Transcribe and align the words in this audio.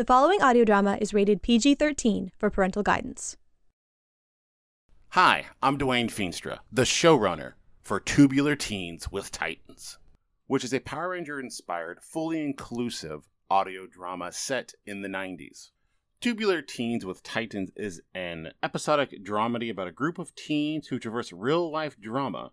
The 0.00 0.06
following 0.06 0.40
audio 0.40 0.64
drama 0.64 0.96
is 0.98 1.12
rated 1.12 1.42
PG 1.42 1.74
13 1.74 2.32
for 2.38 2.48
parental 2.48 2.82
guidance. 2.82 3.36
Hi, 5.10 5.48
I'm 5.62 5.76
Dwayne 5.76 6.10
Feenstra, 6.10 6.60
the 6.72 6.84
showrunner 6.84 7.52
for 7.82 8.00
Tubular 8.00 8.56
Teens 8.56 9.12
with 9.12 9.30
Titans, 9.30 9.98
which 10.46 10.64
is 10.64 10.72
a 10.72 10.80
Power 10.80 11.10
Ranger 11.10 11.38
inspired, 11.38 11.98
fully 12.00 12.42
inclusive 12.42 13.28
audio 13.50 13.86
drama 13.86 14.32
set 14.32 14.72
in 14.86 15.02
the 15.02 15.08
90s. 15.08 15.72
Tubular 16.22 16.62
Teens 16.62 17.04
with 17.04 17.22
Titans 17.22 17.70
is 17.76 18.00
an 18.14 18.52
episodic 18.62 19.22
dramedy 19.22 19.70
about 19.70 19.88
a 19.88 19.92
group 19.92 20.18
of 20.18 20.34
teens 20.34 20.86
who 20.86 20.98
traverse 20.98 21.30
real 21.30 21.70
life 21.70 22.00
drama 22.00 22.52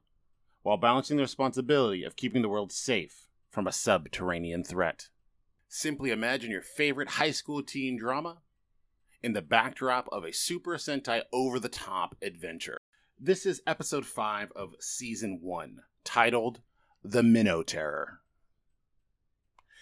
while 0.63 0.75
balancing 0.75 1.15
the 1.15 1.23
responsibility 1.23 2.03
of 2.03 2.17
keeping 2.17 2.41
the 2.41 2.49
world 2.49 2.73
safe 2.73 3.29
from 3.49 3.67
a 3.67 3.71
subterranean 3.71 4.65
threat. 4.65 5.07
Simply 5.69 6.11
imagine 6.11 6.49
your 6.49 6.61
favorite 6.61 7.09
high 7.09 7.31
school 7.31 7.61
teen 7.61 7.97
drama 7.97 8.37
in 9.21 9.33
the 9.33 9.41
backdrop 9.41 10.07
of 10.13 10.23
a 10.23 10.31
Super 10.31 10.77
Sentai 10.77 11.23
over 11.33 11.59
the 11.59 11.67
top 11.67 12.15
adventure. 12.21 12.79
This 13.19 13.45
is 13.45 13.61
episode 13.67 14.05
5 14.05 14.53
of 14.55 14.75
season 14.79 15.39
1, 15.41 15.81
titled 16.05 16.61
The 17.03 17.21
Minoterror. 17.21 18.19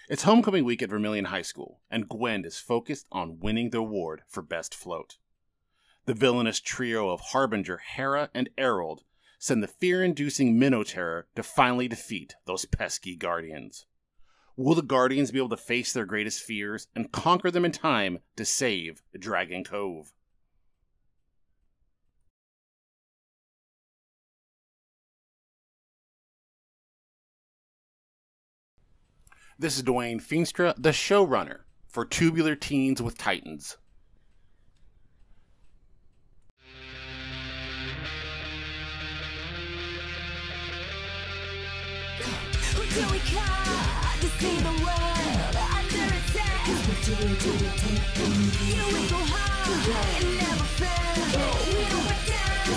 It's 0.09 0.23
homecoming 0.23 0.65
week 0.65 0.81
at 0.81 0.89
Vermillion 0.89 1.25
High 1.25 1.43
School, 1.43 1.81
and 1.91 2.09
Gwen 2.09 2.45
is 2.45 2.57
focused 2.57 3.05
on 3.11 3.39
winning 3.39 3.69
the 3.69 3.77
award 3.77 4.23
for 4.27 4.41
Best 4.41 4.73
Float. 4.73 5.17
The 6.05 6.15
villainous 6.15 6.59
trio 6.59 7.09
of 7.09 7.21
Harbinger, 7.21 7.77
Hera, 7.95 8.31
and 8.33 8.49
Errold 8.57 9.01
send 9.37 9.61
the 9.61 9.67
fear 9.67 10.03
inducing 10.03 10.59
Minoterror 10.59 11.25
to 11.35 11.43
finally 11.43 11.87
defeat 11.87 12.35
those 12.45 12.65
pesky 12.65 13.15
Guardians. 13.15 13.85
Will 14.57 14.75
the 14.75 14.81
Guardians 14.81 15.31
be 15.31 15.37
able 15.37 15.49
to 15.49 15.57
face 15.57 15.91
their 15.91 16.05
greatest 16.05 16.41
fears 16.41 16.87
and 16.95 17.11
conquer 17.11 17.51
them 17.51 17.65
in 17.65 17.73
time 17.73 18.19
to 18.37 18.45
save 18.45 19.01
Dragon 19.17 19.65
Cove? 19.65 20.13
This 29.59 29.77
is 29.77 29.83
Dwayne 29.83 30.21
Feenstra, 30.21 30.73
the 30.77 30.89
showrunner 30.89 31.59
for 31.87 32.05
Tubular 32.05 32.55
Teens 32.55 33.01
with 33.01 33.17
Titans. 33.17 33.77
We 42.77 43.19
come 43.19 43.74
see 44.39 44.57
the 44.59 44.75
world 44.83 45.55
under 45.77 46.07
attack. 46.19 46.67
You 48.67 48.83
we 48.93 49.01
go 49.07 49.19
hard 49.31 49.87
and 50.17 50.29
never 50.39 50.67
fail. 50.79 51.15
We 51.67 51.81
don't 51.91 52.05
back 52.09 52.23
down. 52.27 52.67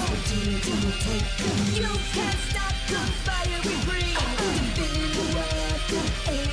You 1.74 1.90
can't 2.14 2.40
stop 2.48 2.74
the 2.92 3.00
fire 3.24 3.60
we 3.66 3.74
bring. 3.86 4.14
The 5.14 5.24
world 5.34 5.80
and. 5.88 6.48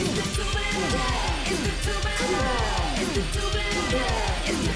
It's 0.00 0.12
the 0.16 0.24
tubular. 0.36 1.12
It's 1.50 1.62
the 1.66 1.72
tubular. 1.84 2.48
It's 3.02 3.12
the 3.16 3.22
tubular. 3.34 4.08
It's 4.48 4.60
the 4.66 4.75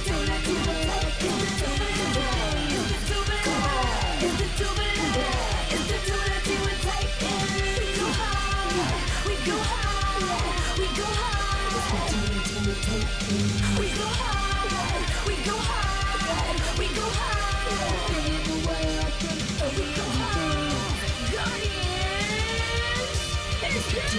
The 24.11 24.17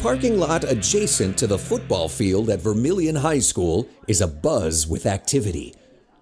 parking 0.00 0.38
lot 0.38 0.64
adjacent 0.64 1.36
to 1.36 1.46
the 1.46 1.58
football 1.58 2.08
field 2.08 2.48
at 2.48 2.62
Vermillion 2.62 3.16
High 3.16 3.40
School 3.40 3.88
is 4.08 4.22
abuzz 4.22 4.88
with 4.88 5.04
activity. 5.04 5.74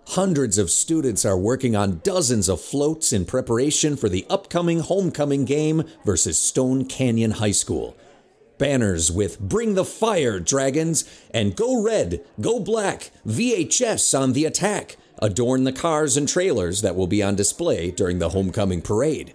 Hundreds 0.08 0.58
of 0.58 0.70
students 0.70 1.24
are 1.24 1.38
working 1.38 1.76
on 1.76 2.00
dozens 2.02 2.48
of 2.48 2.60
floats 2.60 3.12
in 3.12 3.26
preparation 3.26 3.96
for 3.96 4.08
the 4.08 4.26
upcoming 4.28 4.80
homecoming 4.80 5.44
game 5.44 5.84
versus 6.04 6.36
Stone 6.36 6.86
Canyon 6.86 7.30
High 7.32 7.52
School. 7.52 7.96
Banners 8.58 9.10
with 9.10 9.40
Bring 9.40 9.74
the 9.74 9.84
Fire, 9.84 10.38
Dragons, 10.38 11.04
and 11.32 11.56
Go 11.56 11.82
Red, 11.82 12.24
Go 12.40 12.60
Black, 12.60 13.10
VHS 13.26 14.18
on 14.18 14.32
the 14.32 14.44
attack 14.44 14.96
adorn 15.20 15.64
the 15.64 15.72
cars 15.72 16.16
and 16.16 16.28
trailers 16.28 16.82
that 16.82 16.96
will 16.96 17.06
be 17.06 17.22
on 17.22 17.34
display 17.34 17.90
during 17.90 18.18
the 18.18 18.30
homecoming 18.30 18.82
parade. 18.82 19.34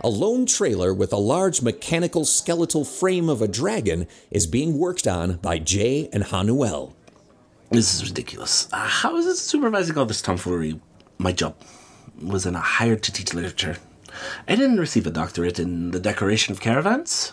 A 0.00 0.08
lone 0.08 0.46
trailer 0.46 0.92
with 0.92 1.12
a 1.12 1.18
large 1.18 1.62
mechanical 1.62 2.24
skeletal 2.24 2.84
frame 2.84 3.28
of 3.28 3.40
a 3.40 3.48
dragon 3.48 4.06
is 4.30 4.46
being 4.46 4.78
worked 4.78 5.06
on 5.06 5.36
by 5.36 5.58
Jay 5.58 6.08
and 6.12 6.24
Hanuel. 6.24 6.94
This 7.70 7.94
is 7.94 8.08
ridiculous. 8.08 8.68
Uh, 8.72 8.86
how 8.86 9.16
is 9.16 9.26
it 9.26 9.36
supervising 9.36 9.96
all 9.96 10.04
this 10.04 10.22
tomfoolery? 10.22 10.80
My 11.18 11.32
job 11.32 11.56
was 12.22 12.46
in 12.46 12.54
a 12.54 12.60
hired 12.60 13.02
to 13.04 13.12
teach 13.12 13.34
literature. 13.34 13.78
I 14.46 14.54
didn't 14.54 14.78
receive 14.78 15.06
a 15.06 15.10
doctorate 15.10 15.58
in 15.58 15.90
the 15.90 15.98
decoration 15.98 16.52
of 16.52 16.60
caravans. 16.60 17.32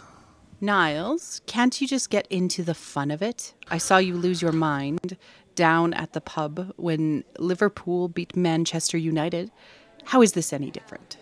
Niles, 0.63 1.41
can't 1.47 1.81
you 1.81 1.88
just 1.88 2.11
get 2.11 2.27
into 2.27 2.61
the 2.61 2.75
fun 2.75 3.09
of 3.09 3.23
it? 3.23 3.55
I 3.72 3.79
saw 3.79 3.97
you 3.97 4.16
lose 4.16 4.44
your 4.44 4.51
mind 4.51 5.17
down 5.55 5.91
at 5.95 6.13
the 6.13 6.22
pub 6.22 6.72
when 6.77 7.23
Liverpool 7.39 8.07
beat 8.07 8.35
Manchester 8.35 8.95
United. 8.95 9.49
How 10.05 10.22
is 10.22 10.33
this 10.33 10.53
any 10.53 10.69
different? 10.69 11.17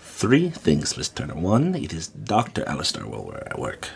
Three 0.00 0.48
things, 0.48 0.96
Miss 0.96 1.08
Turner. 1.08 1.34
One, 1.34 1.74
it 1.74 1.92
is 1.92 2.06
Dr. 2.06 2.62
Alistair 2.68 3.04
while 3.04 3.24
we're 3.24 3.38
at 3.38 3.58
work. 3.58 3.88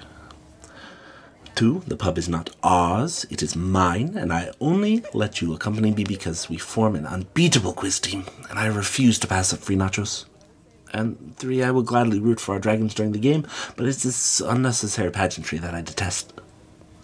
Two, 1.54 1.84
the 1.86 1.96
pub 1.96 2.18
is 2.18 2.28
not 2.28 2.50
ours, 2.64 3.24
it 3.30 3.40
is 3.40 3.54
mine, 3.54 4.16
and 4.16 4.32
I 4.32 4.50
only 4.60 5.04
let 5.14 5.40
you 5.40 5.54
accompany 5.54 5.92
me 5.92 6.02
because 6.02 6.48
we 6.48 6.56
form 6.56 6.96
an 6.96 7.06
unbeatable 7.06 7.72
quiz 7.72 8.00
team, 8.00 8.24
and 8.50 8.58
I 8.58 8.66
refuse 8.66 9.20
to 9.20 9.28
pass 9.28 9.52
up 9.52 9.60
free 9.60 9.76
nachos. 9.76 10.24
And 10.92 11.34
three, 11.36 11.62
I 11.62 11.70
will 11.70 11.82
gladly 11.82 12.18
root 12.18 12.40
for 12.40 12.52
our 12.54 12.58
dragons 12.58 12.94
during 12.94 13.12
the 13.12 13.18
game, 13.18 13.46
but 13.76 13.86
it's 13.86 14.02
this 14.02 14.40
unnecessary 14.40 15.10
pageantry 15.10 15.58
that 15.58 15.74
I 15.74 15.82
detest. 15.82 16.32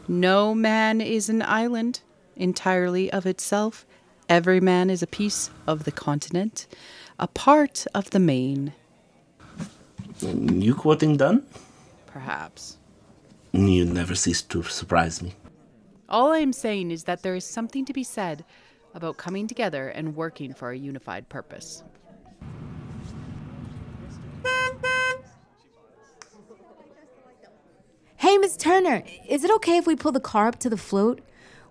No 0.08 0.54
man 0.54 1.00
is 1.00 1.28
an 1.28 1.42
island 1.42 2.00
entirely 2.36 3.10
of 3.12 3.26
itself. 3.26 3.86
Every 4.28 4.60
man 4.60 4.88
is 4.90 5.02
a 5.02 5.06
piece 5.06 5.50
of 5.66 5.84
the 5.84 5.92
continent, 5.92 6.66
a 7.18 7.26
part 7.26 7.86
of 7.94 8.10
the 8.10 8.18
main, 8.18 8.72
You 10.22 10.74
quoting 10.74 11.16
Donne? 11.16 11.44
perhaps. 12.06 12.78
You 13.52 13.84
never 13.84 14.14
cease 14.14 14.40
to 14.42 14.62
surprise 14.62 15.20
me. 15.22 15.34
All 16.08 16.32
I 16.32 16.38
am 16.38 16.52
saying 16.52 16.90
is 16.90 17.04
that 17.04 17.22
there 17.22 17.34
is 17.34 17.44
something 17.44 17.84
to 17.84 17.92
be 17.92 18.04
said 18.04 18.44
about 18.94 19.16
coming 19.16 19.46
together 19.48 19.88
and 19.88 20.14
working 20.16 20.54
for 20.54 20.70
a 20.70 20.78
unified 20.78 21.28
purpose. 21.28 21.82
Hey, 28.16 28.38
Miss 28.38 28.56
Turner, 28.56 29.02
is 29.28 29.44
it 29.44 29.50
okay 29.56 29.76
if 29.76 29.86
we 29.86 29.96
pull 29.96 30.10
the 30.10 30.18
car 30.18 30.48
up 30.48 30.58
to 30.60 30.70
the 30.70 30.78
float? 30.78 31.20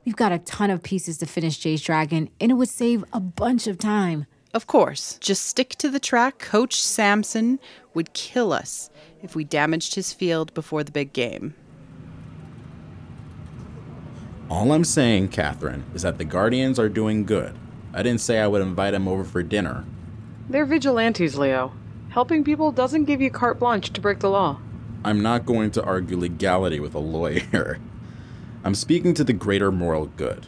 We've 0.05 0.15
got 0.15 0.31
a 0.31 0.37
ton 0.37 0.69
of 0.69 0.83
pieces 0.83 1.17
to 1.17 1.25
finish 1.25 1.57
Jay's 1.57 1.81
Dragon, 1.81 2.29
and 2.39 2.51
it 2.51 2.55
would 2.55 2.69
save 2.69 3.03
a 3.11 3.19
bunch 3.19 3.65
of 3.65 3.79
time. 3.79 4.27
Of 4.53 4.67
course, 4.67 5.17
just 5.19 5.45
stick 5.47 5.69
to 5.77 5.89
the 5.89 5.99
track. 5.99 6.37
Coach 6.37 6.79
Samson 6.79 7.59
would 7.95 8.13
kill 8.13 8.53
us 8.53 8.91
if 9.23 9.35
we 9.35 9.43
damaged 9.43 9.95
his 9.95 10.13
field 10.13 10.53
before 10.53 10.83
the 10.83 10.91
big 10.91 11.11
game. 11.11 11.55
All 14.47 14.73
I'm 14.73 14.83
saying, 14.83 15.29
Catherine, 15.29 15.85
is 15.95 16.03
that 16.03 16.19
the 16.19 16.25
Guardians 16.25 16.77
are 16.77 16.89
doing 16.89 17.25
good. 17.25 17.57
I 17.93 18.03
didn't 18.03 18.21
say 18.21 18.39
I 18.39 18.45
would 18.45 18.61
invite 18.61 18.91
them 18.91 19.07
over 19.07 19.23
for 19.23 19.41
dinner. 19.41 19.85
They're 20.49 20.65
vigilantes, 20.65 21.35
Leo. 21.35 21.73
Helping 22.13 22.43
people 22.43 22.71
doesn't 22.71 23.05
give 23.05 23.21
you 23.21 23.31
carte 23.31 23.57
blanche 23.57 23.91
to 23.91 23.99
break 23.99 24.19
the 24.19 24.29
law. 24.29 24.59
I'm 25.03 25.23
not 25.23 25.47
going 25.47 25.71
to 25.71 25.83
argue 25.83 26.15
legality 26.15 26.79
with 26.79 26.93
a 26.93 26.99
lawyer. 26.99 27.79
I'm 28.63 28.75
speaking 28.75 29.15
to 29.15 29.23
the 29.23 29.33
greater 29.33 29.71
moral 29.71 30.05
good. 30.05 30.45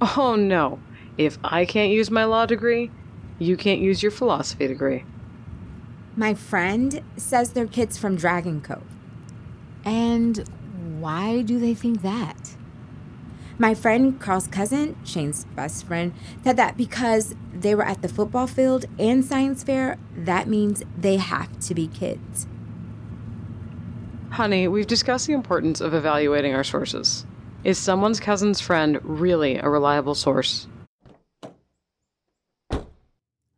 Oh 0.00 0.34
no. 0.34 0.80
If 1.18 1.36
I 1.44 1.66
can't 1.66 1.92
use 1.92 2.10
my 2.10 2.24
law 2.24 2.46
degree, 2.46 2.90
you 3.38 3.54
can't 3.54 3.82
use 3.82 4.02
your 4.02 4.10
philosophy 4.10 4.66
degree. 4.66 5.04
My 6.16 6.32
friend 6.32 7.02
says 7.18 7.52
they're 7.52 7.66
kids 7.66 7.98
from 7.98 8.16
Dragon 8.16 8.62
Cove. 8.62 8.82
And 9.84 10.48
why 11.00 11.42
do 11.42 11.60
they 11.60 11.74
think 11.74 12.00
that? 12.00 12.56
My 13.60 13.74
friend 13.74 14.20
Carl's 14.20 14.46
cousin, 14.46 14.96
Shane's 15.04 15.44
best 15.56 15.84
friend, 15.84 16.14
said 16.44 16.56
that 16.56 16.76
because 16.76 17.34
they 17.52 17.74
were 17.74 17.84
at 17.84 18.02
the 18.02 18.08
football 18.08 18.46
field 18.46 18.84
and 19.00 19.24
science 19.24 19.64
fair, 19.64 19.98
that 20.16 20.46
means 20.46 20.84
they 20.96 21.16
have 21.16 21.58
to 21.60 21.74
be 21.74 21.88
kids. 21.88 22.46
Honey, 24.30 24.68
we've 24.68 24.86
discussed 24.86 25.26
the 25.26 25.32
importance 25.32 25.80
of 25.80 25.92
evaluating 25.92 26.54
our 26.54 26.62
sources. 26.62 27.26
Is 27.64 27.78
someone's 27.78 28.20
cousin's 28.20 28.60
friend 28.60 29.00
really 29.02 29.56
a 29.56 29.68
reliable 29.68 30.14
source? 30.14 30.68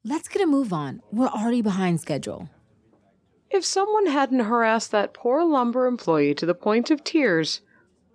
Let's 0.02 0.28
get 0.28 0.40
a 0.40 0.46
move 0.46 0.72
on. 0.72 1.02
We're 1.12 1.26
already 1.26 1.60
behind 1.60 2.00
schedule. 2.00 2.48
If 3.50 3.66
someone 3.66 4.06
hadn't 4.06 4.40
harassed 4.40 4.92
that 4.92 5.12
poor 5.12 5.44
lumber 5.44 5.86
employee 5.86 6.34
to 6.36 6.46
the 6.46 6.54
point 6.54 6.90
of 6.90 7.04
tears, 7.04 7.60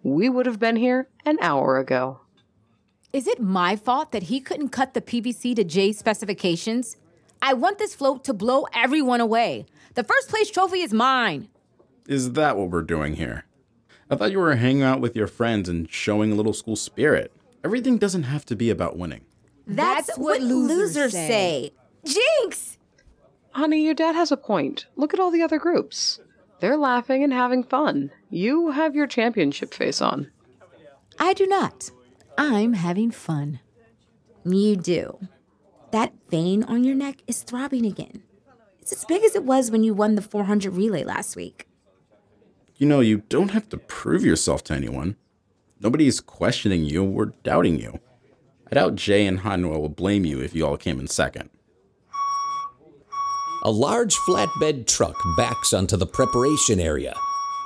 we 0.06 0.30
would 0.30 0.46
have 0.46 0.60
been 0.60 0.76
here 0.76 1.10
an 1.26 1.36
hour 1.42 1.80
ago. 1.80 2.20
Is 3.12 3.26
it 3.26 3.42
my 3.42 3.76
fault 3.76 4.12
that 4.12 4.24
he 4.24 4.40
couldn't 4.40 4.70
cut 4.70 4.94
the 4.94 5.02
PVC 5.02 5.56
to 5.56 5.64
Jay's 5.64 5.98
specifications? 5.98 6.98
I 7.42 7.54
want 7.54 7.80
this 7.80 7.96
float 7.96 8.24
to 8.26 8.34
blow 8.34 8.68
everyone 8.72 9.20
away. 9.20 9.66
The 9.96 10.04
first 10.04 10.30
place 10.30 10.52
trophy 10.52 10.82
is 10.82 10.94
mine. 10.94 11.48
Is 12.08 12.34
that 12.34 12.56
what 12.56 12.70
we're 12.70 12.84
doing 12.84 13.16
here? 13.16 13.46
I 14.08 14.16
thought 14.16 14.32
you 14.32 14.38
were 14.38 14.56
hanging 14.56 14.84
out 14.84 15.02
with 15.02 15.16
your 15.16 15.26
friends 15.26 15.68
and 15.68 15.92
showing 15.92 16.32
a 16.32 16.36
little 16.36 16.54
school 16.54 16.76
spirit. 16.76 17.34
Everything 17.64 17.98
doesn't 17.98 18.24
have 18.24 18.46
to 18.46 18.56
be 18.56 18.70
about 18.70 19.00
winning. 19.00 19.26
That's, 19.66 20.16
what, 20.18 20.40
losers, 20.40 21.14
say. 21.14 21.72
Jinx! 22.06 22.78
Honey, 23.54 23.84
your 23.84 23.96
dad 23.96 24.14
has 24.14 24.32
a 24.32 24.38
point. 24.38 24.86
Look 24.96 25.16
at 25.16 25.20
all 25.20 25.32
the 25.32 25.42
other 25.42 25.58
groups. 25.58 26.20
They're 26.66 26.78
laughing 26.78 27.24
and 27.24 27.32
having 27.32 27.64
fun. 27.64 28.10
You 28.32 28.72
have 28.72 28.96
your 28.96 29.06
championship 29.06 29.72
face 29.72 30.02
on. 30.02 30.32
I 31.20 31.36
do 31.36 31.46
not. 31.46 31.92
I'm 32.40 32.74
having 32.74 33.12
fun. 33.12 33.60
You 34.44 34.76
do. 34.76 35.20
That 35.92 36.14
vein 36.32 36.64
on 36.64 36.84
your 36.84 36.96
neck 36.96 37.18
is 37.28 37.44
throbbing 37.44 37.86
again. 37.86 38.24
It's 38.82 38.92
as 38.92 39.06
big 39.06 39.24
as 39.24 39.36
it 39.36 39.44
was 39.44 39.70
when 39.70 39.84
you 39.84 39.94
won 39.94 40.16
the 40.16 40.24
400 40.24 40.74
relay 40.74 41.04
last 41.04 41.36
week. 41.36 41.68
You 42.78 42.88
know, 42.88 43.00
you 43.00 43.22
don't 43.30 43.52
have 43.52 43.70
to 43.70 43.78
prove 43.78 44.26
yourself 44.26 44.64
to 44.64 44.74
anyone. 44.74 45.18
Nobody 45.80 46.08
is 46.08 46.20
questioning 46.20 46.84
you 46.84 47.04
or 47.06 47.28
doubting 47.44 47.80
you. 47.80 48.00
I 48.72 48.74
doubt 48.74 48.96
Jay 48.96 49.28
and 49.28 49.42
Hanuel 49.42 49.82
will 49.82 49.90
blame 49.90 50.26
you 50.26 50.42
if 50.42 50.56
you 50.56 50.66
all 50.66 50.78
came 50.78 51.00
in 51.00 51.06
second. 51.06 51.52
A 53.66 53.72
large 53.72 54.16
flatbed 54.18 54.86
truck 54.86 55.16
backs 55.36 55.74
onto 55.74 55.98
the 55.98 56.06
preparation 56.06 56.80
area. 56.80 57.16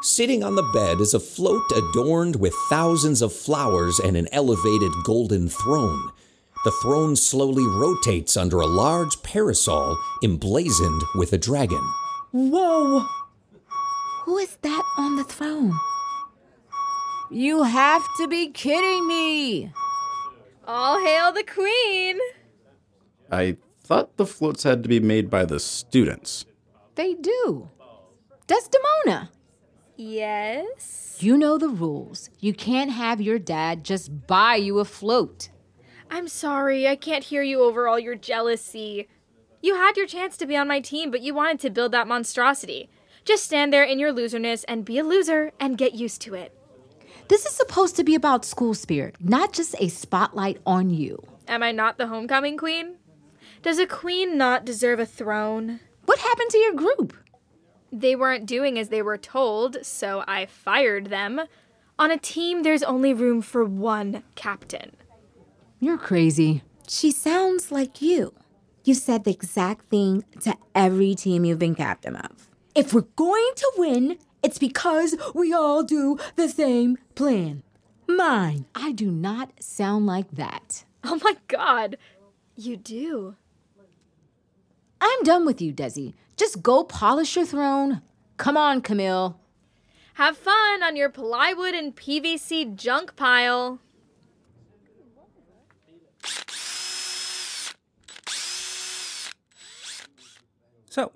Sitting 0.01 0.45
on 0.45 0.55
the 0.55 0.63
bed 0.73 1.01
is 1.01 1.13
a 1.13 1.19
float 1.19 1.69
adorned 1.75 2.37
with 2.37 2.53
thousands 2.69 3.21
of 3.21 3.33
flowers 3.33 3.99
and 3.99 4.15
an 4.15 4.29
elevated 4.31 4.93
golden 5.03 5.49
throne. 5.49 6.11
The 6.63 6.71
throne 6.81 7.17
slowly 7.17 7.65
rotates 7.65 8.37
under 8.37 8.61
a 8.61 8.65
large 8.65 9.21
parasol 9.23 9.97
emblazoned 10.23 11.01
with 11.15 11.33
a 11.33 11.37
dragon. 11.37 11.85
Whoa! 12.31 13.05
Who 14.23 14.37
is 14.37 14.55
that 14.61 14.83
on 14.97 15.17
the 15.17 15.25
throne? 15.25 15.77
You 17.29 17.63
have 17.63 18.07
to 18.19 18.27
be 18.29 18.47
kidding 18.51 19.05
me! 19.05 19.73
All 20.65 20.97
hail 20.97 21.33
the 21.33 21.43
queen! 21.43 22.19
I 23.29 23.57
thought 23.89 24.17
the 24.17 24.25
floats 24.27 24.61
had 24.61 24.83
to 24.83 24.87
be 24.87 24.99
made 24.99 25.31
by 25.31 25.43
the 25.43 25.59
students. 25.59 26.45
They 26.93 27.15
do. 27.15 27.69
Desdemona! 28.45 29.31
Yes? 29.97 31.17
You 31.19 31.35
know 31.35 31.57
the 31.57 31.69
rules. 31.69 32.29
You 32.39 32.53
can't 32.53 32.91
have 32.91 33.19
your 33.19 33.39
dad 33.39 33.83
just 33.83 34.27
buy 34.27 34.57
you 34.57 34.77
a 34.77 34.85
float. 34.85 35.49
I'm 36.07 36.27
sorry, 36.27 36.87
I 36.87 36.95
can't 36.95 37.23
hear 37.23 37.41
you 37.41 37.63
over 37.63 37.87
all 37.87 37.97
your 37.97 38.13
jealousy. 38.13 39.07
You 39.59 39.73
had 39.73 39.97
your 39.97 40.05
chance 40.05 40.37
to 40.37 40.45
be 40.45 40.55
on 40.55 40.67
my 40.67 40.81
team, 40.81 41.09
but 41.09 41.21
you 41.21 41.33
wanted 41.33 41.59
to 41.61 41.71
build 41.71 41.91
that 41.93 42.07
monstrosity. 42.07 42.91
Just 43.25 43.43
stand 43.43 43.73
there 43.73 43.83
in 43.83 43.97
your 43.97 44.13
loserness 44.13 44.63
and 44.67 44.85
be 44.85 44.99
a 44.99 45.03
loser 45.03 45.51
and 45.59 45.79
get 45.79 45.95
used 45.95 46.21
to 46.21 46.35
it. 46.35 46.55
This 47.27 47.47
is 47.47 47.53
supposed 47.53 47.95
to 47.95 48.03
be 48.03 48.13
about 48.13 48.45
school 48.45 48.75
spirit, 48.75 49.15
not 49.19 49.51
just 49.51 49.73
a 49.79 49.87
spotlight 49.87 50.59
on 50.63 50.91
you. 50.91 51.23
Am 51.47 51.63
I 51.63 51.71
not 51.71 51.97
the 51.97 52.05
homecoming 52.05 52.55
queen? 52.55 52.98
Does 53.61 53.77
a 53.77 53.85
queen 53.85 54.37
not 54.37 54.63
deserve 54.63 54.99
a 54.99 55.05
throne? 55.05 55.81
What 56.05 56.19
happened 56.19 56.49
to 56.51 56.57
your 56.57 56.73
group? 56.73 57.13
They 57.91 58.15
weren't 58.15 58.45
doing 58.45 58.79
as 58.79 58.87
they 58.87 59.01
were 59.01 59.17
told, 59.17 59.85
so 59.85 60.23
I 60.27 60.45
fired 60.45 61.07
them. 61.07 61.41
On 61.97 62.09
a 62.09 62.17
team, 62.17 62.63
there's 62.63 62.83
only 62.83 63.13
room 63.13 63.41
for 63.41 63.65
one 63.65 64.23
captain. 64.35 64.95
You're 65.81 65.97
crazy. 65.97 66.63
She 66.87 67.11
sounds 67.11 67.69
like 67.69 68.01
you. 68.01 68.33
You 68.85 68.93
said 68.93 69.25
the 69.25 69.31
exact 69.31 69.89
thing 69.89 70.23
to 70.41 70.55
every 70.73 71.13
team 71.13 71.43
you've 71.43 71.59
been 71.59 71.75
captain 71.75 72.15
of. 72.15 72.47
If 72.73 72.93
we're 72.93 73.01
going 73.17 73.51
to 73.57 73.71
win, 73.75 74.17
it's 74.41 74.57
because 74.57 75.17
we 75.35 75.51
all 75.51 75.83
do 75.83 76.17
the 76.37 76.47
same 76.47 76.97
plan. 77.13 77.63
Mine. 78.07 78.67
I 78.73 78.93
do 78.93 79.11
not 79.11 79.51
sound 79.61 80.05
like 80.05 80.31
that. 80.31 80.85
Oh 81.03 81.19
my 81.23 81.35
god, 81.47 81.97
you 82.55 82.77
do. 82.77 83.35
I'm 85.01 85.23
done 85.23 85.45
with 85.45 85.61
you, 85.61 85.73
Desi. 85.73 86.13
Just 86.37 86.61
go 86.61 86.83
polish 86.83 87.35
your 87.35 87.45
throne. 87.45 88.01
Come 88.37 88.57
on, 88.57 88.81
Camille. 88.81 89.39
Have 90.15 90.37
fun 90.37 90.83
on 90.83 90.95
your 90.95 91.09
plywood 91.09 91.73
and 91.73 91.95
PVC 91.95 92.75
junk 92.75 93.15
pile. 93.15 93.79
So, 100.89 101.11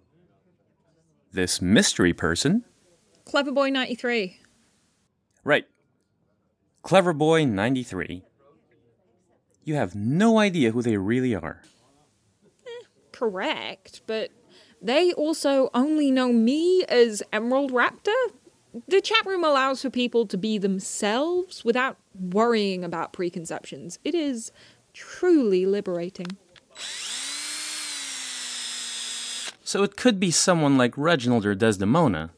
this 1.31 1.61
mystery 1.61 2.13
person. 2.13 2.63
Clever 3.25 3.51
Boy 3.51 3.69
93. 3.69 4.39
Right. 5.43 5.65
Clever 6.81 7.13
Boy 7.13 7.45
93. 7.45 8.23
You 9.65 9.75
have 9.75 9.95
no 9.95 10.39
idea 10.39 10.71
who 10.71 10.81
they 10.81 10.97
really 10.97 11.33
are. 11.33 11.61
Correct, 13.13 14.01
but 14.05 14.31
they 14.81 15.13
also 15.13 15.69
only 15.73 16.11
know 16.11 16.33
me 16.33 16.83
as 16.89 17.23
Emerald 17.31 17.71
Raptor. 17.71 18.13
The 18.87 18.99
chat 18.99 19.25
room 19.25 19.43
allows 19.43 19.81
for 19.81 19.89
people 19.89 20.25
to 20.27 20.35
be 20.35 20.57
themselves 20.57 21.63
without 21.63 21.97
worrying 22.19 22.83
about 22.83 23.13
preconceptions. 23.13 23.99
It 24.03 24.15
is 24.15 24.51
truly 24.93 25.65
liberating. 25.65 26.27
So 29.63 29.83
it 29.83 29.95
could 29.95 30.19
be 30.19 30.31
someone 30.31 30.77
like 30.77 30.97
Reginald 30.97 31.45
or 31.45 31.55
Desdemona. 31.55 32.31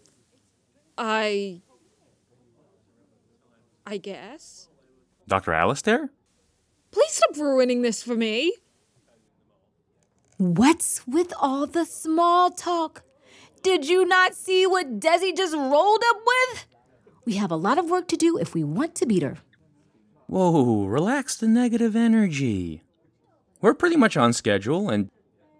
I. 0.97 1.61
I 3.87 3.97
guess. 3.97 4.69
Dr. 5.27 5.53
Alistair? 5.53 6.11
Please 6.91 7.11
stop 7.11 7.35
ruining 7.37 7.81
this 7.81 8.03
for 8.03 8.15
me. 8.15 8.53
What's 10.37 11.07
with 11.07 11.33
all 11.39 11.65
the 11.65 11.85
small 11.85 12.51
talk? 12.51 13.03
Did 13.63 13.87
you 13.87 14.05
not 14.05 14.35
see 14.35 14.67
what 14.67 14.99
Desi 14.99 15.35
just 15.35 15.55
rolled 15.55 16.03
up 16.09 16.17
with? 16.27 16.65
We 17.23 17.35
have 17.35 17.51
a 17.51 17.55
lot 17.55 17.77
of 17.77 17.89
work 17.89 18.07
to 18.09 18.17
do 18.17 18.37
if 18.37 18.53
we 18.53 18.63
want 18.63 18.95
to 18.95 19.05
beat 19.05 19.23
her. 19.23 19.37
Whoa, 20.27 20.85
relax 20.85 21.37
the 21.37 21.47
negative 21.47 21.95
energy. 21.95 22.83
We're 23.61 23.73
pretty 23.73 23.95
much 23.95 24.17
on 24.17 24.33
schedule, 24.33 24.89
and 24.89 25.09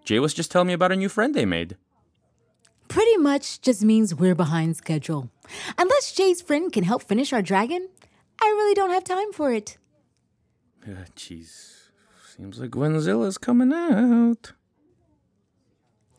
Jay 0.03 0.19
was 0.19 0.33
just 0.33 0.51
telling 0.51 0.67
me 0.67 0.73
about 0.73 0.91
a 0.91 0.95
new 0.95 1.09
friend 1.09 1.33
they 1.33 1.45
made. 1.45 1.77
Pretty 2.89 3.17
much 3.17 3.61
just 3.61 3.81
means 3.81 4.13
we're 4.13 4.35
behind 4.35 4.75
schedule. 4.75 5.31
Unless 5.77 6.11
Jay's 6.13 6.41
friend 6.41 6.71
can 6.71 6.83
help 6.83 7.01
finish 7.01 7.31
our 7.31 7.41
dragon, 7.41 7.89
I 8.41 8.45
really 8.45 8.73
don't 8.75 8.91
have 8.91 9.03
time 9.03 9.31
for 9.31 9.51
it. 9.53 9.77
Uh, 10.85 11.05
Jeez. 11.15 11.71
Seems 12.35 12.59
like 12.59 12.71
Gwenzilla's 12.71 13.37
coming 13.37 13.71
out. 13.71 14.51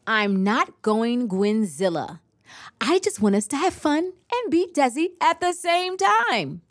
I'm 0.06 0.44
not 0.44 0.82
going 0.82 1.28
Gwenzilla. 1.28 2.20
I 2.80 3.00
just 3.00 3.20
want 3.20 3.34
us 3.34 3.46
to 3.48 3.56
have 3.56 3.74
fun 3.74 4.12
and 4.32 4.50
beat 4.50 4.74
Desi 4.74 5.08
at 5.20 5.40
the 5.40 5.52
same 5.52 5.96
time. 5.96 6.62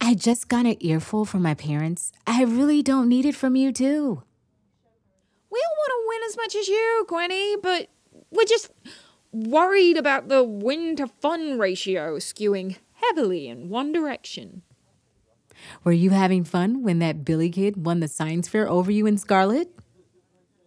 I 0.00 0.14
just 0.14 0.48
got 0.48 0.66
an 0.66 0.76
earful 0.80 1.24
from 1.24 1.42
my 1.42 1.54
parents. 1.54 2.10
I 2.26 2.42
really 2.42 2.82
don't 2.82 3.08
need 3.08 3.24
it 3.24 3.36
from 3.36 3.54
you, 3.54 3.72
too. 3.72 4.22
We 5.50 5.62
all 5.64 5.76
want 5.78 5.90
to 5.90 6.08
win 6.08 6.20
as 6.28 6.36
much 6.36 6.56
as 6.56 6.66
you, 6.66 7.06
Gwenny, 7.08 7.56
but 7.62 7.88
we're 8.32 8.44
just 8.44 8.70
worried 9.30 9.96
about 9.96 10.28
the 10.28 10.42
win 10.42 10.96
to 10.96 11.06
fun 11.06 11.58
ratio 11.58 12.16
skewing 12.16 12.78
heavily 12.94 13.46
in 13.46 13.68
one 13.68 13.92
direction. 13.92 14.62
Were 15.84 15.92
you 15.92 16.10
having 16.10 16.42
fun 16.42 16.82
when 16.82 16.98
that 16.98 17.24
Billy 17.24 17.50
kid 17.50 17.84
won 17.84 18.00
the 18.00 18.08
science 18.08 18.48
fair 18.48 18.68
over 18.68 18.90
you 18.90 19.06
in 19.06 19.18
Scarlet? 19.18 19.68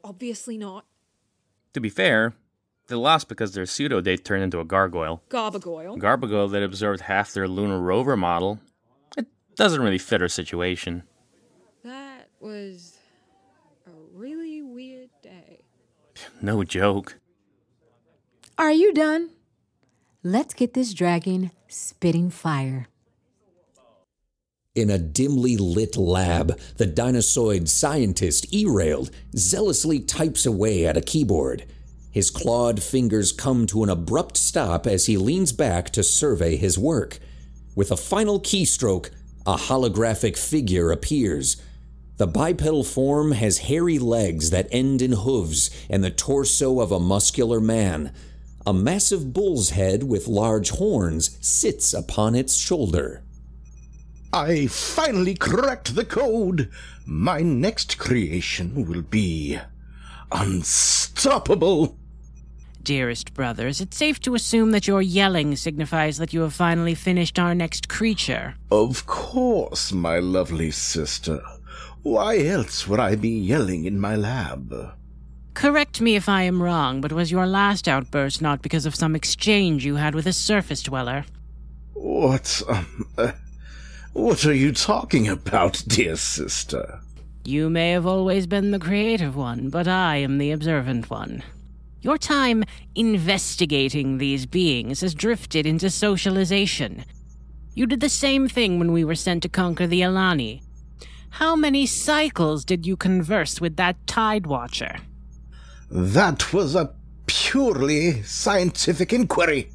Obviously 0.06 0.56
not. 0.56 0.86
To 1.74 1.82
be 1.82 1.90
fair, 1.90 2.36
they 2.88 2.96
lost 2.96 3.28
because 3.28 3.56
their 3.56 3.66
pseudo 3.66 4.02
date 4.02 4.24
turned 4.24 4.44
into 4.44 4.60
a 4.60 4.64
gargoyle. 4.64 5.24
Garbagoyle. 5.30 5.98
Garbagoyle 5.98 6.52
that 6.52 6.62
observed 6.62 7.02
half 7.02 7.34
their 7.34 7.48
lunar 7.48 7.80
rover 7.80 8.16
model. 8.16 8.60
It 9.18 9.26
Doesn't 9.56 9.82
really 9.82 9.98
fit 9.98 10.22
our 10.22 10.28
situation. 10.28 11.02
That 11.84 12.30
was 12.40 13.00
a 13.88 13.92
really 14.14 14.62
weird 14.62 15.10
day. 15.24 15.64
No 16.40 16.64
joke. 16.64 17.18
Are 18.60 18.72
you 18.72 18.94
done? 18.94 19.32
Let's 20.22 20.54
get 20.54 20.76
this 20.76 20.94
dragon 20.94 21.50
spitting 21.68 22.30
fire. 22.30 22.90
In 24.75 24.89
a 24.89 24.98
dimly 24.98 25.55
lit 25.55 25.96
lab, 25.96 26.60
the 26.75 26.86
dinosaur 26.86 27.65
scientist 27.65 28.51
Errold 28.51 29.10
zealously 29.34 30.01
types 30.01 30.46
away 30.46 30.86
at 30.86 30.98
a 30.98 31.01
keyboard. 31.01 31.63
His 32.12 32.29
clawed 32.29 32.84
fingers 32.84 33.32
come 33.32 33.67
to 33.67 33.84
an 33.84 33.89
abrupt 33.89 34.36
stop 34.36 34.86
as 34.86 35.05
he 35.05 35.15
leans 35.15 35.53
back 35.53 35.91
to 35.91 36.03
survey 36.03 36.58
his 36.58 36.77
work. 36.77 37.20
With 37.74 37.89
a 37.89 37.96
final 37.96 38.38
keystroke, 38.38 39.12
a 39.46 39.55
holographic 39.55 40.38
figure 40.38 40.91
appears. 40.91 41.55
The 42.17 42.27
bipedal 42.27 42.84
form 42.84 43.32
has 43.32 43.60
hairy 43.60 43.98
legs 43.98 44.50
that 44.50 44.67
end 44.72 45.01
in 45.01 45.13
hooves 45.13 45.70
and 45.89 46.03
the 46.03 46.12
torso 46.12 46.82
of 46.82 46.91
a 46.91 47.00
muscular 47.00 47.62
man. 47.62 48.12
A 48.65 48.74
massive 48.74 49.32
bull's 49.32 49.70
head 49.70 50.03
with 50.03 50.27
large 50.27 50.72
horns 50.72 51.38
sits 51.39 51.94
upon 51.94 52.36
its 52.36 52.58
shoulder. 52.58 53.25
I 54.36 54.68
finally 54.68 55.34
cracked 55.34 55.96
the 55.96 56.04
code. 56.04 56.70
My 57.06 57.39
next 57.39 57.98
creation 57.98 58.86
will 58.86 59.01
be 59.01 59.58
unstoppable. 60.30 61.98
Dearest 62.84 63.34
brother, 63.34 63.65
is 63.65 63.80
it 63.80 63.94
safe 63.94 64.20
to 64.20 64.36
assume 64.36 64.72
that 64.72 64.89
your 64.89 65.01
yelling 65.01 65.56
signifies 65.56 66.18
that 66.18 66.34
you 66.34 66.42
have 66.42 66.54
finally 66.54 66.96
finished 66.96 67.39
our 67.39 67.56
next 67.56 67.88
creature? 67.88 68.56
Of 68.70 69.06
course, 69.06 69.94
my 69.94 70.20
lovely 70.20 70.70
sister. 70.70 71.42
Why 72.04 72.39
else 72.39 72.89
would 72.89 73.00
I 73.00 73.15
be 73.15 73.30
yelling 73.30 73.86
in 73.86 74.01
my 74.01 74.18
lab? 74.18 74.98
Correct 75.54 76.01
me 76.01 76.18
if 76.18 76.27
I 76.27 76.42
am 76.42 76.62
wrong, 76.62 77.00
but 77.00 77.13
was 77.13 77.32
your 77.32 77.48
last 77.48 77.88
outburst 77.88 78.42
not 78.42 78.62
because 78.62 78.86
of 78.86 78.96
some 78.96 79.15
exchange 79.15 79.86
you 79.86 79.96
had 79.96 80.13
with 80.13 80.27
a 80.27 80.34
surface 80.34 80.84
dweller? 80.84 81.24
What, 81.94 82.62
um, 82.68 83.08
uh, 83.18 83.32
what 84.16 84.46
are 84.46 84.54
you 84.54 84.72
talking 84.72 85.28
about, 85.28 85.84
dear 85.88 86.16
sister? 86.16 87.02
You 87.44 87.70
may 87.70 87.92
have 87.92 88.06
always 88.06 88.48
been 88.48 88.72
the 88.72 88.80
creative 88.80 89.36
one, 89.36 89.70
but 89.70 89.90
I 89.90 90.16
am 90.16 90.38
the 90.38 90.52
observant 90.52 91.10
one. 91.10 91.44
Your 92.00 92.18
time 92.18 92.64
investigating 92.96 94.18
these 94.18 94.46
beings 94.46 95.02
has 95.02 95.14
drifted 95.14 95.66
into 95.66 95.90
socialization. 95.90 97.04
You 97.74 97.86
did 97.86 98.00
the 98.00 98.08
same 98.08 98.48
thing 98.48 98.80
when 98.80 98.94
we 98.94 99.04
were 99.04 99.16
sent 99.16 99.44
to 99.44 99.50
conquer 99.50 99.86
the 99.86 100.02
Alani. 100.02 100.64
How 101.32 101.58
many 101.58 101.86
cycles 101.86 102.64
did 102.64 102.88
you 102.88 102.96
converse 102.96 103.60
with 103.60 103.76
that 103.76 104.08
Tide 104.08 104.48
Watcher? 104.48 104.96
That 105.92 106.54
was 106.54 106.74
a 106.74 106.94
purely 107.26 108.24
scientific 108.24 109.12
inquiry. 109.12 109.70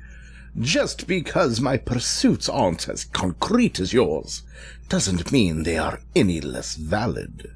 Just 0.61 1.07
because 1.07 1.59
my 1.59 1.79
pursuits 1.79 2.47
aren't 2.47 2.87
as 2.87 3.05
concrete 3.05 3.81
as 3.81 3.95
yours 3.95 4.43
doesn't 4.91 5.33
mean 5.33 5.63
they 5.63 5.79
are 5.79 6.01
any 6.15 6.39
less 6.41 6.75
valid. 6.75 7.51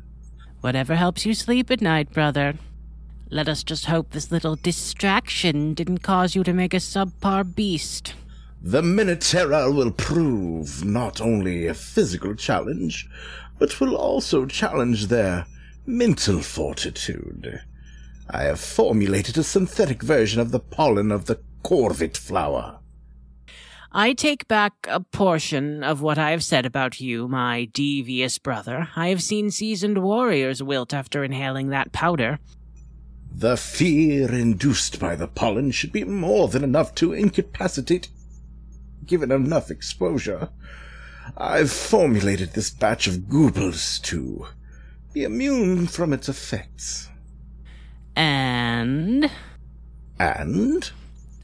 Whatever 0.62 0.94
helps 0.94 1.26
you 1.26 1.34
sleep 1.34 1.70
at 1.70 1.82
night, 1.82 2.11
brother. 2.14 2.54
Let 3.28 3.49
us 3.49 3.62
just 3.62 3.87
hope 3.87 4.11
this 4.11 4.32
little 4.32 4.56
distraction 4.56 5.75
didn't 5.75 5.99
cause 5.99 6.34
you 6.34 6.42
to 6.44 6.54
make 6.54 6.73
a 6.73 6.78
subpar 6.78 7.54
beast. 7.54 8.14
The 8.62 8.80
Minotaur 8.80 9.70
will 9.70 9.90
prove 9.90 10.82
not 10.82 11.20
only 11.20 11.66
a 11.66 11.75
physical 11.75 12.34
challenge, 12.34 13.06
but 13.58 13.80
will 13.80 13.96
also 13.96 14.46
challenge 14.46 15.08
their 15.08 15.44
mental 15.84 16.40
fortitude. 16.40 17.61
I 18.30 18.44
have 18.44 18.61
formulated 18.61 19.37
a 19.37 19.42
synthetic 19.42 20.02
version 20.02 20.40
of 20.40 20.50
the 20.50 20.61
pollen 20.61 21.12
of 21.12 21.26
the 21.26 21.40
corvit 21.62 22.16
flower. 22.16 22.78
I 23.96 24.12
take 24.12 24.48
back 24.48 24.88
a 24.88 24.98
portion 24.98 25.84
of 25.84 26.02
what 26.02 26.18
I 26.18 26.32
have 26.32 26.42
said 26.42 26.66
about 26.66 27.00
you, 27.00 27.28
my 27.28 27.66
devious 27.66 28.38
brother. 28.38 28.88
I 28.96 29.10
have 29.10 29.22
seen 29.22 29.52
seasoned 29.52 29.98
warriors 29.98 30.60
wilt 30.60 30.92
after 30.92 31.22
inhaling 31.22 31.68
that 31.68 31.92
powder. 31.92 32.40
The 33.32 33.56
fear 33.56 34.32
induced 34.32 34.98
by 34.98 35.14
the 35.14 35.28
pollen 35.28 35.70
should 35.70 35.92
be 35.92 36.02
more 36.02 36.48
than 36.48 36.64
enough 36.64 36.92
to 36.96 37.12
incapacitate, 37.12 38.08
given 39.06 39.30
enough 39.30 39.70
exposure. 39.70 40.48
I've 41.36 41.70
formulated 41.70 42.54
this 42.54 42.70
batch 42.70 43.06
of 43.06 43.28
goobles 43.28 44.00
to 44.00 44.48
be 45.12 45.22
immune 45.22 45.86
from 45.86 46.12
its 46.12 46.28
effects. 46.28 47.10
And. 48.16 49.30
And? 50.18 50.90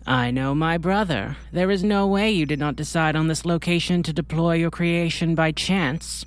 I 0.06 0.30
know 0.30 0.54
my 0.54 0.78
brother. 0.78 1.36
There 1.52 1.70
is 1.70 1.84
no 1.84 2.06
way 2.06 2.30
you 2.30 2.46
did 2.46 2.58
not 2.58 2.76
decide 2.76 3.16
on 3.16 3.28
this 3.28 3.44
location 3.44 4.02
to 4.04 4.12
deploy 4.12 4.54
your 4.54 4.70
creation 4.70 5.34
by 5.34 5.52
chance. 5.52 6.24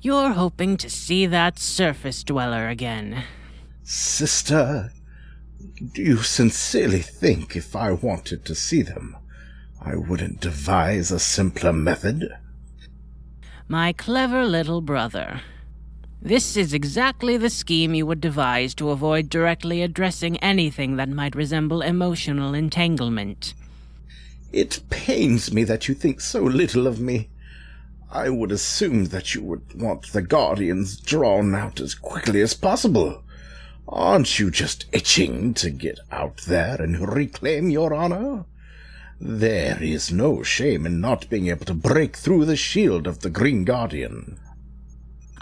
You're 0.00 0.32
hoping 0.32 0.76
to 0.78 0.90
see 0.90 1.26
that 1.26 1.58
surface 1.58 2.22
dweller 2.22 2.68
again. 2.68 3.24
Sister, 3.82 4.92
do 5.92 6.02
you 6.02 6.18
sincerely 6.18 7.00
think 7.00 7.56
if 7.56 7.74
I 7.74 7.92
wanted 7.92 8.44
to 8.44 8.54
see 8.54 8.82
them, 8.82 9.16
I 9.80 9.96
wouldn't 9.96 10.40
devise 10.40 11.10
a 11.10 11.18
simpler 11.18 11.72
method? 11.72 12.28
My 13.68 13.92
clever 13.92 14.44
little 14.44 14.80
brother. 14.80 15.40
This 16.26 16.56
is 16.56 16.74
exactly 16.74 17.36
the 17.36 17.48
scheme 17.48 17.94
you 17.94 18.04
would 18.04 18.20
devise 18.20 18.74
to 18.74 18.90
avoid 18.90 19.30
directly 19.30 19.80
addressing 19.80 20.38
anything 20.38 20.96
that 20.96 21.08
might 21.08 21.36
resemble 21.36 21.82
emotional 21.82 22.52
entanglement. 22.52 23.54
It 24.52 24.80
pains 24.90 25.52
me 25.52 25.62
that 25.62 25.86
you 25.86 25.94
think 25.94 26.20
so 26.20 26.42
little 26.42 26.88
of 26.88 26.98
me. 26.98 27.28
I 28.10 28.30
would 28.30 28.50
assume 28.50 29.04
that 29.04 29.36
you 29.36 29.44
would 29.44 29.80
want 29.80 30.12
the 30.12 30.20
Guardians 30.20 30.96
drawn 30.96 31.54
out 31.54 31.78
as 31.78 31.94
quickly 31.94 32.40
as 32.40 32.54
possible. 32.54 33.22
Aren't 33.86 34.40
you 34.40 34.50
just 34.50 34.86
itching 34.90 35.54
to 35.54 35.70
get 35.70 36.00
out 36.10 36.38
there 36.38 36.82
and 36.82 37.08
reclaim 37.08 37.70
your 37.70 37.94
honor? 37.94 38.46
There 39.20 39.80
is 39.80 40.10
no 40.10 40.42
shame 40.42 40.86
in 40.86 41.00
not 41.00 41.30
being 41.30 41.46
able 41.46 41.66
to 41.66 41.74
break 41.74 42.16
through 42.16 42.46
the 42.46 42.56
shield 42.56 43.06
of 43.06 43.20
the 43.20 43.30
Green 43.30 43.62
Guardian. 43.62 44.40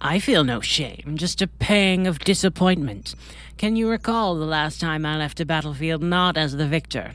I 0.06 0.18
feel 0.18 0.44
no 0.44 0.60
shame, 0.60 1.14
just 1.14 1.40
a 1.40 1.46
pang 1.46 2.06
of 2.06 2.18
disappointment. 2.18 3.14
Can 3.56 3.74
you 3.74 3.88
recall 3.88 4.34
the 4.34 4.44
last 4.44 4.78
time 4.78 5.06
I 5.06 5.16
left 5.16 5.40
a 5.40 5.46
battlefield 5.46 6.02
not 6.02 6.36
as 6.36 6.54
the 6.54 6.68
victor? 6.68 7.14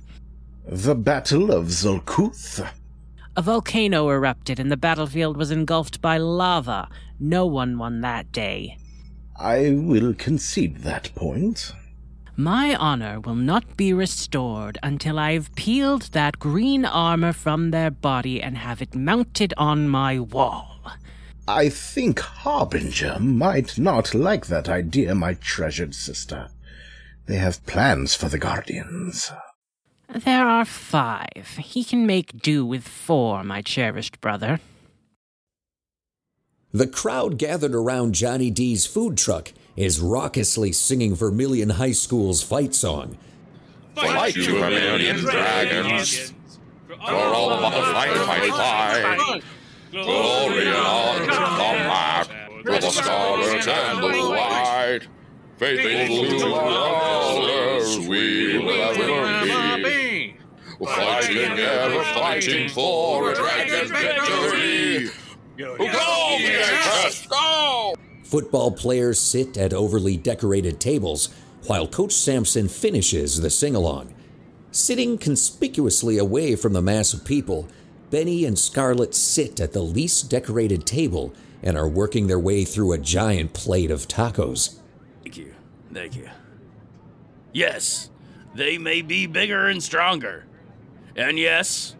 The 0.67 0.95
Battle 0.95 1.51
of 1.51 1.67
Zolkuth? 1.67 2.67
A 3.37 3.41
volcano 3.43 4.09
erupted 4.09 4.59
and 4.59 4.71
the 4.71 4.75
battlefield 4.75 5.37
was 5.37 5.51
engulfed 5.51 6.01
by 6.01 6.17
lava. 6.17 6.89
No 7.19 7.45
one 7.45 7.77
won 7.77 8.01
that 8.01 8.31
day. 8.31 8.75
I 9.35 9.75
will 9.75 10.15
concede 10.15 10.77
that 10.77 11.13
point. 11.13 11.71
My 12.35 12.73
honor 12.73 13.19
will 13.19 13.35
not 13.35 13.77
be 13.77 13.93
restored 13.93 14.79
until 14.81 15.19
I've 15.19 15.53
peeled 15.53 16.13
that 16.13 16.39
green 16.39 16.85
armor 16.85 17.33
from 17.33 17.69
their 17.69 17.91
body 17.91 18.41
and 18.41 18.57
have 18.57 18.81
it 18.81 18.95
mounted 18.95 19.53
on 19.57 19.87
my 19.87 20.17
wall. 20.19 20.68
I 21.51 21.69
think 21.69 22.19
Harbinger 22.19 23.17
might 23.19 23.79
not 23.79 24.13
like 24.13 24.45
that 24.45 24.69
idea, 24.69 25.15
my 25.15 25.33
treasured 25.33 25.95
sister. 25.95 26.49
They 27.25 27.37
have 27.37 27.65
plans 27.65 28.13
for 28.13 28.29
the 28.29 28.37
Guardians. 28.37 29.31
There 30.13 30.47
are 30.47 30.63
five. 30.63 31.57
He 31.59 31.83
can 31.83 32.05
make 32.05 32.43
do 32.43 32.63
with 32.63 32.87
four, 32.87 33.43
my 33.43 33.63
cherished 33.63 34.21
brother. 34.21 34.59
The 36.71 36.85
crowd 36.85 37.39
gathered 37.39 37.73
around 37.73 38.13
Johnny 38.13 38.51
D's 38.51 38.85
food 38.85 39.17
truck 39.17 39.51
is 39.75 39.99
raucously 39.99 40.71
singing 40.71 41.15
Vermillion 41.15 41.71
High 41.71 41.93
School's 41.93 42.43
fight 42.43 42.75
song. 42.75 43.17
Fight 43.95 44.35
you 44.35 44.59
Vermillion 44.59 45.17
dragons, 45.17 46.31
for 46.87 47.11
all 47.11 47.49
of 47.49 47.73
the 47.73 47.81
fight, 47.81 48.13
fight, 48.17 48.51
fight. 48.51 49.43
Glory 49.91 50.67
and 50.67 50.75
honor 50.75 51.25
to 51.25 51.31
combat 51.31 52.29
with 52.63 52.81
the 52.81 52.89
scarlet 52.89 53.67
and 53.67 54.03
the 54.03 54.29
white. 54.29 55.07
Faithful 55.57 56.39
to 56.39 56.53
our 56.53 57.01
colors 57.01 58.07
we 58.07 58.59
will 58.59 58.69
ever 58.69 59.83
be. 59.83 60.35
Fighting, 60.85 61.59
ever 61.59 62.03
fighting 62.03 62.69
for 62.69 63.31
a 63.31 63.35
dragon 63.35 63.87
victory. 63.87 65.09
Go, 65.57 65.75
VHS, 65.75 67.27
go! 67.27 67.95
Football 68.23 68.71
players 68.71 69.19
sit 69.19 69.57
at 69.57 69.73
overly 69.73 70.15
decorated 70.15 70.79
tables 70.79 71.29
while 71.65 71.87
Coach 71.87 72.13
Sampson 72.13 72.67
finishes 72.69 73.41
the 73.41 73.49
sing 73.49 73.75
along. 73.75 74.13
Sitting 74.71 75.17
conspicuously 75.17 76.19
away 76.19 76.55
from 76.55 76.73
the 76.73 76.81
mass 76.81 77.11
of 77.11 77.25
people, 77.25 77.67
Benny 78.09 78.45
and 78.45 78.57
Scarlet 78.57 79.13
sit 79.13 79.59
at 79.59 79.73
the 79.73 79.81
least 79.81 80.29
decorated 80.29 80.85
table 80.85 81.33
and 81.61 81.77
are 81.77 81.87
working 81.87 82.27
their 82.27 82.39
way 82.39 82.65
through 82.65 82.93
a 82.93 82.97
giant 82.97 83.53
plate 83.53 83.91
of 83.91 84.07
tacos. 84.07 84.79
Thank 85.23 85.37
you. 85.37 85.53
Thank 85.93 86.15
you. 86.15 86.29
Yes, 87.51 88.09
they 88.55 88.77
may 88.77 89.01
be 89.01 89.27
bigger 89.27 89.67
and 89.67 89.81
stronger. 89.81 90.45
And 91.15 91.37
yes, 91.37 91.95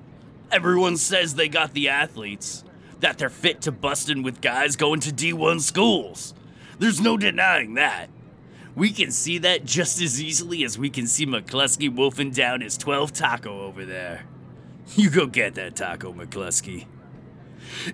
everyone 0.52 0.98
says 0.98 1.36
they 1.36 1.50
got 1.50 1.74
the 1.74 1.90
athletes, 1.90 2.64
that 3.00 3.18
they're 3.18 3.30
fit 3.30 3.62
to 3.62 3.72
bustin' 3.72 4.24
with 4.24 4.42
guys 4.42 4.76
going 4.76 5.00
to 5.02 5.12
D1 5.12 5.62
schools. 5.62 6.34
There's 6.80 7.02
no 7.02 7.18
denying 7.18 7.76
that. 7.76 8.10
We 8.76 8.92
can 8.92 9.12
see 9.12 9.40
that 9.40 9.66
just 9.66 10.02
as 10.02 10.22
easily 10.22 10.64
as 10.64 10.78
we 10.78 10.90
can 10.90 11.08
see 11.08 11.26
McCluskey 11.26 11.94
wolfing 11.94 12.32
down 12.32 12.62
his 12.62 12.78
12 12.78 13.12
taco 13.12 13.62
over 13.62 13.84
there. 13.84 14.26
You 14.96 15.10
go 15.10 15.28
get 15.28 15.56
that 15.56 15.76
taco, 15.76 16.14
McCluskey. 16.14 16.88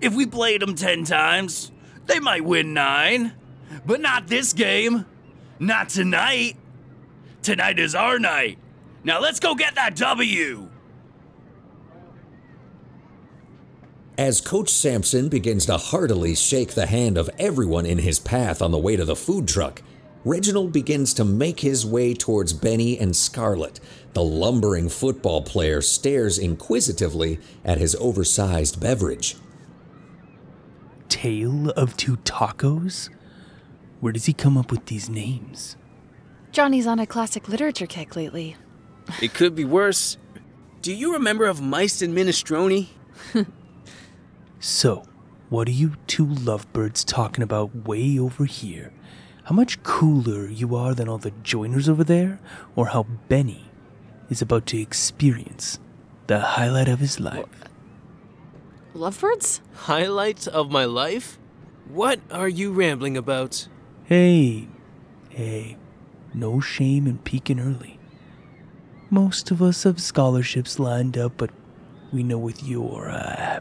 If 0.01 0.15
we 0.15 0.25
played 0.25 0.61
them 0.61 0.75
10 0.75 1.03
times, 1.03 1.71
they 2.05 2.19
might 2.19 2.45
win 2.45 2.73
9. 2.73 3.33
But 3.85 3.99
not 3.99 4.27
this 4.27 4.53
game. 4.53 5.05
Not 5.59 5.89
tonight. 5.89 6.55
Tonight 7.41 7.79
is 7.79 7.95
our 7.95 8.17
night. 8.17 8.57
Now 9.03 9.19
let's 9.19 9.39
go 9.39 9.55
get 9.55 9.75
that 9.75 9.95
W. 9.97 10.69
As 14.17 14.39
Coach 14.39 14.69
Sampson 14.69 15.27
begins 15.27 15.65
to 15.65 15.77
heartily 15.77 16.35
shake 16.35 16.73
the 16.73 16.85
hand 16.85 17.17
of 17.17 17.29
everyone 17.37 17.85
in 17.85 17.97
his 17.97 18.17
path 18.17 18.61
on 18.61 18.71
the 18.71 18.77
way 18.77 18.95
to 18.95 19.03
the 19.03 19.15
food 19.15 19.47
truck, 19.47 19.81
Reginald 20.23 20.71
begins 20.71 21.13
to 21.15 21.25
make 21.25 21.59
his 21.59 21.85
way 21.85 22.13
towards 22.13 22.53
Benny 22.53 22.97
and 22.97 23.15
Scarlet. 23.15 23.79
The 24.15 24.23
lumbering 24.23 24.87
football 24.87 25.41
player 25.41 25.81
stares 25.81 26.39
inquisitively 26.39 27.37
at 27.65 27.79
his 27.79 27.95
oversized 27.95 28.79
beverage. 28.79 29.35
Tale 31.09 31.71
of 31.71 31.97
Two 31.97 32.15
Tacos? 32.17 33.09
Where 33.99 34.13
does 34.13 34.23
he 34.23 34.31
come 34.31 34.57
up 34.57 34.71
with 34.71 34.85
these 34.85 35.09
names? 35.09 35.75
Johnny's 36.53 36.87
on 36.87 36.97
a 36.97 37.05
classic 37.05 37.49
literature 37.49 37.87
kick 37.87 38.15
lately. 38.15 38.55
It 39.21 39.33
could 39.33 39.53
be 39.53 39.65
worse. 39.65 40.15
Do 40.81 40.93
you 40.93 41.11
remember 41.11 41.45
of 41.45 41.61
Mice 41.61 42.01
and 42.01 42.15
Minestrone? 42.15 42.87
So, 44.61 45.03
what 45.49 45.67
are 45.67 45.71
you 45.71 45.95
two 46.07 46.25
lovebirds 46.25 47.03
talking 47.03 47.43
about 47.43 47.85
way 47.85 48.17
over 48.17 48.45
here? 48.45 48.91
How 49.43 49.53
much 49.53 49.83
cooler 49.83 50.47
you 50.47 50.75
are 50.75 50.95
than 50.95 51.07
all 51.07 51.19
the 51.19 51.33
joiners 51.43 51.87
over 51.87 52.03
there? 52.03 52.39
Or 52.75 52.87
how 52.87 53.03
Benny 53.27 53.69
is 54.29 54.41
about 54.41 54.65
to 54.67 54.81
experience 54.81 55.79
the 56.27 56.39
highlight 56.39 56.87
of 56.87 56.99
his 56.99 57.19
life? 57.19 57.45
Lovebirds? 58.93 59.61
Highlight 59.73 60.47
of 60.47 60.71
my 60.71 60.85
life? 60.85 61.37
What 61.87 62.19
are 62.31 62.49
you 62.49 62.71
rambling 62.71 63.17
about? 63.17 63.67
Hey, 64.05 64.67
hey, 65.29 65.77
no 66.33 66.59
shame 66.59 67.05
in 67.07 67.19
peeking 67.19 67.59
early. 67.59 67.99
Most 69.09 69.51
of 69.51 69.61
us 69.61 69.83
have 69.83 70.01
scholarships 70.01 70.79
lined 70.79 71.17
up, 71.17 71.33
but 71.37 71.51
we 72.11 72.23
know 72.23 72.37
with 72.37 72.63
your 72.63 73.09
uh, 73.09 73.59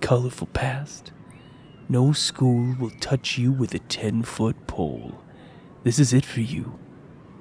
colorful 0.00 0.46
past, 0.48 1.12
no 1.88 2.12
school 2.12 2.76
will 2.78 2.92
touch 3.00 3.36
you 3.36 3.50
with 3.50 3.74
a 3.74 3.78
10 3.78 4.22
foot 4.22 4.66
pole. 4.66 5.20
This 5.82 5.98
is 5.98 6.12
it 6.12 6.24
for 6.24 6.40
you. 6.40 6.78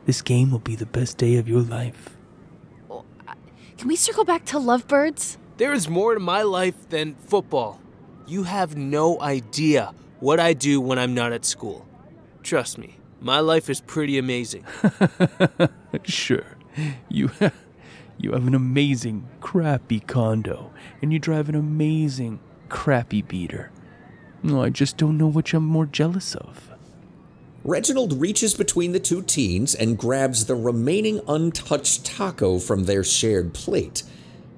This 0.05 0.21
game 0.21 0.51
will 0.51 0.59
be 0.59 0.75
the 0.75 0.85
best 0.85 1.17
day 1.17 1.35
of 1.35 1.47
your 1.47 1.61
life. 1.61 2.17
Can 3.83 3.89
we 3.89 3.97
circle 3.97 4.23
back 4.23 4.45
to 4.45 4.59
lovebirds? 4.59 5.37
There 5.57 5.73
is 5.73 5.89
more 5.89 6.13
to 6.13 6.19
my 6.21 6.41
life 6.41 6.87
than 6.87 7.15
football. 7.15 7.81
You 8.25 8.43
have 8.43 8.77
no 8.77 9.19
idea 9.19 9.93
what 10.21 10.39
I 10.39 10.53
do 10.53 10.79
when 10.79 10.97
I'm 10.97 11.13
not 11.13 11.33
at 11.33 11.43
school. 11.43 11.85
Trust 12.43 12.77
me, 12.77 12.95
my 13.19 13.41
life 13.41 13.69
is 13.69 13.81
pretty 13.81 14.17
amazing. 14.17 14.63
sure, 16.03 16.45
you 17.09 17.29
you 18.17 18.31
have 18.31 18.47
an 18.47 18.55
amazing 18.55 19.27
crappy 19.41 19.99
condo, 19.99 20.71
and 21.01 21.11
you 21.11 21.19
drive 21.19 21.49
an 21.49 21.55
amazing 21.55 22.39
crappy 22.69 23.21
beater. 23.21 23.69
No, 24.43 24.63
I 24.63 24.69
just 24.69 24.95
don't 24.95 25.17
know 25.17 25.27
which 25.27 25.53
I'm 25.53 25.65
more 25.65 25.87
jealous 25.87 26.35
of. 26.35 26.72
Reginald 27.65 28.19
reaches 28.19 28.53
between 28.53 28.91
the 28.91 28.99
two 28.99 29.21
teens 29.21 29.73
and 29.73 29.97
grabs 29.97 30.45
the 30.45 30.55
remaining 30.55 31.21
untouched 31.29 32.05
taco 32.05 32.59
from 32.59 32.83
their 32.83 33.05
shared 33.05 33.53
plate. 33.53 34.03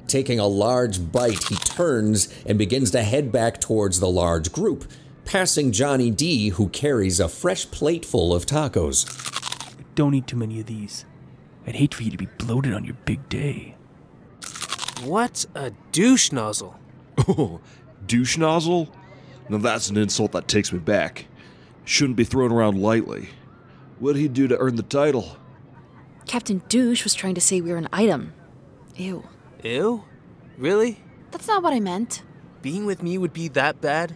Taking 0.08 0.40
a 0.40 0.48
large 0.48 1.12
bite, 1.12 1.44
he 1.44 1.56
turns 1.56 2.34
and 2.48 2.58
begins 2.58 2.90
to 2.92 3.04
head 3.04 3.32
back 3.32 3.62
towards 3.62 4.00
the 4.00 4.10
large 4.10 4.52
group, 4.52 4.86
passing 5.24 5.72
Johnny 5.72 6.10
D, 6.10 6.50
who 6.50 6.70
carries 6.70 7.20
a 7.20 7.30
fresh 7.30 7.70
plate 7.70 8.06
full 8.06 8.34
of 8.34 8.48
tacos. 8.48 9.06
Don't 9.94 10.16
eat 10.16 10.26
too 10.26 10.38
many 10.38 10.60
of 10.60 10.66
these. 10.66 11.06
I'd 11.68 11.76
hate 11.76 11.94
for 11.94 12.02
you 12.02 12.12
to 12.12 12.18
be 12.18 12.30
bloated 12.40 12.74
on 12.74 12.86
your 12.86 12.98
big 13.06 13.30
day. 13.30 13.76
What 15.04 15.46
a 15.54 15.72
douche 15.92 16.32
nozzle. 16.32 16.80
Oh, 17.28 17.60
douche 18.08 18.38
nozzle? 18.38 18.92
Now 19.50 19.58
that's 19.58 19.90
an 19.90 19.98
insult 19.98 20.32
that 20.32 20.48
takes 20.48 20.74
me 20.74 20.80
back. 20.80 21.26
Shouldn't 21.86 22.18
be 22.18 22.24
thrown 22.24 22.52
around 22.52 22.82
lightly. 22.82 23.30
What'd 24.00 24.20
he 24.20 24.28
do 24.28 24.48
to 24.48 24.58
earn 24.58 24.76
the 24.76 24.84
title? 24.84 25.38
Captain 26.26 26.62
Douche 26.68 27.04
was 27.04 27.14
trying 27.14 27.36
to 27.36 27.42
say 27.42 27.62
we 27.62 27.72
were 27.72 27.78
an 27.78 27.88
item. 27.94 28.34
Ew. 28.96 29.24
Ew? 29.64 30.04
Really? 30.58 31.00
That's 31.32 31.48
not 31.48 31.64
what 31.64 31.74
I 31.74 31.80
meant. 31.80 32.24
Being 32.62 32.86
with 32.86 33.04
me 33.04 33.18
would 33.18 33.34
be 33.34 33.48
that 33.50 33.80
bad? 33.82 34.16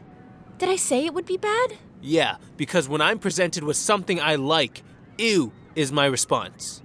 Did 0.57 0.69
I 0.69 0.75
say 0.75 1.05
it 1.05 1.13
would 1.13 1.25
be 1.25 1.37
bad? 1.37 1.77
Yeah, 2.01 2.37
because 2.57 2.89
when 2.89 3.01
I'm 3.01 3.19
presented 3.19 3.63
with 3.63 3.77
something 3.77 4.19
I 4.19 4.35
like, 4.35 4.83
ew 5.17 5.51
is 5.75 5.91
my 5.91 6.05
response. 6.05 6.81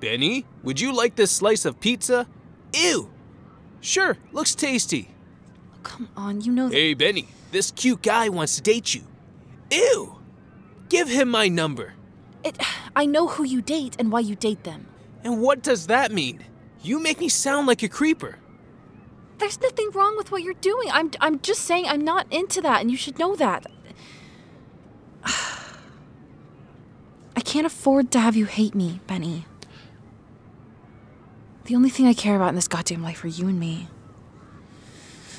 Benny, 0.00 0.44
would 0.62 0.80
you 0.80 0.92
like 0.94 1.16
this 1.16 1.30
slice 1.30 1.64
of 1.64 1.80
pizza? 1.80 2.26
Ew! 2.74 3.10
Sure, 3.80 4.16
looks 4.32 4.54
tasty. 4.54 5.10
Come 5.82 6.08
on, 6.16 6.40
you 6.40 6.52
know. 6.52 6.68
Hey, 6.68 6.94
Benny, 6.94 7.28
this 7.52 7.70
cute 7.70 8.02
guy 8.02 8.28
wants 8.28 8.56
to 8.56 8.62
date 8.62 8.94
you. 8.94 9.02
Ew! 9.70 10.18
Give 10.88 11.08
him 11.08 11.28
my 11.28 11.48
number. 11.48 11.94
It. 12.42 12.58
I 12.96 13.04
know 13.06 13.28
who 13.28 13.44
you 13.44 13.60
date 13.60 13.96
and 13.98 14.10
why 14.10 14.20
you 14.20 14.34
date 14.34 14.64
them. 14.64 14.86
And 15.24 15.42
what 15.42 15.62
does 15.62 15.88
that 15.88 16.12
mean? 16.12 16.44
You 16.82 17.00
make 17.00 17.20
me 17.20 17.28
sound 17.28 17.66
like 17.66 17.82
a 17.82 17.88
creeper. 17.88 18.38
There's 19.38 19.60
nothing 19.60 19.90
wrong 19.90 20.16
with 20.16 20.30
what 20.32 20.42
you're 20.42 20.54
doing. 20.54 20.88
I'm. 20.90 21.10
I'm 21.20 21.40
just 21.40 21.62
saying 21.62 21.86
I'm 21.86 22.02
not 22.02 22.26
into 22.32 22.60
that, 22.62 22.80
and 22.80 22.90
you 22.90 22.96
should 22.96 23.18
know 23.18 23.36
that. 23.36 23.66
I 25.24 25.80
can't 27.44 27.66
afford 27.66 28.10
to 28.12 28.20
have 28.20 28.34
you 28.36 28.46
hate 28.46 28.74
me, 28.74 29.00
Benny. 29.06 29.46
The 31.64 31.76
only 31.76 31.90
thing 31.90 32.06
I 32.06 32.14
care 32.14 32.34
about 32.34 32.48
in 32.48 32.54
this 32.54 32.66
goddamn 32.66 33.02
life 33.02 33.22
are 33.22 33.28
you 33.28 33.46
and 33.46 33.60
me. 33.60 33.88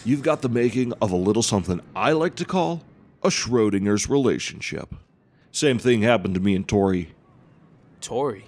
You've 0.05 0.21
got 0.21 0.41
the 0.41 0.49
making 0.49 0.93
of 1.01 1.11
a 1.11 1.15
little 1.15 1.43
something 1.43 1.81
I 1.95 2.11
like 2.11 2.35
to 2.35 2.45
call 2.45 2.83
a 3.23 3.29
Schrodinger's 3.29 4.09
relationship. 4.09 4.95
Same 5.51 5.79
thing 5.79 6.01
happened 6.01 6.35
to 6.35 6.39
me 6.39 6.55
and 6.55 6.67
Tori. 6.67 7.13
Tori? 8.01 8.45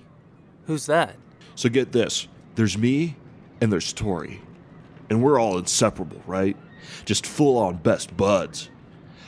Who's 0.68 0.86
that? 0.86 1.16
So 1.56 1.70
get 1.70 1.92
this 1.92 2.28
there's 2.56 2.78
me 2.78 3.16
and 3.60 3.72
there's 3.72 3.94
Tori. 3.94 4.42
And 5.10 5.22
we're 5.22 5.40
all 5.40 5.58
inseparable, 5.58 6.22
right? 6.26 6.56
Just 7.06 7.26
full 7.26 7.58
on 7.58 7.78
best 7.78 8.16
buds. 8.16 8.70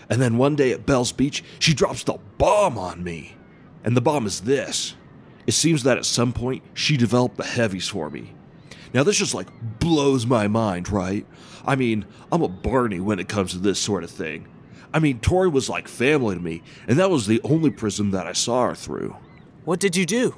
And 0.09 0.21
then 0.21 0.37
one 0.37 0.55
day 0.55 0.71
at 0.71 0.85
Bell's 0.85 1.11
Beach, 1.11 1.43
she 1.59 1.73
drops 1.73 2.03
the 2.03 2.17
bomb 2.37 2.77
on 2.77 3.03
me. 3.03 3.35
And 3.83 3.97
the 3.97 4.01
bomb 4.01 4.25
is 4.25 4.41
this 4.41 4.95
it 5.45 5.53
seems 5.53 5.83
that 5.83 5.97
at 5.97 6.05
some 6.05 6.31
point 6.31 6.63
she 6.73 6.95
developed 6.95 7.37
the 7.37 7.43
heavies 7.43 7.87
for 7.87 8.09
me. 8.09 8.33
Now, 8.93 9.03
this 9.03 9.17
just 9.17 9.33
like 9.33 9.47
blows 9.79 10.25
my 10.25 10.47
mind, 10.47 10.89
right? 10.89 11.25
I 11.65 11.75
mean, 11.75 12.05
I'm 12.31 12.43
a 12.43 12.47
Barney 12.47 12.99
when 12.99 13.19
it 13.19 13.27
comes 13.27 13.51
to 13.51 13.57
this 13.57 13.79
sort 13.79 14.03
of 14.03 14.11
thing. 14.11 14.47
I 14.93 14.99
mean, 14.99 15.19
Tori 15.19 15.49
was 15.49 15.69
like 15.69 15.87
family 15.87 16.35
to 16.35 16.41
me, 16.41 16.61
and 16.87 16.99
that 16.99 17.09
was 17.09 17.25
the 17.25 17.41
only 17.43 17.71
prism 17.71 18.11
that 18.11 18.27
I 18.27 18.33
saw 18.33 18.69
her 18.69 18.75
through. 18.75 19.15
What 19.65 19.79
did 19.79 19.95
you 19.95 20.05
do? 20.05 20.35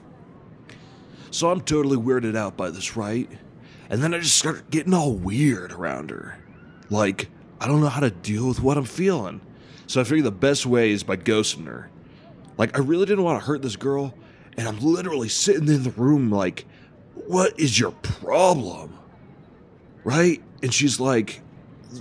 So 1.31 1.51
I'm 1.51 1.61
totally 1.61 1.97
weirded 1.97 2.37
out 2.37 2.55
by 2.55 2.69
this, 2.69 2.95
right? 2.95 3.29
And 3.89 4.01
then 4.01 4.13
I 4.13 4.19
just 4.19 4.37
start 4.37 4.69
getting 4.69 4.93
all 4.93 5.13
weird 5.13 5.73
around 5.73 6.09
her. 6.09 6.39
Like, 6.89 7.29
I 7.59 7.67
don't 7.67 7.81
know 7.81 7.89
how 7.89 7.99
to 7.99 8.11
deal 8.11 8.47
with 8.47 8.61
what 8.61 8.77
I'm 8.77 8.85
feeling. 8.85 9.41
So 9.87 9.99
I 9.99 10.03
figured 10.03 10.25
the 10.25 10.31
best 10.31 10.65
way 10.65 10.91
is 10.91 11.03
by 11.03 11.17
ghosting 11.17 11.67
her. 11.67 11.89
Like, 12.57 12.77
I 12.77 12.81
really 12.81 13.05
didn't 13.05 13.23
want 13.23 13.39
to 13.41 13.45
hurt 13.45 13.61
this 13.61 13.75
girl, 13.75 14.13
and 14.57 14.67
I'm 14.67 14.79
literally 14.79 15.29
sitting 15.29 15.67
in 15.67 15.83
the 15.83 15.91
room 15.91 16.31
like, 16.31 16.65
what 17.13 17.59
is 17.59 17.77
your 17.77 17.91
problem? 17.91 18.97
Right? 20.03 20.41
And 20.63 20.73
she's 20.73 20.99
like, 20.99 21.41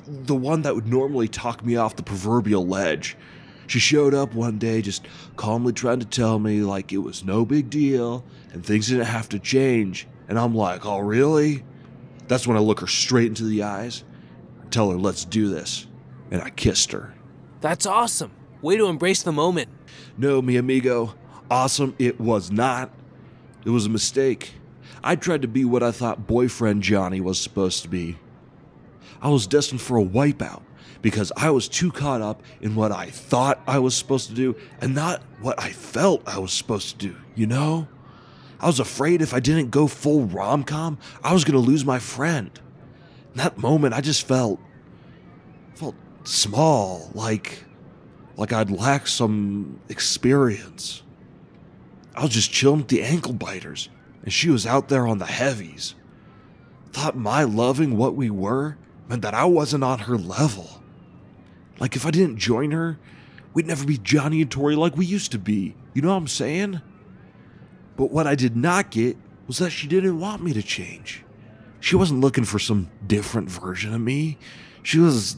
the 0.06 0.34
one 0.34 0.62
that 0.62 0.74
would 0.74 0.86
normally 0.86 1.28
talk 1.28 1.64
me 1.64 1.76
off 1.76 1.96
the 1.96 2.02
proverbial 2.02 2.66
ledge. 2.66 3.16
She 3.66 3.78
showed 3.78 4.14
up 4.14 4.34
one 4.34 4.58
day 4.58 4.82
just 4.82 5.06
calmly 5.36 5.72
trying 5.72 6.00
to 6.00 6.06
tell 6.06 6.38
me 6.38 6.60
like 6.60 6.92
it 6.92 6.98
was 6.98 7.24
no 7.24 7.44
big 7.44 7.70
deal 7.70 8.24
and 8.52 8.64
things 8.64 8.88
didn't 8.88 9.06
have 9.06 9.28
to 9.30 9.38
change. 9.38 10.06
And 10.28 10.38
I'm 10.38 10.54
like, 10.54 10.84
oh, 10.84 10.98
really? 10.98 11.64
That's 12.28 12.46
when 12.46 12.56
I 12.56 12.60
look 12.60 12.80
her 12.80 12.86
straight 12.86 13.28
into 13.28 13.44
the 13.44 13.62
eyes 13.62 14.04
tell 14.74 14.90
her, 14.90 14.96
let's 14.96 15.24
do 15.24 15.48
this. 15.48 15.86
And 16.30 16.42
I 16.42 16.50
kissed 16.50 16.90
her. 16.92 17.14
That's 17.60 17.86
awesome. 17.86 18.32
Way 18.60 18.76
to 18.76 18.86
embrace 18.86 19.22
the 19.22 19.32
moment. 19.32 19.68
No, 20.18 20.42
mi 20.42 20.56
amigo. 20.56 21.14
Awesome, 21.50 21.94
it 21.98 22.20
was 22.20 22.50
not. 22.50 22.90
It 23.64 23.70
was 23.70 23.86
a 23.86 23.90
mistake. 23.90 24.54
I 25.02 25.16
tried 25.16 25.42
to 25.42 25.48
be 25.48 25.64
what 25.64 25.82
I 25.82 25.92
thought 25.92 26.26
boyfriend 26.26 26.82
Johnny 26.82 27.20
was 27.20 27.40
supposed 27.40 27.82
to 27.82 27.88
be. 27.88 28.18
I 29.24 29.28
was 29.28 29.46
destined 29.46 29.80
for 29.80 29.96
a 29.96 30.04
wipeout 30.04 30.60
because 31.00 31.32
I 31.34 31.50
was 31.50 31.66
too 31.66 31.90
caught 31.90 32.20
up 32.20 32.42
in 32.60 32.74
what 32.74 32.92
I 32.92 33.06
thought 33.06 33.58
I 33.66 33.78
was 33.78 33.96
supposed 33.96 34.28
to 34.28 34.34
do 34.34 34.54
and 34.82 34.94
not 34.94 35.22
what 35.40 35.58
I 35.58 35.70
felt 35.70 36.22
I 36.28 36.38
was 36.38 36.52
supposed 36.52 36.90
to 36.90 37.08
do, 37.08 37.16
you 37.34 37.46
know? 37.46 37.88
I 38.60 38.66
was 38.66 38.80
afraid 38.80 39.22
if 39.22 39.32
I 39.32 39.40
didn't 39.40 39.70
go 39.70 39.86
full 39.86 40.26
rom 40.26 40.62
com, 40.62 40.98
I 41.22 41.32
was 41.32 41.44
going 41.44 41.54
to 41.54 41.70
lose 41.70 41.86
my 41.86 41.98
friend. 41.98 42.50
In 43.32 43.38
that 43.38 43.56
moment, 43.56 43.94
I 43.94 44.02
just 44.02 44.28
felt 44.28 44.60
felt 45.74 45.96
small, 46.24 47.10
like 47.14 47.64
like 48.36 48.52
I'd 48.52 48.70
lacked 48.70 49.08
some 49.08 49.80
experience. 49.88 51.02
I 52.14 52.22
was 52.22 52.30
just 52.30 52.52
chilling 52.52 52.80
with 52.80 52.88
the 52.88 53.02
ankle 53.02 53.32
biters, 53.32 53.88
and 54.22 54.32
she 54.32 54.50
was 54.50 54.66
out 54.66 54.88
there 54.88 55.06
on 55.06 55.18
the 55.18 55.26
heavies. 55.26 55.94
Thought 56.92 57.16
my 57.16 57.44
loving 57.44 57.96
what 57.96 58.14
we 58.14 58.30
were 58.30 58.76
meant 59.08 59.22
that 59.22 59.34
I 59.34 59.44
wasn't 59.44 59.84
on 59.84 60.00
her 60.00 60.16
level. 60.16 60.82
Like 61.78 61.96
if 61.96 62.06
I 62.06 62.10
didn't 62.10 62.38
join 62.38 62.70
her, 62.70 62.98
we'd 63.52 63.66
never 63.66 63.84
be 63.84 63.98
Johnny 63.98 64.42
and 64.42 64.50
Tori 64.50 64.76
like 64.76 64.96
we 64.96 65.06
used 65.06 65.32
to 65.32 65.38
be. 65.38 65.76
You 65.92 66.02
know 66.02 66.08
what 66.08 66.16
I'm 66.16 66.28
saying? 66.28 66.80
But 67.96 68.10
what 68.10 68.26
I 68.26 68.34
did 68.34 68.56
not 68.56 68.90
get 68.90 69.16
was 69.46 69.58
that 69.58 69.70
she 69.70 69.86
didn't 69.86 70.18
want 70.18 70.42
me 70.42 70.52
to 70.52 70.62
change. 70.62 71.24
She 71.80 71.96
wasn't 71.96 72.20
looking 72.20 72.44
for 72.44 72.58
some 72.58 72.90
different 73.06 73.50
version 73.50 73.94
of 73.94 74.00
me. 74.00 74.38
She 74.82 74.98
was. 74.98 75.36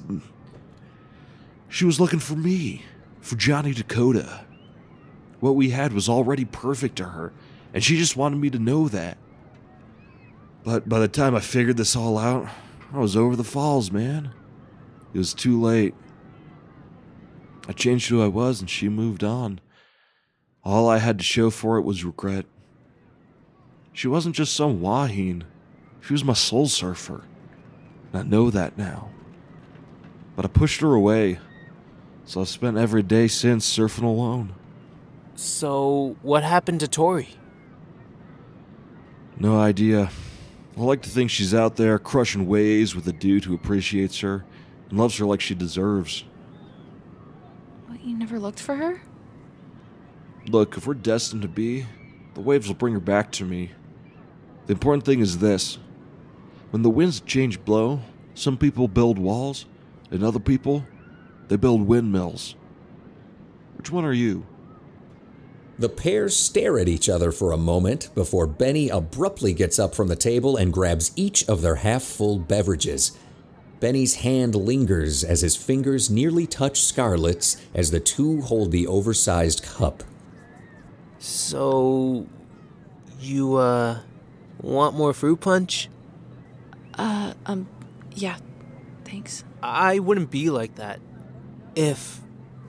She 1.69 1.85
was 1.85 2.01
looking 2.01 2.21
for 2.21 2.37
me, 2.37 2.85
for 3.21 3.35
Johnny 3.35 3.73
Dakota. 3.73 4.45
What 5.41 5.57
we 5.57 5.71
had 5.71 5.93
was 5.93 6.09
already 6.09 6.45
perfect 6.45 6.97
to 6.97 7.05
her, 7.07 7.33
and 7.75 7.83
she 7.83 7.99
just 7.99 8.17
wanted 8.17 8.37
me 8.37 8.49
to 8.51 8.59
know 8.59 8.89
that. 8.89 9.19
But 10.63 10.89
by 10.89 11.01
the 11.01 11.09
time 11.09 11.35
I 11.35 11.41
figured 11.41 11.77
this 11.77 11.97
all 11.97 12.17
out, 12.17 12.49
I 12.92 12.99
was 12.99 13.16
over 13.16 13.37
the 13.37 13.44
falls, 13.44 13.90
man. 13.90 14.33
It 15.12 15.18
was 15.18 15.35
too 15.35 15.61
late. 15.61 15.94
I 17.68 17.72
changed 17.72 18.09
who 18.09 18.22
I 18.22 18.29
was, 18.29 18.61
and 18.61 18.70
she 18.70 18.88
moved 18.88 19.25
on. 19.25 19.61
All 20.64 20.88
I 20.88 20.99
had 20.99 21.18
to 21.18 21.25
show 21.25 21.51
for 21.51 21.79
it 21.79 21.85
was 21.85 22.05
regret. 22.05 22.46
She 23.92 24.09
wasn't 24.09 24.37
just 24.37 24.55
some 24.55 24.81
wahine. 24.81 25.44
She 26.01 26.12
was 26.12 26.25
my 26.25 26.35
soul 26.35 26.68
surfer. 26.68 27.25
And 28.12 28.20
I 28.20 28.22
know 28.29 28.51
that 28.51 28.77
now. 28.77 29.11
But 30.37 30.44
I 30.44 30.49
pushed 30.49 30.81
her 30.81 30.92
away, 30.92 31.38
so 32.25 32.40
I've 32.40 32.49
spent 32.49 32.77
every 32.77 33.03
day 33.03 33.27
since 33.27 33.66
surfing 33.66 34.05
alone. 34.05 34.55
So, 35.35 36.16
what 36.22 36.42
happened 36.42 36.81
to 36.81 36.88
Tori? 36.88 37.31
No 39.38 39.59
idea. 39.59 40.11
I 40.77 40.83
like 40.83 41.01
to 41.03 41.09
think 41.09 41.31
she's 41.31 41.55
out 41.55 41.77
there 41.77 41.99
crushing 41.99 42.47
waves 42.47 42.95
with 42.95 43.09
a 43.09 43.12
dude 43.12 43.45
who 43.45 43.55
appreciates 43.55 44.21
her 44.21 44.45
and 44.91 44.99
loves 44.99 45.17
her 45.17 45.25
like 45.25 45.41
she 45.41 45.55
deserves. 45.55 46.25
What, 47.87 48.05
you 48.05 48.17
never 48.17 48.39
looked 48.39 48.61
for 48.61 48.75
her? 48.75 49.01
Look, 50.49 50.77
if 50.77 50.87
we're 50.87 50.95
destined 50.95 51.43
to 51.43 51.49
be, 51.49 51.87
the 52.35 52.43
waves 52.43 52.69
will 52.69 52.75
bring 52.75 52.93
her 52.93 53.01
back 53.01 53.33
to 53.33 53.45
me. 53.45 53.73
The 54.67 54.75
important 54.75 55.05
thing 55.05 55.21
is 55.21 55.39
this 55.39 55.79
when 56.71 56.83
the 56.83 56.91
winds 56.91 57.21
change 57.21 57.65
blow, 57.65 58.03
some 58.35 58.59
people 58.59 58.87
build 58.87 59.19
walls, 59.19 59.65
and 60.11 60.23
other 60.23 60.39
people, 60.39 60.85
they 61.49 61.57
build 61.57 61.87
windmills. 61.87 62.55
Which 63.79 63.91
one 63.91 64.05
are 64.05 64.12
you? 64.12 64.45
The 65.79 65.89
pair 65.91 66.29
stare 66.31 66.79
at 66.79 66.89
each 66.89 67.09
other 67.09 67.31
for 67.33 67.53
a 67.53 67.59
moment 67.59 68.09
before 68.15 68.47
Benny 68.47 68.89
abruptly 68.89 69.53
gets 69.53 69.79
up 69.79 69.95
from 69.95 70.09
the 70.09 70.17
table 70.17 70.57
and 70.57 70.73
grabs 70.73 71.12
each 71.17 71.47
of 71.49 71.61
their 71.61 71.77
half 71.77 72.03
full 72.03 72.39
beverages. 72.39 73.17
Benny's 73.79 74.17
hand 74.17 74.55
lingers 74.55 75.23
as 75.23 75.43
his 75.43 75.55
fingers 75.55 76.09
nearly 76.09 76.47
touch 76.47 76.83
Scarlett's 76.83 77.59
as 77.75 77.91
the 77.91 78.01
two 78.01 78.41
hold 78.41 78.71
the 78.71 78.87
oversized 78.87 79.62
cup. 79.62 80.03
So, 81.19 82.27
you, 83.21 83.57
uh, 83.57 83.99
want 84.62 84.97
more 84.97 85.12
fruit 85.12 85.41
punch? 85.41 85.91
Uh, 86.95 87.35
um, 87.45 87.69
yeah. 88.15 88.39
Thanks. 89.05 89.45
I 89.62 89.99
wouldn't 89.99 90.31
be 90.31 90.49
like 90.51 90.77
that. 90.77 91.01
If 91.75 92.21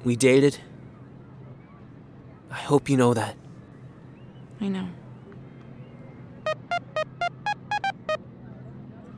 we 0.03 0.15
dated. 0.15 0.59
I 2.51 2.55
hope 2.55 2.89
you 2.89 2.97
know 2.97 3.13
that. 3.13 3.35
I 4.59 4.67
know. 4.67 4.87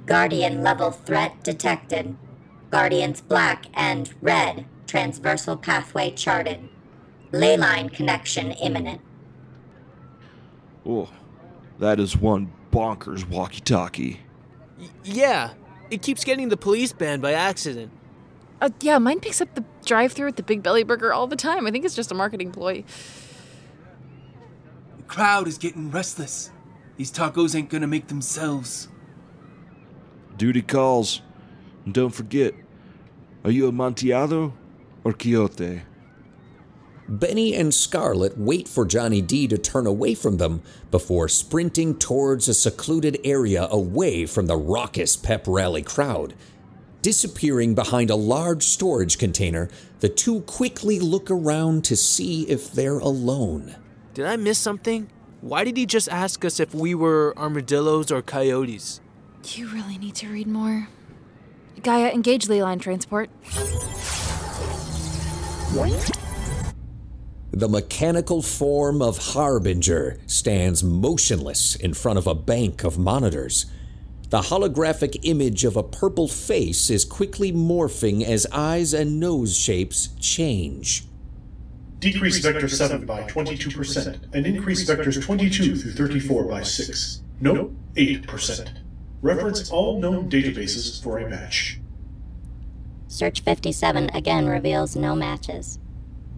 Guardian 0.05 0.63
level 0.63 0.91
threat 0.91 1.43
detected. 1.43 2.15
Guardians 2.71 3.21
black 3.21 3.65
and 3.73 4.11
red. 4.21 4.65
Transversal 4.87 5.55
pathway 5.55 6.11
charted. 6.11 6.67
Leyline 7.31 7.93
connection 7.93 8.51
imminent. 8.53 9.01
Oh, 10.85 11.09
that 11.77 11.99
is 11.99 12.17
one 12.17 12.51
bonkers 12.71 13.27
walkie 13.29 13.61
talkie. 13.61 14.21
Yeah, 15.03 15.51
it 15.91 16.01
keeps 16.01 16.23
getting 16.23 16.49
the 16.49 16.57
police 16.57 16.91
band 16.91 17.21
by 17.21 17.33
accident. 17.33 17.91
Uh, 18.61 18.69
yeah, 18.81 18.97
mine 18.97 19.19
picks 19.19 19.41
up 19.41 19.53
the 19.55 19.63
drive-through 19.85 20.27
at 20.27 20.35
the 20.35 20.43
Big 20.43 20.61
Belly 20.61 20.83
Burger 20.83 21.13
all 21.13 21.27
the 21.27 21.35
time. 21.35 21.65
I 21.65 21.71
think 21.71 21.85
it's 21.85 21.95
just 21.95 22.11
a 22.11 22.15
marketing 22.15 22.51
ploy. 22.51 22.83
The 24.97 25.03
crowd 25.03 25.47
is 25.47 25.57
getting 25.57 25.91
restless. 25.91 26.51
These 26.97 27.11
tacos 27.11 27.55
ain't 27.55 27.69
gonna 27.69 27.87
make 27.87 28.07
themselves. 28.07 28.89
Duty 30.35 30.61
calls. 30.61 31.21
And 31.85 31.93
don't 31.93 32.13
forget, 32.13 32.53
are 33.43 33.51
you 33.51 33.67
Amontillado 33.67 34.53
or 35.03 35.13
Quixote? 35.13 35.83
Benny 37.07 37.55
and 37.55 37.73
Scarlett 37.73 38.37
wait 38.37 38.67
for 38.67 38.85
Johnny 38.85 39.21
D 39.21 39.47
to 39.47 39.57
turn 39.57 39.87
away 39.87 40.13
from 40.13 40.37
them 40.37 40.61
before 40.91 41.27
sprinting 41.27 41.97
towards 41.97 42.47
a 42.47 42.53
secluded 42.53 43.17
area 43.23 43.67
away 43.71 44.27
from 44.27 44.45
the 44.45 44.57
raucous 44.57 45.15
pep 45.15 45.45
rally 45.47 45.81
crowd. 45.81 46.35
Disappearing 47.01 47.75
behind 47.75 48.09
a 48.09 48.15
large 48.15 48.63
storage 48.63 49.17
container, 49.17 49.69
the 50.01 50.09
two 50.09 50.41
quickly 50.41 50.99
look 50.99 51.31
around 51.31 51.85
to 51.85 51.95
see 51.95 52.43
if 52.49 52.73
they're 52.73 52.99
alone. 52.99 53.77
Did 54.13 54.25
I 54.25 54.35
miss 54.35 54.59
something? 54.59 55.09
Why 55.39 55.63
did 55.63 55.77
he 55.77 55.85
just 55.85 56.09
ask 56.09 56.43
us 56.43 56.59
if 56.59 56.75
we 56.75 56.93
were 56.93 57.33
armadillos 57.37 58.11
or 58.11 58.21
coyotes? 58.21 58.99
You 59.45 59.69
really 59.69 59.97
need 59.97 60.15
to 60.15 60.27
read 60.27 60.47
more. 60.47 60.89
Gaia, 61.81 62.11
engage 62.11 62.47
Leyline 62.47 62.81
transport. 62.81 63.29
The 67.51 67.69
mechanical 67.69 68.41
form 68.41 69.01
of 69.01 69.17
Harbinger 69.17 70.19
stands 70.25 70.83
motionless 70.83 71.75
in 71.75 71.93
front 71.93 72.19
of 72.19 72.27
a 72.27 72.35
bank 72.35 72.83
of 72.83 72.97
monitors. 72.97 73.65
The 74.29 74.41
holographic 74.41 75.17
image 75.23 75.65
of 75.65 75.75
a 75.75 75.81
purple 75.81 76.27
face 76.27 76.91
is 76.91 77.03
quickly 77.03 77.51
morphing 77.51 78.23
as 78.23 78.45
eyes 78.51 78.93
and 78.93 79.19
nose 79.19 79.57
shapes 79.57 80.09
change. 80.19 81.05
Decrease 81.97 82.37
vector 82.37 82.67
7 82.67 83.07
by 83.07 83.23
22%, 83.23 84.19
and 84.31 84.45
increase 84.45 84.87
vectors 84.87 85.19
22 85.21 85.75
through 85.75 85.91
34 85.93 86.43
by 86.43 86.61
6. 86.61 87.21
Note 87.41 87.73
8%. 87.95 88.69
Reference 89.23 89.71
all 89.71 89.99
known 89.99 90.29
databases 90.29 91.01
for 91.01 91.17
a 91.17 91.27
match. 91.27 91.79
Search 93.07 93.41
57 93.41 94.11
again 94.13 94.47
reveals 94.47 94.95
no 94.95 95.15
matches. 95.15 95.79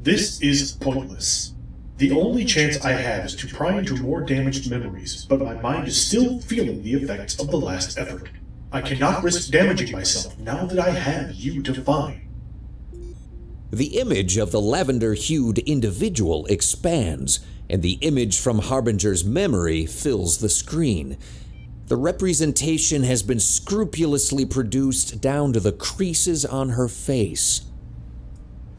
This 0.02 0.42
is 0.42 0.72
pointless. 0.72 1.54
The 2.02 2.14
only 2.14 2.46
chance 2.46 2.84
I 2.84 2.94
have 2.94 3.26
is 3.26 3.36
to 3.36 3.48
pry 3.48 3.78
into 3.78 3.96
more 3.96 4.22
damaged 4.22 4.72
memories, 4.72 5.24
but 5.26 5.40
my 5.40 5.54
mind 5.62 5.88
is 5.88 6.04
still 6.04 6.40
feeling 6.40 6.82
the 6.82 6.96
effects 6.96 7.40
of 7.40 7.52
the 7.52 7.60
last 7.60 7.96
effort. 7.96 8.28
I 8.72 8.82
cannot 8.82 9.22
risk 9.22 9.52
damaging 9.52 9.92
myself 9.92 10.36
now 10.40 10.66
that 10.66 10.80
I 10.80 10.90
have 10.90 11.36
you 11.36 11.62
to 11.62 11.80
find. 11.84 12.22
The 13.70 14.00
image 14.00 14.38
of 14.38 14.50
the 14.50 14.60
lavender 14.60 15.14
hued 15.14 15.60
individual 15.60 16.48
expands, 16.48 17.40
and 17.70 17.84
the 17.84 18.00
image 18.02 18.40
from 18.40 18.62
Harbinger's 18.62 19.24
memory 19.24 19.86
fills 19.86 20.40
the 20.40 20.50
screen. 20.50 21.20
The 21.86 21.98
representation 21.98 23.04
has 23.04 23.22
been 23.22 23.40
scrupulously 23.40 24.48
produced 24.48 25.22
down 25.22 25.54
to 25.54 25.60
the 25.60 25.72
creases 25.72 26.48
on 26.48 26.70
her 26.70 26.88
face. 26.88 27.62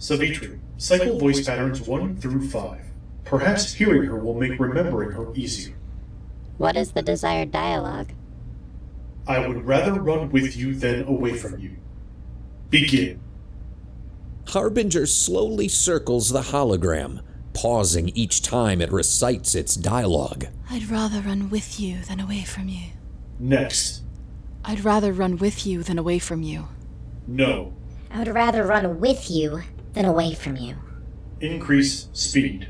Savitri, 0.00 0.58
cycle 0.76 1.20
voice 1.20 1.46
patterns 1.46 1.80
1 1.82 2.16
through 2.16 2.48
5. 2.48 2.88
Perhaps 3.24 3.74
hearing 3.74 4.04
her 4.04 4.16
will 4.18 4.34
make 4.34 4.58
remembering 4.58 5.12
her 5.12 5.32
easier. 5.34 5.74
What 6.58 6.76
is 6.76 6.92
the 6.92 7.02
desired 7.02 7.50
dialogue? 7.50 8.12
I 9.26 9.46
would 9.46 9.64
rather 9.64 10.00
run 10.00 10.30
with 10.30 10.56
you 10.56 10.74
than 10.74 11.04
away 11.06 11.34
from 11.36 11.58
you. 11.58 11.76
begin. 12.70 13.20
Harbinger 14.48 15.06
slowly 15.06 15.68
circles 15.68 16.30
the 16.30 16.40
hologram, 16.40 17.20
pausing 17.54 18.08
each 18.10 18.42
time 18.42 18.80
it 18.80 18.90
recites 18.90 19.54
its 19.54 19.76
dialogue. 19.76 20.46
I'd 20.70 20.90
rather 20.90 21.20
run 21.20 21.48
with 21.50 21.78
you 21.78 21.98
than 22.02 22.18
away 22.18 22.42
from 22.42 22.68
you. 22.68 22.86
Next. 23.38 24.02
I'd 24.64 24.84
rather 24.84 25.12
run 25.12 25.36
with 25.36 25.66
you 25.66 25.82
than 25.82 25.98
away 25.98 26.18
from 26.18 26.42
you. 26.42 26.68
No. 27.26 27.72
I 28.10 28.18
would 28.18 28.28
rather 28.28 28.64
run 28.64 29.00
with 29.00 29.30
you 29.30 29.62
than 29.92 30.04
away 30.04 30.34
from 30.34 30.56
you. 30.56 30.76
Increase 31.40 32.08
speed. 32.12 32.68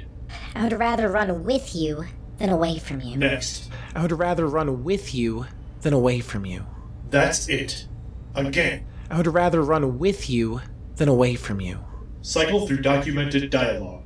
I 0.55 0.65
would 0.65 0.79
rather 0.79 1.09
run 1.09 1.45
with 1.45 1.75
you 1.75 2.05
than 2.39 2.51
away 2.51 2.79
from 2.79 3.01
you. 3.01 3.17
Next. 3.17 3.71
I 3.95 4.03
would 4.03 4.13
rather 4.13 4.47
run 4.47 4.85
with 4.85 5.15
you 5.15 5.47
than 5.83 5.93
away 5.93 6.21
from 6.21 6.47
you. 6.47 6.67
That's 7.11 7.49
it. 7.49 7.87
Again. 8.35 8.87
I 9.11 9.17
would 9.19 9.27
rather 9.27 9.63
run 9.63 9.99
with 9.99 10.31
you 10.31 10.61
than 10.97 11.09
away 11.09 11.35
from 11.35 11.61
you. 11.61 11.79
Cycle 12.23 12.67
through 12.67 12.83
documented 12.83 13.51
dialogue. 13.51 14.05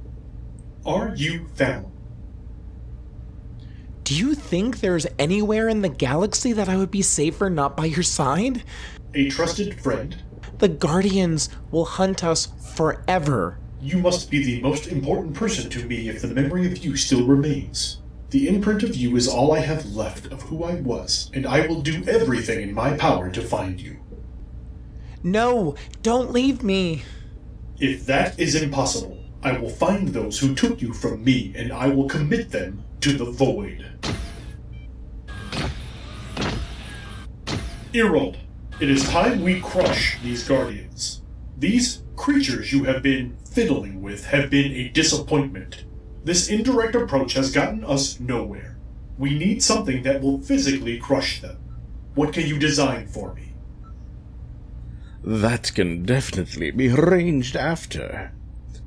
Are 0.84 1.14
you 1.14 1.48
found? 1.54 1.92
Do 4.04 4.14
you 4.14 4.34
think 4.34 4.80
there's 4.80 5.06
anywhere 5.18 5.68
in 5.68 5.82
the 5.82 5.88
galaxy 5.88 6.52
that 6.52 6.68
I 6.68 6.76
would 6.76 6.90
be 6.92 7.02
safer 7.02 7.50
not 7.50 7.76
by 7.76 7.86
your 7.86 8.04
side? 8.04 8.62
A 9.14 9.28
trusted 9.28 9.80
friend? 9.80 10.16
The 10.58 10.68
Guardians 10.68 11.48
will 11.70 11.84
hunt 11.84 12.22
us 12.22 12.46
forever. 12.74 13.58
You 13.86 13.98
must 13.98 14.32
be 14.32 14.44
the 14.44 14.60
most 14.62 14.88
important 14.88 15.34
person 15.34 15.70
to 15.70 15.86
me 15.86 16.08
if 16.08 16.20
the 16.20 16.26
memory 16.34 16.66
of 16.66 16.84
you 16.84 16.96
still 16.96 17.24
remains. 17.24 18.02
The 18.30 18.48
imprint 18.48 18.82
of 18.82 18.96
you 18.96 19.14
is 19.14 19.28
all 19.28 19.52
I 19.52 19.60
have 19.60 19.94
left 19.94 20.32
of 20.32 20.42
who 20.42 20.64
I 20.64 20.74
was, 20.80 21.30
and 21.32 21.46
I 21.46 21.68
will 21.68 21.82
do 21.82 22.02
everything 22.08 22.62
in 22.62 22.74
my 22.74 22.96
power 22.96 23.30
to 23.30 23.40
find 23.40 23.80
you. 23.80 23.98
No, 25.22 25.76
don't 26.02 26.32
leave 26.32 26.64
me. 26.64 27.04
If 27.78 28.04
that 28.06 28.36
is 28.40 28.60
impossible, 28.60 29.22
I 29.44 29.56
will 29.56 29.70
find 29.70 30.08
those 30.08 30.40
who 30.40 30.56
took 30.56 30.82
you 30.82 30.92
from 30.92 31.22
me, 31.22 31.52
and 31.54 31.72
I 31.72 31.86
will 31.86 32.08
commit 32.08 32.50
them 32.50 32.82
to 33.02 33.12
the 33.12 33.26
void. 33.26 33.86
Errold, 37.92 38.34
it 38.80 38.90
is 38.90 39.08
time 39.08 39.42
we 39.42 39.60
crush 39.60 40.20
these 40.24 40.42
guardians. 40.42 41.22
These 41.56 42.02
creatures 42.16 42.72
you 42.72 42.84
have 42.84 43.02
been 43.02 43.36
fiddling 43.50 44.02
with 44.02 44.26
have 44.26 44.50
been 44.50 44.72
a 44.72 44.88
disappointment. 44.88 45.84
This 46.24 46.48
indirect 46.48 46.94
approach 46.94 47.34
has 47.34 47.52
gotten 47.52 47.84
us 47.84 48.18
nowhere. 48.18 48.76
We 49.18 49.38
need 49.38 49.62
something 49.62 50.02
that 50.02 50.20
will 50.20 50.40
physically 50.40 50.98
crush 50.98 51.40
them. 51.40 51.58
What 52.14 52.32
can 52.32 52.46
you 52.46 52.58
design 52.58 53.06
for 53.06 53.34
me? 53.34 53.52
That 55.22 55.72
can 55.74 56.04
definitely 56.04 56.70
be 56.70 56.88
arranged 56.88 57.56
after. 57.56 58.32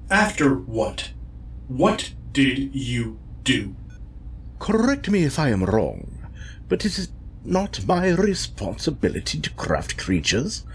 After 0.09 0.55
what? 0.55 1.11
What 1.67 2.13
did 2.33 2.75
you 2.75 3.19
do? 3.43 3.75
Correct 4.59 5.09
me 5.09 5.23
if 5.23 5.39
I 5.39 5.49
am 5.49 5.63
wrong, 5.63 6.27
but 6.67 6.85
it 6.85 6.97
is 6.97 7.09
not 7.45 7.85
my 7.85 8.09
responsibility 8.09 9.39
to 9.39 9.49
craft 9.51 9.97
creatures. 9.97 10.65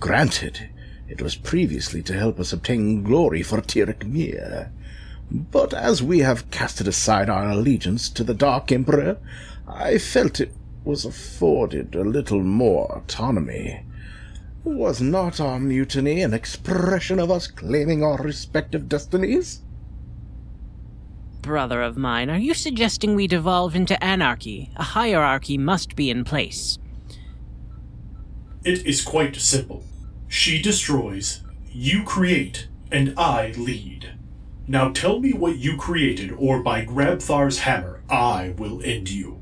Granted, 0.00 0.68
it 1.08 1.22
was 1.22 1.36
previously 1.36 2.02
to 2.02 2.18
help 2.18 2.40
us 2.40 2.52
obtain 2.52 3.02
glory 3.02 3.42
for 3.42 3.60
Tirek 3.60 4.06
Mir. 4.06 4.72
But 5.30 5.74
as 5.74 6.02
we 6.02 6.20
have 6.20 6.50
casted 6.50 6.88
aside 6.88 7.28
our 7.28 7.50
allegiance 7.50 8.08
to 8.10 8.24
the 8.24 8.34
Dark 8.34 8.70
Emperor, 8.70 9.18
I 9.66 9.98
felt 9.98 10.40
it 10.40 10.52
was 10.84 11.04
afforded 11.04 11.94
a 11.94 12.04
little 12.04 12.42
more 12.42 12.90
autonomy. 12.96 13.84
Was 14.62 15.00
not 15.00 15.40
our 15.40 15.58
mutiny 15.58 16.22
an 16.22 16.34
expression 16.34 17.18
of 17.18 17.30
us 17.30 17.46
claiming 17.46 18.02
our 18.02 18.18
respective 18.18 18.88
destinies? 18.88 19.62
Brother 21.42 21.82
of 21.82 21.96
mine, 21.96 22.28
are 22.30 22.38
you 22.38 22.54
suggesting 22.54 23.14
we 23.14 23.28
devolve 23.28 23.76
into 23.76 24.02
anarchy? 24.02 24.70
A 24.76 24.82
hierarchy 24.82 25.56
must 25.56 25.94
be 25.94 26.10
in 26.10 26.24
place. 26.24 26.78
It 28.64 28.84
is 28.84 29.02
quite 29.02 29.36
simple. 29.36 29.84
She 30.28 30.60
destroys, 30.60 31.42
you 31.70 32.02
create, 32.04 32.68
and 32.90 33.14
I 33.18 33.52
lead. 33.56 34.14
Now 34.68 34.90
tell 34.90 35.20
me 35.20 35.32
what 35.32 35.58
you 35.58 35.76
created, 35.76 36.32
or 36.36 36.62
by 36.62 36.84
Grabthar's 36.84 37.60
hammer, 37.60 38.02
I 38.10 38.54
will 38.58 38.82
end 38.82 39.10
you. 39.10 39.40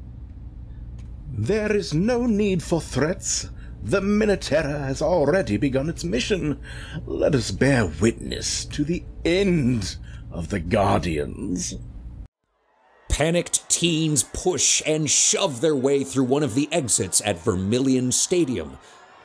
There 1.36 1.74
is 1.74 1.94
no 1.94 2.26
need 2.26 2.62
for 2.62 2.80
threats. 2.80 3.48
The 3.82 4.00
Minoterror 4.00 4.86
has 4.86 5.02
already 5.02 5.56
begun 5.56 5.88
its 5.88 6.04
mission. 6.04 6.60
Let 7.06 7.34
us 7.34 7.50
bear 7.50 7.86
witness 7.86 8.64
to 8.66 8.84
the 8.84 9.02
end 9.24 9.96
of 10.30 10.48
the 10.48 10.60
Guardians. 10.60 11.74
Panicked 13.08 13.68
teens 13.68 14.24
push 14.24 14.82
and 14.86 15.08
shove 15.08 15.60
their 15.60 15.76
way 15.76 16.02
through 16.02 16.24
one 16.24 16.42
of 16.42 16.54
the 16.54 16.68
exits 16.72 17.22
at 17.24 17.38
Vermillion 17.38 18.10
Stadium. 18.10 18.78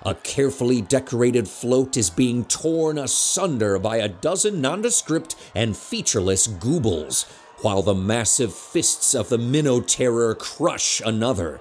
A 0.06 0.16
carefully 0.16 0.82
decorated 0.82 1.48
float 1.48 1.98
is 1.98 2.10
being 2.10 2.46
torn 2.46 2.98
asunder 2.98 3.78
by 3.78 3.98
a 3.98 4.08
dozen 4.08 4.62
nondescript 4.62 5.36
and 5.54 5.76
featureless 5.76 6.48
goobles, 6.48 7.24
while 7.62 7.82
the 7.82 7.94
massive 7.94 8.54
fists 8.54 9.14
of 9.14 9.28
the 9.28 9.38
Minoterror 9.38 10.40
crush 10.40 11.02
another. 11.06 11.60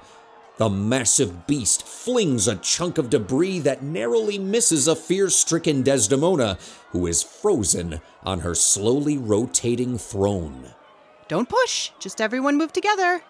The 0.59 0.69
massive 0.69 1.47
beast 1.47 1.85
flings 1.85 2.47
a 2.47 2.57
chunk 2.57 2.99
of 2.99 3.11
debris 3.11 3.61
that 3.61 3.83
narrowly 3.83 4.39
misses 4.39 4.87
a 4.87 4.95
fear 4.95 5.31
stricken 5.31 5.83
Desdemona, 5.83 6.59
who 6.91 7.07
is 7.07 7.23
frozen 7.23 8.01
on 8.25 8.41
her 8.41 8.55
slowly 8.55 9.19
rotating 9.19 9.99
throne. 9.99 10.75
Don't 11.27 11.49
push. 11.49 11.91
Just 11.99 12.21
everyone 12.21 12.57
move 12.57 12.73
together. 12.73 13.23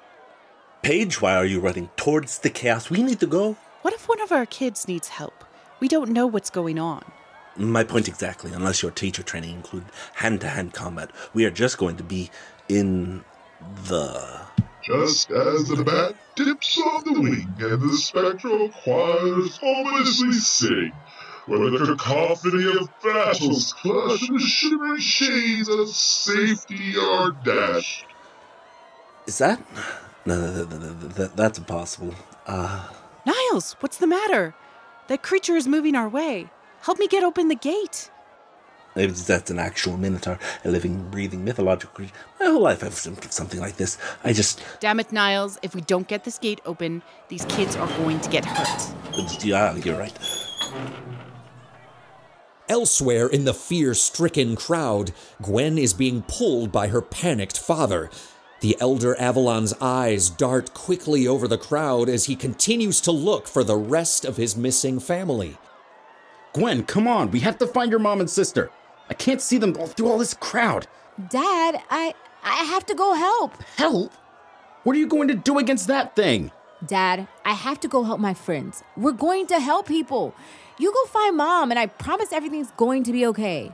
Paige, 0.83 1.21
why 1.21 1.35
are 1.35 1.45
you 1.45 1.61
running 1.61 1.91
towards 1.97 2.39
the 2.39 2.51
chaos? 2.51 2.89
We 2.91 3.03
need 3.03 3.21
to 3.21 3.27
go. 3.27 3.57
What 3.83 3.95
if 3.95 4.09
one 4.09 4.21
of 4.21 4.33
our 4.33 4.47
kids 4.47 4.89
needs 4.89 5.09
help? 5.09 5.45
We 5.79 5.87
don't 5.87 6.11
know 6.11 6.27
what's 6.27 6.51
going 6.51 6.79
on. 6.79 7.05
My 7.57 7.85
point 7.85 8.09
exactly, 8.09 8.53
unless 8.53 8.83
your 8.83 8.91
teacher 8.91 9.23
training 9.23 9.51
included 9.57 9.89
hand 10.15 10.41
to 10.41 10.49
hand 10.49 10.75
combat. 10.75 11.11
We 11.33 11.45
are 11.45 11.51
just 11.51 11.79
going 11.79 11.97
to 11.97 12.03
be 12.03 12.31
in 12.69 13.25
the. 13.85 14.41
Just 14.85 15.31
as 15.31 15.69
the 15.69 15.85
bat 15.85 16.17
dips 16.35 16.79
on 16.79 17.05
the 17.05 17.21
wing 17.21 17.55
and 17.59 17.83
the 17.83 17.97
spectral 17.97 18.69
choirs 18.71 19.59
ominously 19.63 20.33
sing, 20.33 20.93
where 21.47 21.71
the 21.71 21.95
cacophony 21.97 22.81
of 22.81 22.89
battles 23.03 23.73
clash 23.75 24.29
and 24.29 24.41
the 24.41 24.45
shimmering 24.45 25.01
shades 25.01 25.69
of 25.69 25.89
safety 25.89 26.95
are 26.97 27.33
dashed. 27.45 28.07
Is 29.27 29.39
that? 29.39 29.61
No, 30.25 30.41
that, 30.53 30.71
that, 30.71 31.15
that, 31.15 31.37
that's 31.37 31.59
impossible. 31.59 32.15
Uh, 32.47 32.89
Niles, 33.51 33.77
what's 33.81 33.99
the 33.99 34.07
matter? 34.07 34.55
That 35.09 35.23
creature 35.23 35.57
is 35.57 35.67
moving 35.67 35.95
our 35.95 36.09
way. 36.09 36.49
Help 36.83 36.99
me 36.99 37.07
get 37.07 37.23
open 37.23 37.49
the 37.49 37.55
gate. 37.55 38.11
Maybe 38.97 39.13
that's 39.13 39.51
an 39.51 39.59
actual 39.59 39.97
Minotaur, 39.97 40.39
a 40.65 40.71
living, 40.71 41.09
breathing, 41.11 41.45
mythological 41.45 41.95
creature. 41.95 42.15
My 42.41 42.47
whole 42.47 42.63
life 42.63 42.83
I've 42.83 42.95
seen 42.95 43.17
something 43.31 43.61
like 43.61 43.77
this. 43.77 43.97
I 44.25 44.33
just. 44.33 44.63
Damn 44.81 44.99
it, 44.99 45.13
Niles. 45.13 45.59
If 45.63 45.75
we 45.75 45.81
don't 45.83 46.09
get 46.09 46.25
this 46.25 46.39
gate 46.39 46.61
open, 46.67 47.03
these 47.29 47.45
kids 47.47 47.77
are 47.77 47.87
going 47.99 48.21
to 48.21 48.31
get 48.31 48.45
hurt. 48.45 49.45
Yeah, 49.45 49.75
you're 49.77 49.99
right. 49.99 50.19
Elsewhere 52.69 53.29
in 53.29 53.45
the 53.45 53.55
fear 53.55 53.95
stricken 53.95 54.57
crowd, 54.57 55.13
Gwen 55.41 55.79
is 55.79 55.95
being 55.95 56.23
pulled 56.23 56.73
by 56.73 56.89
her 56.89 57.01
panicked 57.01 57.59
father. 57.59 58.11
The 58.61 58.77
elder 58.81 59.15
Avalon's 59.21 59.73
eyes 59.81 60.31
dart 60.31 60.75
quickly 60.75 61.29
over 61.29 61.47
the 61.47 61.59
crowd 61.59 62.09
as 62.09 62.25
he 62.25 62.35
continues 62.35 63.01
to 63.03 63.13
look 63.13 63.47
for 63.47 63.63
the 63.63 63.77
rest 63.77 64.25
of 64.25 64.37
his 64.37 64.57
missing 64.57 64.99
family. 64.99 65.57
Gwen, 66.53 66.85
come 66.85 67.07
on. 67.07 67.31
We 67.31 67.41
have 67.41 67.59
to 67.59 67.67
find 67.67 67.91
your 67.91 68.01
mom 68.01 68.21
and 68.21 68.29
sister. 68.29 68.71
I 69.09 69.15
can't 69.15 69.41
see 69.41 69.59
them 69.59 69.77
all 69.79 69.87
through 69.87 70.09
all 70.09 70.19
this 70.19 70.35
crowd. 70.35 70.89
Dad, 71.31 71.83
I 71.91 72.15
I 72.43 72.65
have 72.65 72.85
to 72.87 72.95
go 72.95 73.15
help. 73.15 73.63
Help? 73.77 74.13
What 74.83 74.97
are 74.97 74.99
you 74.99 75.07
going 75.07 75.29
to 75.29 75.35
do 75.35 75.59
against 75.59 75.87
that 75.89 76.17
thing? 76.17 76.51
Dad, 76.87 77.29
I 77.45 77.53
have 77.53 77.81
to 77.81 77.89
go 77.89 78.05
help 78.05 78.21
my 78.21 78.35
friends. 78.35 78.83
We're 78.97 79.13
going 79.13 79.47
to 79.49 79.61
help 79.61 79.87
people. 79.87 80.35
You 80.79 80.93
go 80.93 81.05
find 81.07 81.37
mom, 81.37 81.71
and 81.71 81.79
I 81.79 81.87
promise 81.87 82.33
everything's 82.33 82.71
going 82.77 83.03
to 83.05 83.13
be 83.13 83.27
okay. 83.27 83.73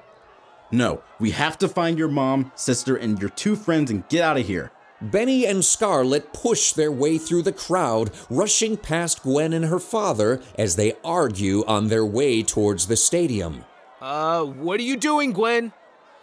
No, 0.70 1.02
we 1.20 1.30
have 1.30 1.58
to 1.58 1.68
find 1.68 1.98
your 1.98 2.08
mom, 2.08 2.52
sister, 2.54 2.96
and 2.96 3.18
your 3.20 3.30
two 3.30 3.54
friends 3.56 3.90
and 3.90 4.08
get 4.08 4.22
out 4.22 4.38
of 4.38 4.46
here. 4.46 4.72
Benny 5.00 5.46
and 5.46 5.64
Scarlet 5.64 6.32
push 6.32 6.72
their 6.72 6.90
way 6.90 7.18
through 7.18 7.42
the 7.42 7.52
crowd, 7.52 8.10
rushing 8.30 8.76
past 8.76 9.22
Gwen 9.22 9.52
and 9.52 9.66
her 9.66 9.78
father 9.78 10.40
as 10.56 10.76
they 10.76 10.94
argue 11.04 11.64
on 11.66 11.88
their 11.88 12.06
way 12.06 12.42
towards 12.42 12.86
the 12.86 12.96
stadium. 12.96 13.64
Uh, 14.00 14.44
what 14.44 14.80
are 14.80 14.84
you 14.84 14.96
doing, 14.96 15.32
Gwen? 15.32 15.72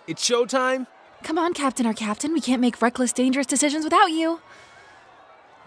It's 0.08 0.28
showtime? 0.28 0.88
Come 1.24 1.38
on, 1.38 1.54
Captain, 1.54 1.86
our 1.86 1.94
captain. 1.94 2.34
We 2.34 2.42
can't 2.42 2.62
make 2.62 2.82
reckless, 2.82 3.14
dangerous 3.14 3.46
decisions 3.46 3.84
without 3.84 4.08
you. 4.08 4.42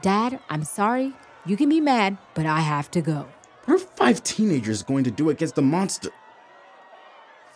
Dad, 0.03 0.41
I'm 0.51 0.65
sorry. 0.65 1.15
You 1.47 1.57
can 1.57 1.69
be 1.69 1.81
mad, 1.81 2.19
but 2.35 2.47
I 2.47 2.61
have 2.61 2.91
to 2.93 3.01
go. 3.01 3.29
What 3.65 3.75
are 3.75 3.79
five 3.79 4.23
teenagers 4.23 4.83
going 4.83 5.05
to 5.05 5.11
do 5.11 5.31
against 5.31 5.57
a 5.57 5.63
monster? 5.63 6.11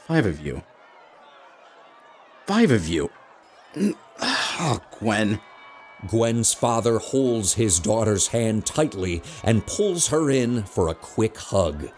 Five 0.07 0.25
of 0.25 0.41
you. 0.41 0.63
Five 2.49 2.71
of 2.71 2.89
you. 2.89 3.11
Oh, 4.23 4.81
Gwen. 4.99 5.39
Gwen's 6.07 6.55
father 6.55 6.99
holds 6.99 7.53
his 7.53 7.79
daughter's 7.79 8.29
hand 8.29 8.65
tightly 8.65 9.23
and 9.45 9.67
pulls 9.67 10.09
her 10.09 10.31
in 10.31 10.63
for 10.63 10.89
a 10.89 10.95
quick 10.95 11.37
hug. 11.37 11.91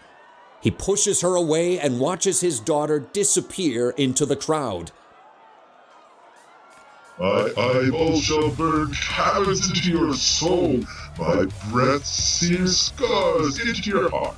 He 0.59 0.69
pushes 0.69 1.21
her 1.21 1.35
away 1.35 1.79
and 1.79 2.01
watches 2.01 2.41
his 2.41 2.59
daughter 2.59 2.99
disappear 2.99 3.91
into 3.91 4.25
the 4.25 4.35
crowd. 4.35 4.91
My 7.17 7.49
eyeballs 7.57 8.21
shall 8.21 8.51
burn 8.51 8.91
caverns 8.91 9.69
into 9.69 9.89
your 9.89 10.13
soul. 10.15 10.81
My 11.17 11.45
breath 11.71 12.05
sears 12.05 12.77
scars 12.77 13.57
into 13.65 13.89
your 13.89 14.09
heart. 14.09 14.35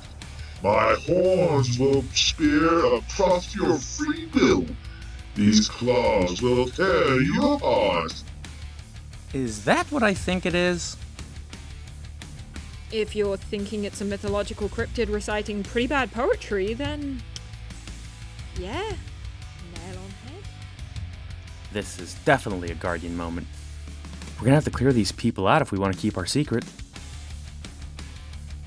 My 0.62 0.94
horns 1.08 1.76
will 1.76 2.04
spear 2.14 2.94
across 2.94 3.52
your 3.56 3.78
free 3.78 4.28
will. 4.32 4.64
These 5.34 5.68
claws 5.68 6.40
will 6.40 6.68
tear 6.68 7.20
you 7.20 7.54
apart. 7.54 8.12
Is 9.32 9.64
that 9.64 9.90
what 9.90 10.02
I 10.04 10.14
think 10.14 10.46
it 10.46 10.54
is? 10.54 10.96
If 12.92 13.16
you're 13.16 13.36
thinking 13.36 13.82
it's 13.82 14.00
a 14.00 14.04
mythological 14.04 14.68
cryptid 14.68 15.12
reciting 15.12 15.64
pretty 15.64 15.88
bad 15.88 16.12
poetry, 16.12 16.74
then. 16.74 17.20
Yeah. 18.56 18.80
Nail 18.80 19.98
on 19.98 20.10
head. 20.30 20.44
This 21.72 21.98
is 21.98 22.14
definitely 22.24 22.70
a 22.70 22.74
Guardian 22.74 23.16
moment. 23.16 23.48
We're 24.38 24.44
gonna 24.44 24.54
have 24.54 24.64
to 24.64 24.70
clear 24.70 24.92
these 24.92 25.10
people 25.10 25.48
out 25.48 25.62
if 25.62 25.72
we 25.72 25.78
want 25.78 25.94
to 25.94 26.00
keep 26.00 26.16
our 26.16 26.26
secret. 26.26 26.64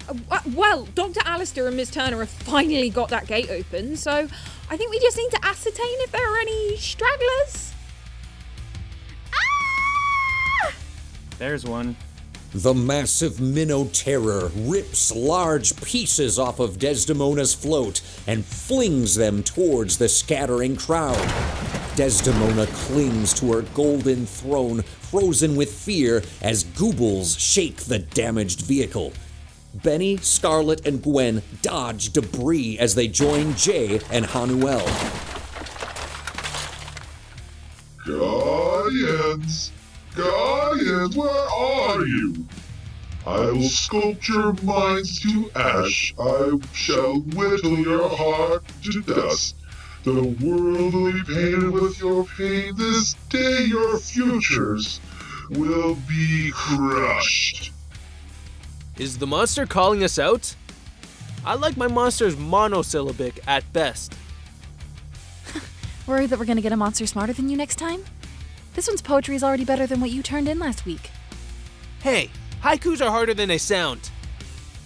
Uh, 0.10 0.40
well, 0.54 0.86
Dr. 0.96 1.22
Alistair 1.26 1.68
and 1.68 1.78
Ms. 1.78 1.92
Turner 1.92 2.20
have 2.20 2.30
finally 2.30 2.90
got 2.90 3.10
that 3.10 3.28
gate 3.28 3.50
open, 3.50 3.96
so 3.96 4.28
I 4.70 4.76
think 4.76 4.92
we 4.92 5.00
just 5.00 5.18
need 5.18 5.32
to 5.32 5.46
ascertain 5.46 5.96
if 6.02 6.12
there 6.12 6.30
are 6.30 6.40
any 6.40 6.76
stragglers. 6.78 7.74
Ah! 9.34 10.74
There's 11.40 11.66
one. 11.66 11.96
The 12.54 12.74
massive 12.74 13.34
Minoterror 13.34 14.52
rips 14.70 15.14
large 15.14 15.76
pieces 15.82 16.40
off 16.40 16.60
of 16.60 16.80
Desdemona's 16.80 17.54
float 17.54 18.02
and 18.26 18.44
flings 18.44 19.16
them 19.16 19.44
towards 19.44 19.98
the 19.98 20.10
scattering 20.10 20.76
crowd. 20.76 21.18
Desdemona 21.96 22.68
clings 22.68 23.34
to 23.36 23.52
her 23.54 23.62
golden 23.74 24.26
throne, 24.26 24.82
frozen 24.82 25.56
with 25.56 25.72
fear, 25.72 26.24
as 26.42 26.64
Goobles 26.64 27.40
shake 27.40 27.78
the 27.78 28.00
damaged 28.00 28.62
vehicle. 28.62 29.14
Benny, 29.74 30.18
Scarlet, 30.18 30.86
and 30.86 31.02
Gwen 31.02 31.44
dodge 31.62 32.12
debris 32.12 32.78
as 32.80 32.96
they 32.96 33.08
join 33.08 33.54
Jay 33.56 34.00
and 34.12 34.26
Hanuel. 34.26 34.86
Guardians! 38.06 39.72
Guardians, 40.16 41.16
where 41.16 41.30
are 41.30 42.06
you? 42.06 42.46
I 43.26 43.52
will 43.52 43.70
sculpt 43.70 44.28
your 44.30 44.54
minds 44.64 45.20
to 45.22 45.52
ash. 45.54 46.14
I 46.18 46.58
shall 46.74 47.20
whittle 47.20 47.78
your 47.78 48.08
heart 48.08 48.64
to 48.84 49.02
dust. 49.02 49.56
The 50.04 50.24
world 50.24 50.94
will 50.94 51.12
be 51.12 51.24
painted 51.24 51.70
with 51.72 52.00
your 52.00 52.24
pain. 52.38 52.74
This 52.78 53.16
day 53.30 53.66
your 53.66 53.98
futures 54.00 55.02
will 55.50 55.96
be 56.08 56.52
crushed. 56.54 57.72
Is 59.00 59.20
the 59.20 59.28
monster 59.28 59.68
calling 59.68 60.04
us 60.04 60.18
out? 60.18 60.56
I 61.46 61.54
like 61.54 61.78
my 61.78 61.88
monsters 61.88 62.36
monosyllabic 62.36 63.40
at 63.48 63.72
best. 63.72 64.16
Worried 66.08 66.32
that 66.32 66.40
we're 66.40 66.46
gonna 66.46 66.62
get 66.62 66.72
a 66.72 66.78
monster 66.78 67.06
smarter 67.06 67.34
than 67.34 67.48
you 67.48 67.58
next 67.58 67.76
time? 67.76 68.04
This 68.74 68.88
one's 68.88 69.04
poetry 69.04 69.36
is 69.36 69.44
already 69.44 69.66
better 69.66 69.86
than 69.86 70.02
what 70.02 70.10
you 70.10 70.24
turned 70.24 70.48
in 70.48 70.58
last 70.58 70.86
week. 70.86 71.12
Hey, 72.00 72.32
haikus 72.64 73.00
are 73.00 73.12
harder 73.12 73.36
than 73.36 73.50
they 73.50 73.60
sound. 73.60 74.10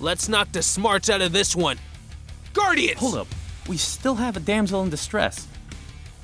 Let's 0.02 0.28
knock 0.28 0.52
the 0.52 0.62
smarts 0.62 1.10
out 1.10 1.22
of 1.22 1.32
this 1.32 1.56
one. 1.56 1.78
Guardians! 2.52 3.00
Hold 3.00 3.16
up. 3.16 3.28
We 3.70 3.78
still 3.78 4.16
have 4.16 4.36
a 4.36 4.42
damsel 4.42 4.84
in 4.84 4.90
distress. 4.90 5.48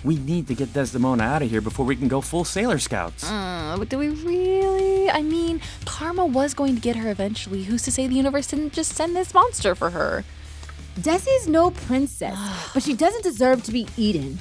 We 0.04 0.18
need 0.18 0.48
to 0.48 0.56
get 0.56 0.74
Desdemona 0.74 1.24
out 1.24 1.42
of 1.42 1.50
here 1.50 1.62
before 1.62 1.86
we 1.86 1.96
can 1.96 2.08
go 2.08 2.22
full 2.22 2.46
Sailor 2.46 2.80
Scouts. 2.80 3.24
Uh, 3.30 3.76
but 3.78 3.90
do 3.90 3.98
we 3.98 4.10
really? 4.10 5.10
I 5.10 5.22
mean, 5.22 5.62
Karma 5.86 6.26
was 6.26 6.54
going 6.54 6.76
to 6.76 6.82
get 6.82 6.96
her 6.96 7.10
eventually. 7.10 7.64
Who's 7.64 7.82
to 7.84 7.92
say 7.92 8.08
the 8.08 8.16
universe 8.16 8.48
didn't 8.48 8.74
just 8.74 8.94
send 8.94 9.16
this 9.16 9.34
monster 9.34 9.74
for 9.76 9.90
her? 9.90 10.24
Desi's 11.00 11.48
no 11.48 11.72
princess, 11.72 12.38
but 12.74 12.84
she 12.84 12.94
doesn't 12.94 13.24
deserve 13.24 13.64
to 13.64 13.72
be 13.72 13.88
eaten. 13.98 14.40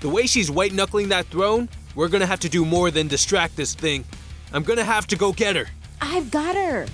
The 0.00 0.08
way 0.08 0.26
she's 0.26 0.50
white 0.50 0.72
knuckling 0.72 1.08
that 1.08 1.26
throne, 1.26 1.68
we're 1.94 2.08
gonna 2.08 2.26
have 2.26 2.40
to 2.40 2.48
do 2.48 2.64
more 2.64 2.90
than 2.90 3.08
distract 3.08 3.56
this 3.56 3.74
thing. 3.74 4.04
I'm 4.52 4.62
gonna 4.62 4.84
have 4.84 5.06
to 5.08 5.16
go 5.16 5.32
get 5.32 5.56
her. 5.56 5.66
I've 6.00 6.30
got 6.30 6.54
her. 6.54 6.86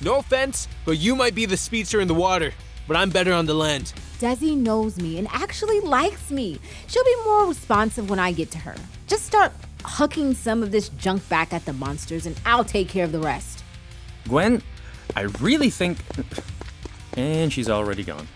No 0.00 0.18
offense, 0.18 0.68
but 0.84 0.98
you 0.98 1.16
might 1.16 1.34
be 1.34 1.46
the 1.46 1.56
speedster 1.56 2.00
in 2.00 2.08
the 2.08 2.14
water, 2.14 2.52
but 2.92 2.98
I'm 2.98 3.08
better 3.08 3.32
on 3.32 3.46
the 3.46 3.54
land. 3.54 3.94
Desi 4.18 4.54
knows 4.54 4.98
me 4.98 5.16
and 5.16 5.26
actually 5.32 5.80
likes 5.80 6.30
me. 6.30 6.58
She'll 6.88 7.04
be 7.04 7.16
more 7.24 7.46
responsive 7.46 8.10
when 8.10 8.18
I 8.18 8.32
get 8.32 8.50
to 8.50 8.58
her. 8.58 8.74
Just 9.06 9.24
start 9.24 9.50
hucking 9.78 10.36
some 10.36 10.62
of 10.62 10.72
this 10.72 10.90
junk 10.90 11.26
back 11.30 11.54
at 11.54 11.64
the 11.64 11.72
monsters 11.72 12.26
and 12.26 12.38
I'll 12.44 12.66
take 12.66 12.90
care 12.90 13.06
of 13.06 13.12
the 13.12 13.18
rest. 13.18 13.64
Gwen, 14.28 14.60
I 15.16 15.22
really 15.40 15.70
think. 15.70 16.00
And 17.16 17.50
she's 17.50 17.70
already 17.70 18.04
gone. 18.04 18.28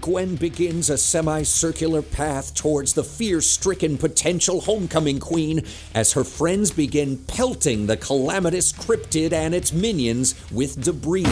Gwen 0.00 0.36
begins 0.36 0.88
a 0.88 0.96
semicircular 0.98 2.02
path 2.02 2.54
towards 2.54 2.92
the 2.92 3.02
fear 3.02 3.40
stricken 3.40 3.98
potential 3.98 4.60
homecoming 4.60 5.18
queen 5.18 5.64
as 5.96 6.12
her 6.12 6.22
friends 6.22 6.70
begin 6.70 7.16
pelting 7.26 7.86
the 7.86 7.96
calamitous 7.96 8.72
cryptid 8.72 9.32
and 9.32 9.52
its 9.52 9.72
minions 9.72 10.36
with 10.52 10.80
debris. 10.80 11.26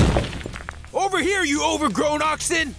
Over 0.94 1.20
here, 1.20 1.42
you 1.42 1.64
overgrown 1.64 2.22
oxen! 2.22 2.76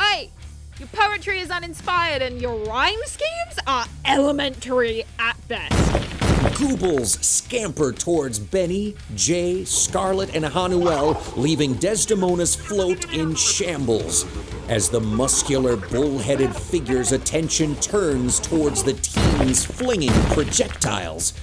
Hey, 0.00 0.32
your 0.76 0.88
poetry 0.88 1.38
is 1.38 1.52
uninspired 1.52 2.20
and 2.20 2.40
your 2.40 2.56
rhyme 2.64 2.98
schemes 3.04 3.60
are 3.64 3.86
elementary 4.04 5.04
at 5.20 5.36
best. 5.46 6.58
Goobles 6.58 7.12
scamper 7.24 7.92
towards 7.92 8.40
Benny, 8.40 8.96
Jay, 9.14 9.64
Scarlet, 9.64 10.34
and 10.34 10.44
Hanuel, 10.44 11.22
leaving 11.36 11.74
Desdemona's 11.74 12.56
float 12.56 13.12
in 13.14 13.36
shambles. 13.36 14.26
As 14.68 14.88
the 14.88 15.00
muscular, 15.00 15.76
bull-headed 15.76 16.56
figure's 16.56 17.12
attention 17.12 17.76
turns 17.76 18.40
towards 18.40 18.82
the 18.82 18.94
teens 18.94 19.64
flinging 19.64 20.12
projectiles, 20.32 21.34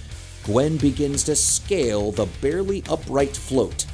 Gwen 0.43 0.76
begins 0.76 1.23
to 1.23 1.38
scale 1.38 2.12
the 2.12 2.26
barely 2.41 2.84
upright 2.89 3.38
float. 3.38 3.86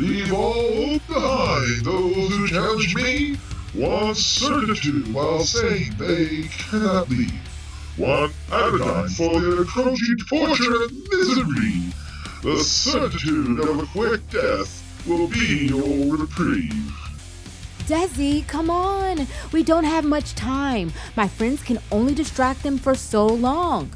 Leave 0.00 0.32
all 0.32 0.98
behind. 1.06 1.84
Those 1.84 2.30
who 2.30 2.48
challenge 2.48 2.94
me 2.94 3.36
want 3.74 4.16
certitude 4.16 5.12
while 5.12 5.40
saying 5.40 5.94
they 5.98 6.44
cannot 6.48 7.10
leave. 7.10 7.30
One 7.98 8.32
anodyne 8.50 9.10
for 9.10 9.38
their 9.38 9.58
encroaching 9.58 10.16
torture 10.26 10.84
and 10.84 11.06
misery. 11.10 11.92
The 12.42 12.64
certitude 12.64 13.60
of 13.60 13.80
a 13.82 13.86
quick 13.88 14.26
death 14.30 14.82
will 15.06 15.28
be 15.28 15.66
your 15.66 16.16
reprieve. 16.16 16.96
Desi, 17.80 18.46
come 18.48 18.70
on. 18.70 19.26
We 19.52 19.62
don't 19.62 19.84
have 19.84 20.06
much 20.06 20.34
time. 20.34 20.94
My 21.14 21.28
friends 21.28 21.62
can 21.62 21.78
only 21.92 22.14
distract 22.14 22.62
them 22.62 22.78
for 22.78 22.94
so 22.94 23.26
long. 23.26 23.92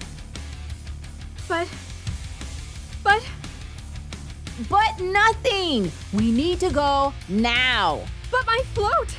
But. 1.48 1.66
But. 3.02 3.22
But 4.68 5.00
nothing. 5.00 5.90
We 6.12 6.30
need 6.30 6.60
to 6.60 6.70
go 6.70 7.12
now. 7.28 8.02
But 8.30 8.46
my 8.46 8.62
float! 8.72 9.16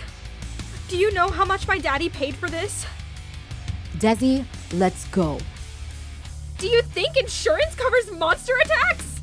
Do 0.87 0.97
you 0.97 1.11
know 1.13 1.29
how 1.29 1.45
much 1.45 1.67
my 1.67 1.77
daddy 1.77 2.09
paid 2.09 2.35
for 2.35 2.49
this? 2.49 2.85
Desi, 3.97 4.45
let's 4.73 5.07
go. 5.07 5.39
Do 6.57 6.67
you 6.67 6.81
think 6.81 7.17
insurance 7.17 7.75
covers 7.75 8.11
monster 8.11 8.53
attacks? 8.63 9.21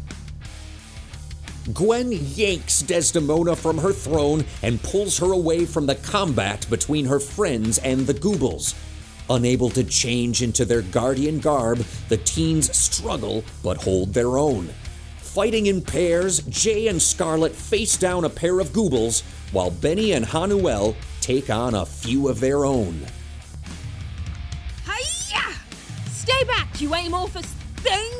Gwen 1.72 2.12
yanks 2.12 2.80
Desdemona 2.80 3.56
from 3.56 3.78
her 3.78 3.92
throne 3.92 4.44
and 4.62 4.82
pulls 4.82 5.16
her 5.18 5.32
away 5.32 5.64
from 5.64 5.86
the 5.86 5.94
combat 5.94 6.66
between 6.68 7.06
her 7.06 7.20
friends 7.20 7.78
and 7.78 8.06
the 8.06 8.14
Goobles. 8.14 8.74
Unable 9.30 9.70
to 9.70 9.84
change 9.84 10.42
into 10.42 10.64
their 10.64 10.82
guardian 10.82 11.38
garb, 11.38 11.78
the 12.08 12.16
teens 12.18 12.76
struggle 12.76 13.44
but 13.62 13.76
hold 13.76 14.12
their 14.12 14.36
own. 14.36 14.68
Fighting 15.33 15.64
in 15.64 15.80
pairs, 15.80 16.41
Jay 16.41 16.89
and 16.89 17.01
Scarlet 17.01 17.53
face 17.53 17.97
down 17.97 18.26
a 18.26 18.28
pair 18.28 18.61
of 18.61 18.70
Goobles, 18.74 19.22
while 19.51 19.70
Benny 19.70 20.12
and 20.12 20.26
Hanuel 20.26 20.95
take 21.22 21.49
on 21.49 21.74
a 21.74 21.87
few 21.87 22.28
of 22.28 22.39
their 22.39 22.66
own. 22.66 23.07
Hiya! 24.85 25.55
Stay 26.11 26.45
back, 26.45 26.78
you 26.83 26.93
amorphous 26.93 27.47
thing! 27.76 28.12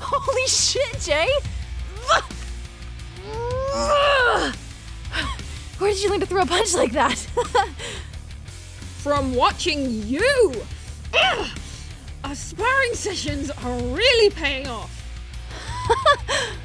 Holy 0.00 0.46
shit, 0.48 1.00
Jay! 1.00 1.28
Where 5.78 5.92
did 5.92 6.02
you 6.02 6.10
learn 6.10 6.18
to 6.18 6.26
throw 6.26 6.42
a 6.42 6.46
punch 6.46 6.74
like 6.74 6.90
that? 6.90 7.16
From 8.98 9.36
watching 9.36 10.02
you! 10.08 10.64
Ugh! 11.14 11.50
Our 12.24 12.34
sparring 12.34 12.94
sessions 12.94 13.50
are 13.50 13.78
really 13.78 14.30
paying 14.30 14.66
off. 14.66 14.98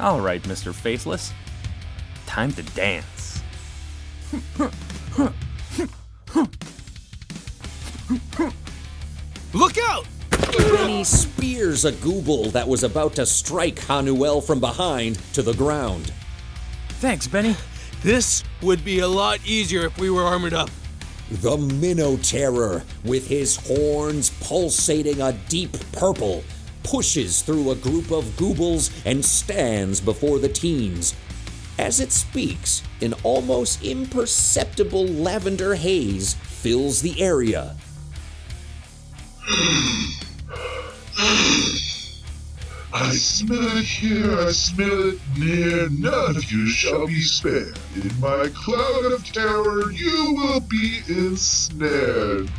All 0.00 0.20
right, 0.20 0.42
Mr. 0.44 0.74
Faceless. 0.74 1.32
Time 2.26 2.52
to 2.52 2.62
dance. 2.62 3.42
Look 9.52 9.78
out! 9.78 10.06
Benny 10.56 11.04
spears 11.04 11.84
a 11.84 11.92
Gooble 11.92 12.50
that 12.52 12.66
was 12.66 12.82
about 12.82 13.14
to 13.16 13.26
strike 13.26 13.78
Hanuel 13.80 14.40
from 14.40 14.60
behind 14.60 15.16
to 15.34 15.42
the 15.42 15.54
ground. 15.54 16.12
Thanks, 17.00 17.26
Benny. 17.26 17.56
This 18.02 18.44
would 18.62 18.84
be 18.84 19.00
a 19.00 19.08
lot 19.08 19.40
easier 19.44 19.86
if 19.86 19.98
we 19.98 20.08
were 20.10 20.22
armored 20.22 20.54
up. 20.54 20.70
The 21.30 21.56
Minoterror, 21.56 22.82
with 23.04 23.28
his 23.28 23.54
horns 23.54 24.30
pulsating 24.40 25.20
a 25.20 25.32
deep 25.48 25.76
purple, 25.92 26.42
pushes 26.82 27.42
through 27.42 27.70
a 27.70 27.76
group 27.76 28.10
of 28.10 28.36
Goobles 28.36 28.90
and 29.04 29.24
stands 29.24 30.00
before 30.00 30.40
the 30.40 30.48
teens. 30.48 31.14
As 31.78 32.00
it 32.00 32.10
speaks, 32.10 32.82
an 33.00 33.14
almost 33.22 33.82
imperceptible 33.84 35.06
lavender 35.06 35.76
haze 35.76 36.34
fills 36.34 37.00
the 37.00 37.22
area. 37.22 37.76
I 42.92 43.12
smell 43.12 43.76
it 43.76 43.84
here, 43.84 44.36
I 44.40 44.50
smell 44.50 45.10
it 45.10 45.20
near, 45.38 45.88
none 45.90 46.36
of 46.36 46.50
you 46.50 46.68
shall 46.68 47.06
be 47.06 47.20
spared. 47.20 47.78
In 47.94 48.10
my 48.20 48.50
cloud 48.52 49.12
of 49.12 49.24
terror, 49.32 49.92
you 49.92 50.34
will 50.34 50.60
be 50.60 51.00
ensnared. 51.08 52.50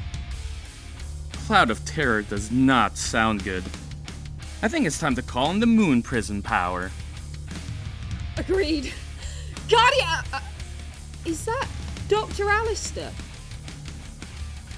Cloud 1.51 1.69
of 1.69 1.83
Terror 1.83 2.21
does 2.21 2.49
not 2.49 2.97
sound 2.97 3.43
good. 3.43 3.63
I 4.61 4.69
think 4.69 4.85
it's 4.85 4.97
time 4.97 5.15
to 5.15 5.21
call 5.21 5.51
in 5.51 5.59
the 5.59 5.65
Moon 5.65 6.01
Prism 6.01 6.41
power. 6.41 6.91
Agreed. 8.37 8.93
Guardia! 9.69 10.23
Uh, 10.31 10.39
is 11.25 11.43
that 11.43 11.67
Dr. 12.07 12.49
Alistair? 12.49 13.11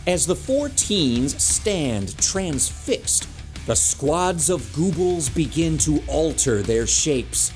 As 0.07 0.25
the 0.25 0.35
four 0.35 0.69
teens 0.69 1.41
stand 1.41 2.17
transfixed, 2.17 3.27
the 3.65 3.75
squads 3.75 4.49
of 4.49 4.73
Goobles 4.73 5.29
begin 5.29 5.77
to 5.79 6.03
alter 6.07 6.61
their 6.61 6.85
shapes. 6.85 7.53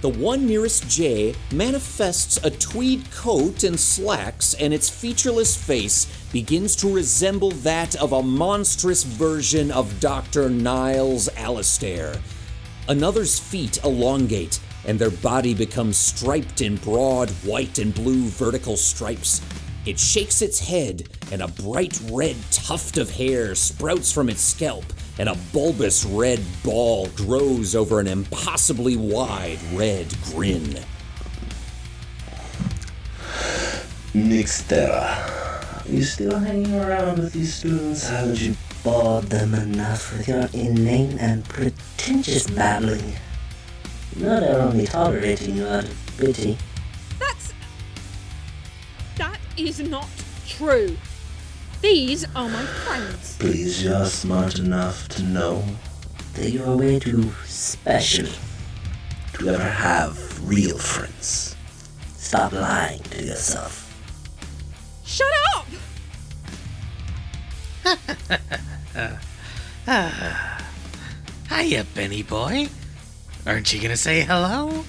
The 0.00 0.08
one 0.08 0.46
nearest 0.46 0.88
Jay 0.88 1.34
manifests 1.52 2.36
a 2.44 2.50
tweed 2.50 3.10
coat 3.10 3.64
and 3.64 3.78
slacks, 3.78 4.54
and 4.54 4.72
its 4.72 4.88
featureless 4.88 5.56
face 5.56 6.06
begins 6.32 6.76
to 6.76 6.94
resemble 6.94 7.50
that 7.50 7.96
of 7.96 8.12
a 8.12 8.22
monstrous 8.22 9.02
version 9.02 9.72
of 9.72 9.98
Dr. 9.98 10.48
Niles 10.48 11.28
Alistair. 11.36 12.14
Another's 12.88 13.40
feet 13.40 13.82
elongate, 13.82 14.60
and 14.86 14.96
their 14.96 15.10
body 15.10 15.54
becomes 15.54 15.98
striped 15.98 16.60
in 16.60 16.76
broad 16.76 17.30
white 17.44 17.80
and 17.80 17.92
blue 17.92 18.28
vertical 18.28 18.76
stripes. 18.76 19.42
It 19.84 19.98
shakes 19.98 20.40
its 20.40 20.60
head, 20.60 21.08
and 21.32 21.42
a 21.42 21.48
bright 21.48 22.00
red 22.12 22.36
tuft 22.52 22.98
of 22.98 23.10
hair 23.10 23.56
sprouts 23.56 24.12
from 24.12 24.28
its 24.28 24.42
scalp, 24.42 24.84
and 25.18 25.28
a 25.28 25.36
bulbous 25.52 26.04
red 26.04 26.40
ball 26.62 27.08
grows 27.08 27.74
over 27.74 27.98
an 28.00 28.06
impossibly 28.06 28.96
wide 28.96 29.58
red 29.72 30.06
grin. 30.24 30.78
Nixtera, 34.14 35.86
you 35.88 36.02
still 36.02 36.38
hanging 36.38 36.74
around 36.74 37.18
with 37.18 37.32
these 37.32 37.54
students? 37.54 38.08
Haven't 38.08 38.40
you 38.40 38.54
bored 38.82 39.24
them 39.24 39.54
enough 39.54 40.16
with 40.16 40.28
your 40.28 40.48
inane 40.52 41.18
and 41.18 41.44
pretentious 41.48 42.48
babbling? 42.48 43.14
No, 44.16 44.40
they're 44.40 44.60
only 44.60 44.86
tolerating 44.86 45.56
you 45.56 45.66
out 45.66 45.84
of 45.84 46.14
pity. 46.16 46.56
That's. 47.18 47.52
That 49.16 49.38
is 49.56 49.80
not 49.80 50.08
true. 50.46 50.96
These 51.80 52.24
are 52.34 52.48
my 52.48 52.62
friends. 52.62 53.36
Please, 53.38 53.84
you're 53.84 54.06
smart 54.06 54.58
enough 54.58 55.08
to 55.10 55.22
know 55.22 55.62
that 56.34 56.50
you 56.50 56.64
are 56.64 56.76
way 56.76 56.98
too 56.98 57.30
special 57.44 58.26
to 59.34 59.48
ever 59.48 59.62
have 59.62 60.48
real 60.48 60.76
friends. 60.76 61.54
Stop 62.16 62.52
lying 62.52 63.00
to 63.04 63.24
yourself. 63.24 63.84
Shut 65.04 65.28
up! 65.54 65.66
Ah. 69.86 70.64
Hiya, 71.48 71.84
Benny 71.94 72.22
boy. 72.22 72.68
Aren't 73.46 73.72
you 73.72 73.80
gonna 73.80 73.96
say 73.96 74.20
hello? 74.22 74.84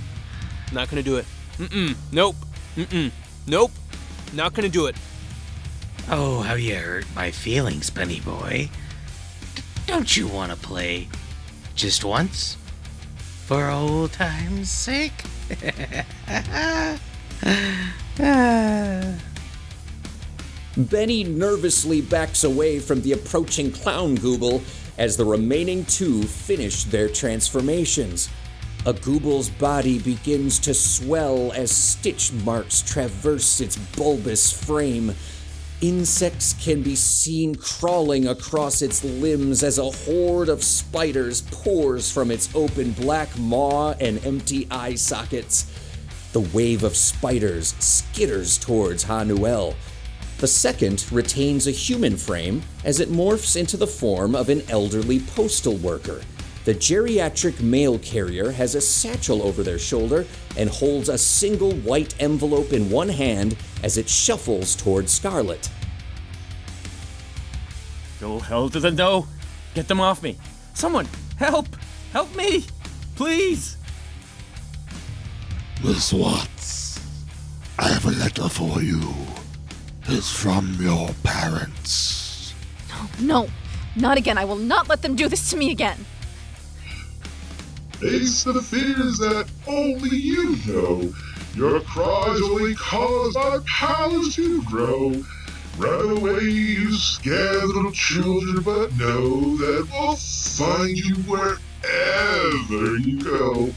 Not 0.73 0.89
gonna 0.89 1.03
do 1.03 1.17
it. 1.17 1.25
Mm-mm. 1.57 1.95
Nope. 2.11 2.35
Mm-mm. 2.75 3.11
Nope. 3.47 3.71
Not 4.33 4.53
gonna 4.53 4.69
do 4.69 4.87
it. 4.87 4.95
Oh, 6.12 6.41
how 6.41 6.55
you 6.55 6.74
hurt 6.76 7.05
my 7.16 7.30
feelings, 7.30 7.91
Benny 7.91 8.20
boy. 8.20 8.72
D- 9.53 9.62
don't 9.86 10.18
you 10.18 10.28
want 10.28 10.51
to 10.51 10.57
play 10.57 11.07
just 11.76 12.03
once? 12.03 12.57
For 13.45 13.70
old 13.70 14.14
time's 14.14 14.72
sake? 14.72 15.14
Benny 20.78 21.24
nervously 21.24 22.01
backs 22.01 22.43
away 22.43 22.80
from 22.80 23.03
the 23.03 23.12
approaching 23.12 23.72
clown 23.72 24.18
Gooble 24.18 24.64
as 24.97 25.16
the 25.16 25.26
remaining 25.26 25.86
two 25.86 26.24
finish 26.24 26.86
their 26.86 27.07
transformations. 27.07 28.30
A 28.88 28.93
Gooble's 28.93 29.49
body 29.49 29.99
begins 29.99 30.57
to 30.60 30.74
swell 30.74 31.51
as 31.51 31.70
stitch 31.70 32.32
marks 32.32 32.82
traverse 32.82 33.62
its 33.62 33.78
bulbous 33.78 34.51
frame. 34.51 35.14
Insects 35.82 36.55
can 36.61 36.82
be 36.82 36.93
seen 36.93 37.55
crawling 37.55 38.27
across 38.27 38.82
its 38.82 39.01
limbs 39.01 39.63
as 39.63 39.77
a 39.77 39.89
horde 39.89 40.49
of 40.49 40.61
spiders 40.61 41.41
pours 41.51 42.11
from 42.11 42.32
its 42.32 42.53
open 42.53 42.91
black 42.91 43.30
maw 43.38 43.91
and 44.01 44.23
empty 44.25 44.67
eye 44.69 44.95
sockets. 44.95 45.71
The 46.34 46.41
wave 46.41 46.84
of 46.84 46.97
spiders 46.97 47.73
skitters 47.75 48.59
towards 48.59 49.03
Hanuel. 49.03 49.73
The 50.39 50.47
second 50.47 51.05
retains 51.13 51.65
a 51.65 51.71
human 51.71 52.17
frame 52.17 52.61
as 52.84 52.99
it 52.99 53.09
morphs 53.09 53.55
into 53.55 53.77
the 53.77 53.88
form 53.88 54.36
of 54.36 54.49
an 54.49 54.63
elderly 54.69 55.21
postal 55.21 55.77
worker. 55.77 56.19
The 56.65 56.75
geriatric 56.75 57.61
mail 57.61 57.97
carrier 57.99 58.51
has 58.51 58.75
a 58.75 58.82
satchel 58.82 59.41
over 59.41 59.63
their 59.63 59.80
shoulder 59.80 60.25
and 60.57 60.69
holds 60.69 61.07
a 61.07 61.17
single 61.17 61.71
white 61.71 62.21
envelope 62.21 62.73
in 62.73 62.89
one 62.89 63.09
hand 63.09 63.55
as 63.84 63.97
it 63.97 64.09
shuffles 64.09 64.75
toward 64.75 65.09
Scarlet. 65.09 65.69
Go 68.19 68.39
hell 68.39 68.69
to 68.69 68.80
the 68.80 68.91
no! 68.91 69.27
Get 69.73 69.88
them 69.88 70.01
off 70.01 70.21
me! 70.21 70.38
Someone, 70.73 71.07
help! 71.38 71.67
Help 72.11 72.36
me! 72.36 72.65
Please! 73.15 73.77
Miss 75.84 76.11
Watts, 76.11 76.99
I 77.77 77.88
have 77.88 78.05
a 78.05 78.11
letter 78.11 78.49
for 78.49 78.82
you. 78.82 79.01
It's 80.07 80.32
from 80.32 80.75
your 80.80 81.09
parents. 81.23 82.53
No, 82.89 83.07
no, 83.21 83.49
not 83.95 84.17
again. 84.17 84.38
I 84.38 84.43
will 84.43 84.57
not 84.57 84.89
let 84.89 85.01
them 85.01 85.15
do 85.15 85.30
this 85.30 85.49
to 85.51 85.57
me 85.57 85.71
again. 85.71 86.05
Face 87.99 88.43
the 88.43 88.61
fears 88.61 89.19
that 89.19 89.47
only 89.67 90.17
you 90.17 90.57
know. 90.65 91.13
Your 91.56 91.82
cries 91.82 92.41
only 92.41 92.76
cause 92.76 93.36
our 93.36 93.62
powers 93.62 94.36
to 94.36 94.64
grow. 94.64 95.14
Run 95.78 96.18
away, 96.18 96.41
you 96.43 96.93
scared 96.93 97.64
little 97.66 97.91
children, 97.91 98.62
but 98.64 98.95
know 98.97 99.58
that 99.58 99.88
we'll 99.91 100.16
find 100.16 100.97
you 100.97 101.16
wherever 101.24 102.97
you 102.97 103.22
go. 103.22 103.74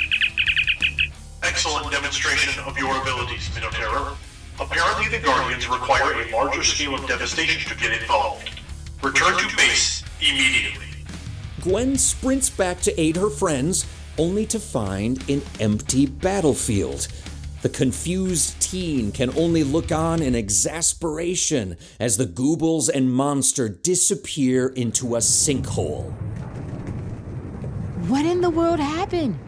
Excellent 1.42 1.90
demonstration 1.90 2.62
of 2.64 2.76
your 2.76 3.00
abilities, 3.00 3.48
Minoterror. 3.50 4.16
Apparently 4.60 5.16
the 5.16 5.24
Guardians 5.24 5.68
require 5.68 6.22
a 6.22 6.30
larger 6.30 6.62
scale 6.62 6.94
of 6.94 7.06
devastation 7.06 7.68
to 7.70 7.76
get 7.82 8.00
involved. 8.00 8.50
Return 9.02 9.36
to 9.38 9.56
base 9.56 10.04
immediately. 10.20 10.86
Gwen 11.62 11.96
sprints 11.96 12.50
back 12.50 12.80
to 12.80 13.00
aid 13.00 13.16
her 13.16 13.30
friends, 13.30 13.86
only 14.18 14.44
to 14.46 14.58
find 14.58 15.28
an 15.30 15.42
empty 15.58 16.06
battlefield. 16.06 17.08
The 17.62 17.68
confused 17.68 18.60
teen 18.60 19.12
can 19.12 19.30
only 19.38 19.62
look 19.62 19.92
on 19.92 20.20
in 20.20 20.34
exasperation 20.34 21.76
as 22.00 22.16
the 22.16 22.26
Goobles 22.26 22.88
and 22.88 23.12
monster 23.12 23.68
disappear 23.68 24.66
into 24.68 25.14
a 25.14 25.18
sinkhole. 25.18 26.10
What 28.08 28.26
in 28.26 28.40
the 28.40 28.50
world 28.50 28.80
happened? 28.80 29.38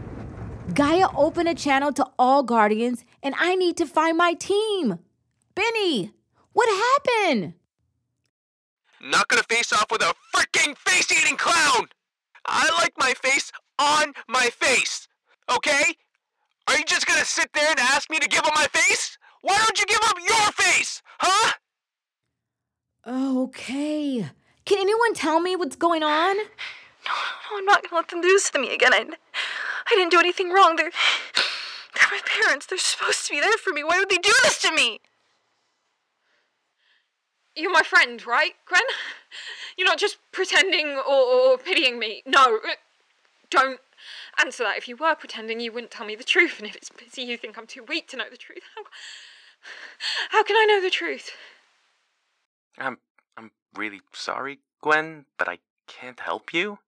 Gaia 0.72 1.08
opened 1.16 1.48
a 1.48 1.54
channel 1.56 1.92
to 1.92 2.06
all 2.16 2.44
Guardians, 2.44 3.04
and 3.20 3.34
I 3.36 3.56
need 3.56 3.76
to 3.78 3.86
find 3.86 4.16
my 4.16 4.34
team. 4.34 5.00
Benny, 5.56 6.12
what 6.52 6.68
happened? 6.68 7.54
Not 9.02 9.26
gonna 9.26 9.42
face 9.50 9.72
off 9.72 9.90
with 9.90 10.02
a 10.02 10.14
freaking 10.34 10.76
face 10.78 11.10
eating 11.10 11.36
clown! 11.36 11.88
I 12.46 12.70
like 12.80 12.94
my 12.96 13.12
face 13.14 13.50
on 13.78 14.12
my 14.28 14.50
face, 14.50 15.08
okay? 15.50 15.96
Are 16.68 16.76
you 16.76 16.84
just 16.84 17.06
gonna 17.06 17.24
sit 17.24 17.52
there 17.52 17.70
and 17.70 17.78
ask 17.78 18.10
me 18.10 18.18
to 18.18 18.28
give 18.28 18.40
up 18.40 18.52
my 18.54 18.66
face? 18.72 19.18
Why 19.42 19.58
don't 19.58 19.78
you 19.78 19.86
give 19.86 20.00
up 20.04 20.16
your 20.26 20.52
face, 20.52 21.02
huh? 21.18 21.52
Okay. 23.06 24.26
Can 24.64 24.78
anyone 24.78 25.14
tell 25.14 25.40
me 25.40 25.56
what's 25.56 25.76
going 25.76 26.02
on? 26.02 26.36
No, 26.36 27.12
no, 27.12 27.58
I'm 27.58 27.64
not 27.66 27.82
gonna 27.82 27.96
let 27.96 28.08
them 28.08 28.22
do 28.22 28.28
this 28.28 28.48
to 28.50 28.58
me 28.58 28.72
again. 28.72 28.94
I, 28.94 29.00
I 29.00 29.94
didn't 29.94 30.10
do 30.10 30.18
anything 30.18 30.50
wrong. 30.50 30.76
They're, 30.76 30.90
they're 31.34 32.10
my 32.10 32.20
parents. 32.24 32.66
They're 32.66 32.78
supposed 32.78 33.26
to 33.26 33.34
be 33.34 33.40
there 33.40 33.58
for 33.58 33.72
me. 33.72 33.84
Why 33.84 33.98
would 33.98 34.08
they 34.08 34.16
do 34.16 34.32
this 34.44 34.62
to 34.62 34.72
me? 34.72 35.00
You're 37.54 37.70
my 37.72 37.82
friend, 37.82 38.24
right, 38.26 38.54
Gwen? 38.66 38.80
You're 39.76 39.86
not 39.86 39.98
just 39.98 40.16
pretending 40.32 40.96
or, 40.96 41.52
or 41.52 41.58
pitying 41.58 41.98
me. 41.98 42.22
No, 42.26 42.58
don't 43.50 43.78
answer 44.40 44.64
that. 44.64 44.76
If 44.76 44.88
you 44.88 44.96
were 44.96 45.14
pretending, 45.14 45.60
you 45.60 45.72
wouldn't 45.72 45.90
tell 45.90 46.06
me 46.06 46.16
the 46.16 46.24
truth. 46.24 46.58
And 46.58 46.68
if 46.68 46.76
it's 46.76 46.90
pity 46.90 47.22
you 47.22 47.36
think 47.36 47.58
I'm 47.58 47.66
too 47.66 47.84
weak 47.86 48.08
to 48.08 48.16
know 48.16 48.30
the 48.30 48.36
truth, 48.36 48.62
how, 48.74 48.82
how 50.30 50.42
can 50.42 50.56
I 50.56 50.66
know 50.66 50.80
the 50.80 50.90
truth? 50.90 51.30
I'm 52.78 52.98
I'm 53.36 53.50
really 53.74 54.00
sorry, 54.12 54.58
Gwen, 54.82 55.26
but 55.38 55.48
I 55.48 55.58
can't 55.86 56.20
help 56.20 56.52
you. 56.52 56.78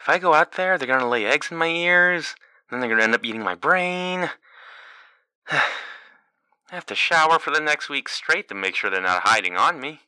If 0.00 0.08
I 0.08 0.18
go 0.18 0.34
out 0.34 0.52
there, 0.52 0.78
they're 0.78 0.88
gonna 0.88 1.08
lay 1.08 1.26
eggs 1.26 1.50
in 1.50 1.58
my 1.58 1.66
ears, 1.66 2.34
then 2.70 2.80
they're 2.80 2.88
gonna 2.88 3.02
end 3.02 3.14
up 3.14 3.24
eating 3.24 3.42
my 3.42 3.54
brain. 3.54 4.30
I 5.50 6.74
have 6.74 6.86
to 6.86 6.94
shower 6.94 7.38
for 7.38 7.50
the 7.50 7.60
next 7.60 7.88
week 7.88 8.08
straight 8.08 8.48
to 8.48 8.54
make 8.54 8.76
sure 8.76 8.90
they're 8.90 9.00
not 9.00 9.22
hiding 9.24 9.56
on 9.56 9.80
me. 9.80 10.00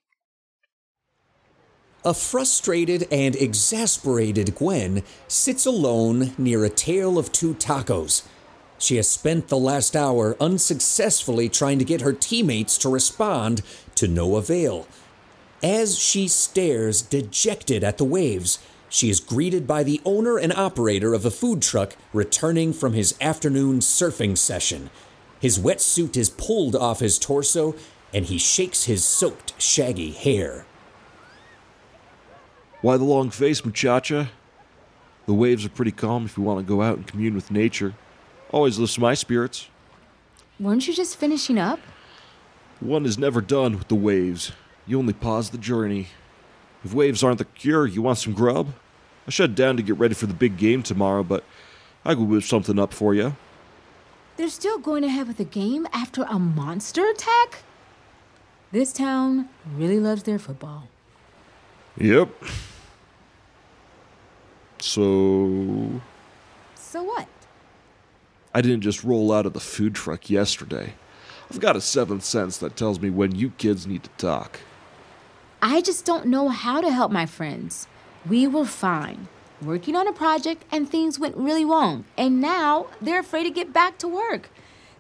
A 2.05 2.15
frustrated 2.15 3.07
and 3.13 3.37
exasperated 3.37 4.57
Gwen 4.57 5.05
sits 5.29 5.65
alone 5.65 6.33
near 6.37 6.65
a 6.65 6.69
tale 6.69 7.17
of 7.17 7.31
two 7.31 7.55
tacos. 7.55 8.25
She 8.77 8.97
has 8.97 9.09
spent 9.09 9.47
the 9.47 9.57
last 9.57 9.95
hour 9.95 10.37
unsuccessfully 10.41 11.49
trying 11.49 11.79
to 11.79 11.85
get 11.85 12.01
her 12.01 12.13
teammates 12.13 12.77
to 12.79 12.89
respond 12.89 13.63
to 13.95 14.09
no 14.09 14.35
avail. 14.35 14.89
As 15.63 15.97
she 15.97 16.27
stares 16.27 17.03
dejected 17.03 17.85
at 17.85 17.99
the 17.99 18.05
waves, 18.05 18.59
she 18.89 19.09
is 19.09 19.21
greeted 19.21 19.69
by 19.69 19.85
the 19.85 20.01
owner 20.05 20.39
and 20.39 20.53
operator 20.53 21.15
of 21.15 21.25
a 21.25 21.31
food 21.31 21.63
truck 21.63 21.97
returning 22.13 22.73
from 22.73 22.95
his 22.95 23.15
afternoon 23.21 23.79
surfing 23.79 24.37
session. 24.37 24.91
His 25.39 25.57
wetsuit 25.57 26.17
is 26.17 26.31
pulled 26.31 26.75
off 26.75 26.99
his 26.99 27.17
torso, 27.17 27.77
and 28.13 28.25
he 28.25 28.39
shakes 28.39 28.85
his 28.85 29.05
soaked, 29.05 29.55
shaggy 29.63 30.11
hair. 30.11 30.67
Why 32.83 32.97
the 32.97 33.05
long 33.05 33.31
face, 33.31 33.65
muchacha? 33.65 34.31
The 35.27 35.35
waves 35.35 35.65
are 35.65 35.69
pretty 35.69 35.93
calm 35.93 36.25
if 36.25 36.37
you 36.37 36.43
want 36.43 36.59
to 36.59 36.69
go 36.69 36.83
out 36.83 36.97
and 36.97 37.07
commune 37.07 37.35
with 37.35 37.53
nature. 37.53 37.95
Always 38.51 38.77
lifts 38.77 38.99
my 38.99 39.15
spirits. 39.15 39.69
Weren't 40.59 40.89
you 40.89 40.93
just 40.93 41.17
finishing 41.17 41.59
up? 41.59 41.79
One 42.81 43.07
is 43.07 43.17
never 43.17 43.41
done 43.41 43.79
with 43.79 43.87
the 43.87 43.95
waves. 43.95 44.51
You 44.85 44.99
only 44.99 45.13
pause 45.13 45.51
the 45.51 45.59
journey. 45.59 46.09
If 46.85 46.93
waves 46.93 47.23
aren't 47.23 47.39
the 47.39 47.45
cure, 47.45 47.87
you 47.87 48.03
want 48.03 48.19
some 48.19 48.33
grub? 48.33 48.75
I 49.29 49.31
shut 49.31 49.55
down 49.55 49.77
to 49.77 49.83
get 49.85 49.97
ready 49.99 50.15
for 50.15 50.27
the 50.27 50.35
big 50.35 50.57
game 50.57 50.83
tomorrow, 50.83 51.23
but 51.23 51.45
I 52.05 52.17
could 52.17 52.29
whip 52.29 52.43
something 52.43 52.81
up 52.81 52.93
for 52.93 53.15
you. 53.15 53.37
They're 54.37 54.49
still 54.49 54.79
going 54.79 55.03
to 55.03 55.09
have 55.09 55.37
the 55.37 55.45
game 55.45 55.87
after 55.93 56.25
a 56.25 56.41
monster 56.41 57.07
attack? 57.09 57.63
This 58.73 58.93
town 58.93 59.49
really 59.77 60.01
loves 60.01 60.25
their 60.25 60.41
football. 60.41 60.89
Yep. 61.97 62.31
So. 64.83 66.01
So 66.75 67.05
what? 67.05 67.29
I 68.53 68.61
didn't 68.61 68.81
just 68.81 69.05
roll 69.05 69.33
out 69.33 69.47
of 69.47 69.53
the 69.53 69.61
food 69.61 69.95
truck 69.95 70.29
yesterday. 70.29 70.95
I've 71.49 71.61
got 71.61 71.77
a 71.77 71.81
seventh 71.81 72.25
sense 72.25 72.59
that 72.59 72.77
tells 72.77 72.99
me 72.99 73.09
when 73.09 73.35
you 73.37 73.51
kids 73.51 73.87
need 73.87 74.03
to 74.03 74.11
talk. 74.19 74.59
I 75.63 75.83
just 75.83 76.05
don't 76.05 76.27
know 76.27 76.49
how 76.49 76.81
to 76.81 76.91
help 76.91 77.13
my 77.13 77.27
friends. 77.27 77.87
We 78.29 78.49
were 78.49 78.65
fine, 78.65 79.29
working 79.63 79.95
on 79.95 80.09
a 80.09 80.13
project, 80.13 80.65
and 80.73 80.91
things 80.91 81.17
went 81.17 81.37
really 81.37 81.65
wrong. 81.65 82.05
And 82.19 82.41
now 82.41 82.87
they're 83.01 83.21
afraid 83.21 83.45
to 83.45 83.51
get 83.51 83.73
back 83.73 83.99
to 83.99 84.09
work. 84.09 84.51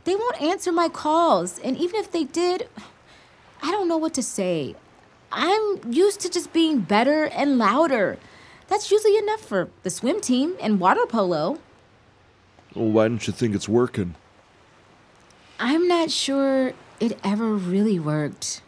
They 0.04 0.14
won't 0.14 0.40
answer 0.40 0.70
my 0.70 0.88
calls, 0.88 1.58
and 1.58 1.76
even 1.76 1.96
if 1.96 2.12
they 2.12 2.24
did, 2.24 2.68
I 3.60 3.72
don't 3.72 3.88
know 3.88 3.96
what 3.96 4.14
to 4.14 4.22
say. 4.22 4.76
I'm 5.32 5.92
used 5.92 6.20
to 6.20 6.30
just 6.30 6.52
being 6.52 6.78
better 6.80 7.24
and 7.24 7.58
louder. 7.58 8.18
That's 8.72 8.90
usually 8.90 9.18
enough 9.18 9.40
for 9.40 9.68
the 9.82 9.90
swim 9.90 10.22
team 10.22 10.56
and 10.58 10.80
water 10.80 11.04
polo. 11.04 11.58
Well, 12.74 12.88
why 12.88 13.06
don't 13.06 13.26
you 13.26 13.30
think 13.30 13.54
it's 13.54 13.68
working? 13.68 14.14
I'm 15.60 15.86
not 15.86 16.10
sure 16.10 16.72
it 16.98 17.18
ever 17.22 17.54
really 17.54 17.98
worked. 17.98 18.62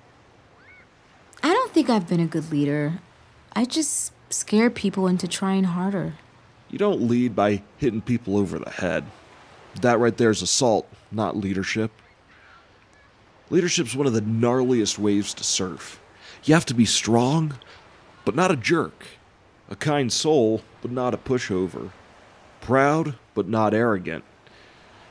I 1.42 1.54
don't 1.54 1.72
think 1.72 1.88
I've 1.88 2.06
been 2.06 2.20
a 2.20 2.26
good 2.26 2.52
leader. 2.52 2.98
I 3.56 3.64
just 3.64 4.12
scare 4.28 4.68
people 4.68 5.06
into 5.06 5.26
trying 5.26 5.64
harder. 5.64 6.16
You 6.68 6.76
don't 6.76 7.08
lead 7.08 7.34
by 7.34 7.62
hitting 7.78 8.02
people 8.02 8.36
over 8.36 8.58
the 8.58 8.68
head. 8.68 9.06
That 9.80 9.98
right 9.98 10.18
there 10.18 10.30
is 10.30 10.42
assault, 10.42 10.86
not 11.12 11.34
leadership. 11.34 11.90
Leadership's 13.48 13.96
one 13.96 14.06
of 14.06 14.12
the 14.12 14.20
gnarliest 14.20 14.98
waves 14.98 15.32
to 15.32 15.44
surf. 15.44 15.98
You 16.44 16.52
have 16.52 16.66
to 16.66 16.74
be 16.74 16.84
strong, 16.84 17.54
but 18.26 18.34
not 18.34 18.50
a 18.50 18.56
jerk. 18.56 19.06
A 19.70 19.76
kind 19.76 20.12
soul, 20.12 20.62
but 20.82 20.90
not 20.90 21.14
a 21.14 21.18
pushover. 21.18 21.90
Proud, 22.60 23.16
but 23.34 23.48
not 23.48 23.74
arrogant. 23.74 24.24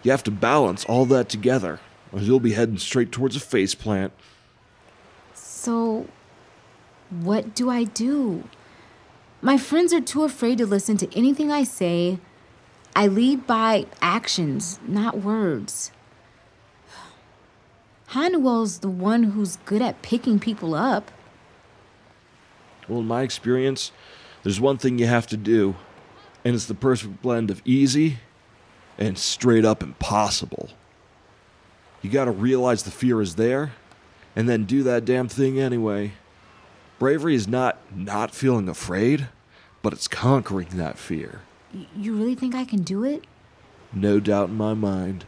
You 0.04 0.12
have 0.12 0.24
to 0.24 0.32
balance 0.32 0.86
all 0.86 1.06
that 1.06 1.30
together, 1.30 1.80
or 2.12 2.20
you'll 2.20 2.40
be 2.40 2.54
heading 2.54 2.78
straight 2.78 3.12
towards 3.12 3.36
a 3.36 3.40
faceplant. 3.40 4.12
So, 5.34 6.08
what 7.10 7.56
do 7.56 7.70
I 7.70 7.86
do? 7.86 8.44
My 9.42 9.58
friends 9.58 9.94
are 9.94 10.02
too 10.02 10.24
afraid 10.24 10.58
to 10.60 10.66
listen 10.66 10.98
to 10.98 11.18
anything 11.18 11.52
I 11.52 11.64
say. 11.64 12.20
I 12.96 13.08
lead 13.08 13.48
by 13.48 13.88
actions, 14.02 14.80
not 14.88 15.20
words. 15.20 15.92
Hanuel's 18.08 18.80
the 18.80 18.90
one 18.90 19.24
who's 19.24 19.58
good 19.66 19.82
at 19.82 20.02
picking 20.02 20.40
people 20.40 20.76
up. 20.76 21.12
Well, 22.88 23.00
in 23.00 23.08
my 23.08 23.24
experience, 23.24 23.92
there's 24.44 24.60
one 24.60 24.78
thing 24.78 25.00
you 25.00 25.08
have 25.08 25.28
to 25.28 25.38
do, 25.38 25.76
and 26.46 26.54
it's 26.54 26.66
the 26.66 26.74
perfect 26.74 27.22
blend 27.22 27.50
of 27.50 27.62
easy 27.66 28.20
and 28.98 29.18
straight 29.18 29.66
up 29.66 29.82
impossible. 29.82 30.70
You 32.02 32.10
gotta 32.10 32.32
realize 32.32 32.84
the 32.84 32.92
fear 32.92 33.22
is 33.22 33.36
there, 33.36 33.72
and 34.36 34.48
then 34.48 34.66
do 34.66 34.84
that 34.84 35.06
damn 35.06 35.30
thing 35.30 35.60
anyway. 35.60 36.14
Bravery 37.00 37.36
is 37.36 37.48
not 37.48 37.78
not 37.96 38.36
feeling 38.36 38.70
afraid, 38.70 39.30
but 39.82 39.94
it's 39.94 40.08
conquering 40.08 40.70
that 40.74 40.98
fear. 40.98 41.42
You 41.96 42.16
really 42.16 42.36
think 42.36 42.54
I 42.54 42.66
can 42.66 42.84
do 42.84 43.04
it? 43.04 43.26
No 43.92 44.20
doubt 44.20 44.50
in 44.50 44.56
my 44.56 44.74
mind. 44.74 45.26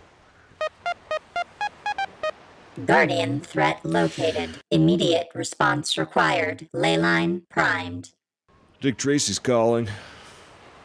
Guardian 2.85 3.39
threat 3.39 3.85
located. 3.85 4.57
Immediate 4.69 5.29
response 5.33 5.97
required. 5.97 6.67
Leyline 6.73 7.43
primed. 7.47 8.11
Dick 8.85 8.97
Tracy's 8.97 9.39
calling. 9.39 9.89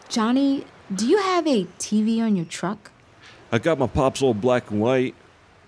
Johnny, 0.08 0.64
do 0.94 1.06
you 1.06 1.18
have 1.18 1.46
a 1.46 1.66
TV 1.78 2.22
on 2.22 2.34
your 2.34 2.46
truck? 2.46 2.90
I 3.52 3.58
got 3.58 3.78
my 3.78 3.88
pop's 3.88 4.22
old 4.22 4.40
black 4.40 4.70
and 4.70 4.80
white. 4.80 5.14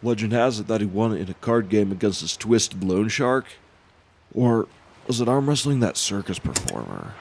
Legend 0.03 0.33
has 0.33 0.59
it 0.59 0.66
that 0.66 0.80
he 0.80 0.87
won 0.87 1.14
it 1.14 1.20
in 1.20 1.28
a 1.28 1.35
card 1.35 1.68
game 1.68 1.93
against 1.93 2.22
this 2.22 2.35
twisted 2.35 2.83
loan 2.85 3.11
shark. 3.11 3.45
Or 4.33 4.66
was 5.07 5.20
it 5.20 5.28
arm 5.28 5.47
wrestling 5.47 5.80
that 5.80 5.99
circus 5.99 6.39
performer? 6.39 7.12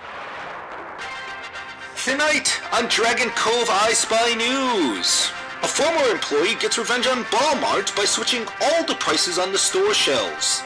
Tonight 2.05 2.61
on 2.71 2.85
Dragon 2.85 3.31
Cove 3.31 3.67
I 3.69 3.91
Spy 3.91 4.33
News. 4.35 5.29
A 5.61 5.67
former 5.67 6.09
employee 6.09 6.55
gets 6.55 6.77
revenge 6.77 7.07
on 7.07 7.25
Walmart 7.25 7.93
by 7.97 8.05
switching 8.05 8.47
all 8.61 8.85
the 8.85 8.95
prices 8.95 9.37
on 9.37 9.51
the 9.51 9.57
store 9.57 9.93
shelves. 9.93 10.63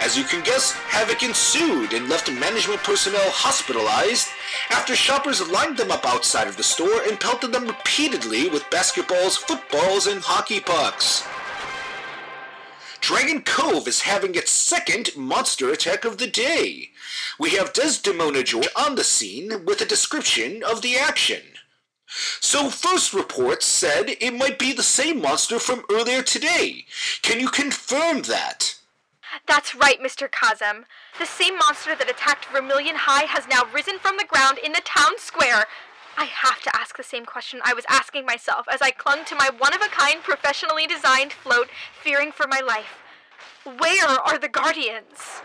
As 0.00 0.16
you 0.16 0.24
can 0.24 0.44
guess, 0.44 0.72
havoc 0.72 1.22
ensued 1.22 1.92
and 1.92 2.08
left 2.08 2.30
management 2.30 2.82
personnel 2.82 3.30
hospitalized 3.30 4.28
after 4.70 4.94
shoppers 4.94 5.46
lined 5.50 5.76
them 5.76 5.90
up 5.90 6.06
outside 6.06 6.46
of 6.46 6.56
the 6.56 6.62
store 6.62 7.02
and 7.08 7.18
pelted 7.18 7.52
them 7.52 7.66
repeatedly 7.66 8.48
with 8.48 8.62
basketballs, 8.70 9.36
footballs, 9.36 10.06
and 10.06 10.22
hockey 10.22 10.60
pucks. 10.60 11.26
Dragon 13.00 13.42
Cove 13.42 13.88
is 13.88 14.02
having 14.02 14.34
its 14.34 14.50
second 14.50 15.10
monster 15.16 15.70
attack 15.70 16.04
of 16.04 16.18
the 16.18 16.26
day. 16.26 16.90
We 17.38 17.50
have 17.50 17.72
Desdemona 17.72 18.42
George 18.42 18.68
on 18.76 18.94
the 18.94 19.04
scene 19.04 19.64
with 19.64 19.80
a 19.80 19.86
description 19.86 20.62
of 20.62 20.82
the 20.82 20.96
action. 20.96 21.42
So 22.40 22.70
first 22.70 23.12
reports 23.12 23.66
said 23.66 24.16
it 24.20 24.34
might 24.34 24.58
be 24.58 24.72
the 24.72 24.82
same 24.82 25.20
monster 25.20 25.58
from 25.58 25.84
earlier 25.90 26.22
today. 26.22 26.86
Can 27.22 27.40
you 27.40 27.48
confirm 27.48 28.22
that? 28.22 28.77
That's 29.46 29.74
right, 29.74 30.00
Mr. 30.00 30.28
Kazem. 30.28 30.84
The 31.18 31.26
same 31.26 31.56
monster 31.56 31.94
that 31.94 32.10
attacked 32.10 32.46
Vermillion 32.46 32.96
High 32.96 33.24
has 33.24 33.48
now 33.48 33.62
risen 33.72 33.98
from 33.98 34.16
the 34.16 34.24
ground 34.24 34.58
in 34.58 34.72
the 34.72 34.82
town 34.84 35.18
square. 35.18 35.64
I 36.16 36.24
have 36.24 36.60
to 36.62 36.76
ask 36.76 36.96
the 36.96 37.04
same 37.04 37.24
question 37.24 37.60
I 37.64 37.74
was 37.74 37.84
asking 37.88 38.26
myself 38.26 38.66
as 38.72 38.82
I 38.82 38.90
clung 38.90 39.24
to 39.26 39.36
my 39.36 39.50
one 39.56 39.74
of 39.74 39.80
a 39.80 39.88
kind, 39.88 40.22
professionally 40.22 40.86
designed 40.86 41.32
float, 41.32 41.68
fearing 42.02 42.32
for 42.32 42.46
my 42.48 42.60
life. 42.60 42.98
Where 43.64 44.08
are 44.08 44.38
the 44.38 44.48
Guardians? 44.48 45.42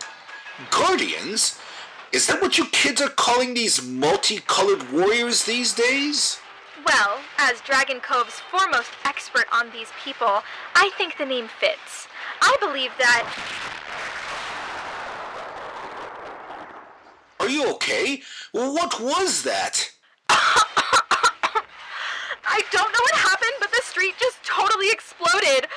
Guardians? 0.70 1.60
Is 2.12 2.26
that 2.26 2.40
what 2.40 2.58
you 2.58 2.66
kids 2.66 3.00
are 3.00 3.08
calling 3.08 3.54
these 3.54 3.84
multicolored 3.84 4.92
warriors 4.92 5.44
these 5.44 5.74
days? 5.74 6.38
Well, 6.86 7.20
as 7.38 7.60
Dragon 7.60 8.00
Cove's 8.00 8.40
foremost 8.50 8.90
expert 9.04 9.46
on 9.52 9.70
these 9.70 9.88
people, 10.04 10.42
I 10.74 10.90
think 10.96 11.18
the 11.18 11.26
name 11.26 11.48
fits. 11.48 12.08
I 12.40 12.56
believe 12.60 12.90
that. 12.98 13.24
You 17.54 17.70
okay? 17.74 18.20
What 18.52 19.00
was 19.00 19.42
that? 19.44 19.90
I 20.28 20.66
don't 22.70 22.92
know 22.92 23.00
what 23.00 23.14
happened, 23.14 23.54
but 23.60 23.70
the 23.70 23.80
street 23.82 24.16
just 24.18 24.42
totally 24.42 24.90
exploded. 24.90 25.68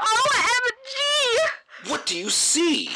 OMG! 0.00 1.88
What 1.88 2.04
do 2.06 2.18
you 2.18 2.30
see? 2.30 2.90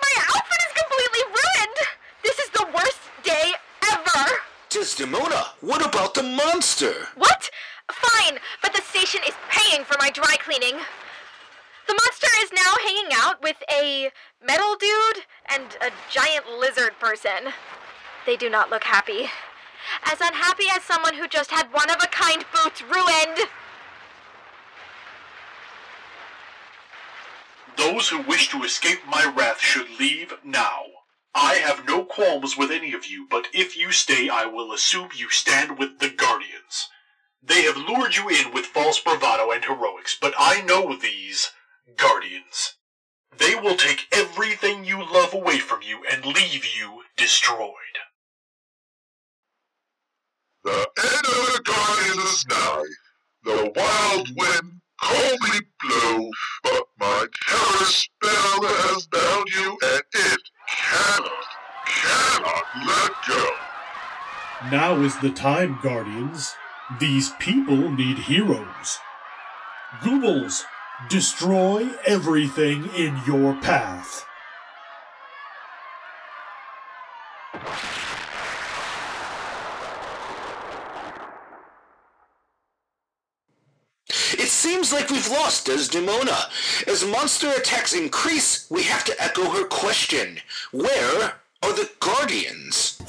My 0.00 0.22
outfit 0.22 0.60
is 0.68 0.74
completely 0.82 1.24
ruined! 1.28 1.78
This 2.22 2.38
is 2.38 2.50
the 2.50 2.66
worst 2.74 3.00
day 3.24 3.52
ever! 3.90 4.30
Desdemona, 4.70 5.46
what 5.60 5.84
about 5.84 6.14
the 6.14 6.22
monster? 6.22 7.08
What? 7.16 7.50
Fine, 7.90 8.38
but 8.62 8.72
the 8.72 8.82
station 8.82 9.20
is 9.26 9.34
paying 9.50 9.82
for 9.84 9.96
my 9.98 10.10
dry 10.10 10.36
cleaning. 10.38 10.78
The 11.86 11.94
monster 11.94 12.28
is 12.40 12.52
now 12.52 12.74
hanging 12.84 13.10
out 13.14 13.42
with 13.42 13.56
a 13.70 14.10
metal 14.44 14.76
dude 14.76 15.24
and 15.46 15.76
a 15.80 15.90
giant 16.10 16.48
lizard 16.48 16.98
person. 16.98 17.52
They 18.26 18.36
do 18.36 18.48
not 18.48 18.70
look 18.70 18.84
happy. 18.84 19.30
As 20.04 20.20
unhappy 20.20 20.66
as 20.72 20.82
someone 20.82 21.14
who 21.14 21.26
just 21.26 21.50
had 21.50 21.72
one 21.72 21.90
of 21.90 21.96
a 22.02 22.06
kind 22.06 22.44
boots 22.54 22.82
ruined. 22.82 23.48
Those 27.76 28.08
who 28.08 28.22
wish 28.22 28.48
to 28.50 28.62
escape 28.62 29.00
my 29.06 29.24
wrath 29.24 29.60
should 29.60 29.98
leave 29.98 30.34
now. 30.44 30.84
I 31.34 31.54
have 31.54 31.86
no 31.86 32.04
qualms 32.04 32.56
with 32.56 32.70
any 32.70 32.92
of 32.92 33.06
you, 33.06 33.26
but 33.28 33.48
if 33.52 33.76
you 33.76 33.90
stay, 33.90 34.28
I 34.28 34.44
will 34.44 34.72
assume 34.72 35.08
you 35.16 35.30
stand 35.30 35.78
with 35.78 35.98
the 35.98 36.10
Guardians. 36.10 36.88
They 37.42 37.62
have 37.62 37.76
lured 37.76 38.16
you 38.16 38.28
in 38.28 38.52
with 38.52 38.66
false 38.66 39.00
bravado 39.00 39.50
and 39.50 39.64
heroics, 39.64 40.16
but 40.20 40.34
I 40.38 40.60
know 40.62 40.94
these 40.94 41.50
Guardians. 41.96 42.76
They 43.36 43.54
will 43.54 43.76
take 43.76 44.06
everything 44.12 44.84
you 44.84 44.98
love 44.98 45.34
away 45.34 45.58
from 45.58 45.82
you 45.82 46.02
and 46.10 46.24
leave 46.24 46.64
you 46.76 47.02
destroyed. 47.16 47.72
The 50.64 50.70
end 50.72 51.26
of 51.26 51.52
the 51.54 51.62
Guardians 51.64 52.24
is 52.30 52.46
nigh. 52.48 52.84
The 53.44 53.72
wild 53.74 54.28
wind 54.36 54.80
coldly 55.02 55.66
blow, 55.82 56.30
but 56.62 56.84
my 57.00 57.26
terror 57.48 57.84
spell 57.84 58.62
has 58.62 59.06
bound 59.08 59.48
you, 59.48 59.78
and 59.82 60.02
it 60.14 60.40
cannot, 60.68 61.46
cannot 61.86 62.64
let 62.86 63.12
go. 63.26 63.50
Now 64.70 65.00
is 65.02 65.18
the 65.18 65.30
time, 65.30 65.80
Guardians. 65.82 66.54
These 67.00 67.30
people 67.40 67.90
need 67.90 68.18
heroes. 68.18 68.98
Goobles, 70.02 70.64
destroy 71.08 71.88
everything 72.06 72.88
in 72.96 73.20
your 73.26 73.54
path. 73.56 74.24
It 84.34 84.48
seems 84.48 84.92
like 84.92 85.10
we've 85.10 85.28
lost 85.28 85.66
Desdemona. 85.66 86.36
As 86.86 87.04
monster 87.04 87.50
attacks 87.50 87.92
increase, 87.92 88.70
we 88.70 88.82
have 88.84 89.04
to 89.04 89.22
echo 89.22 89.50
her 89.50 89.64
question. 89.66 90.38
Where 90.72 91.34
are 91.62 91.72
the 91.72 91.90
Guardians? 92.00 93.00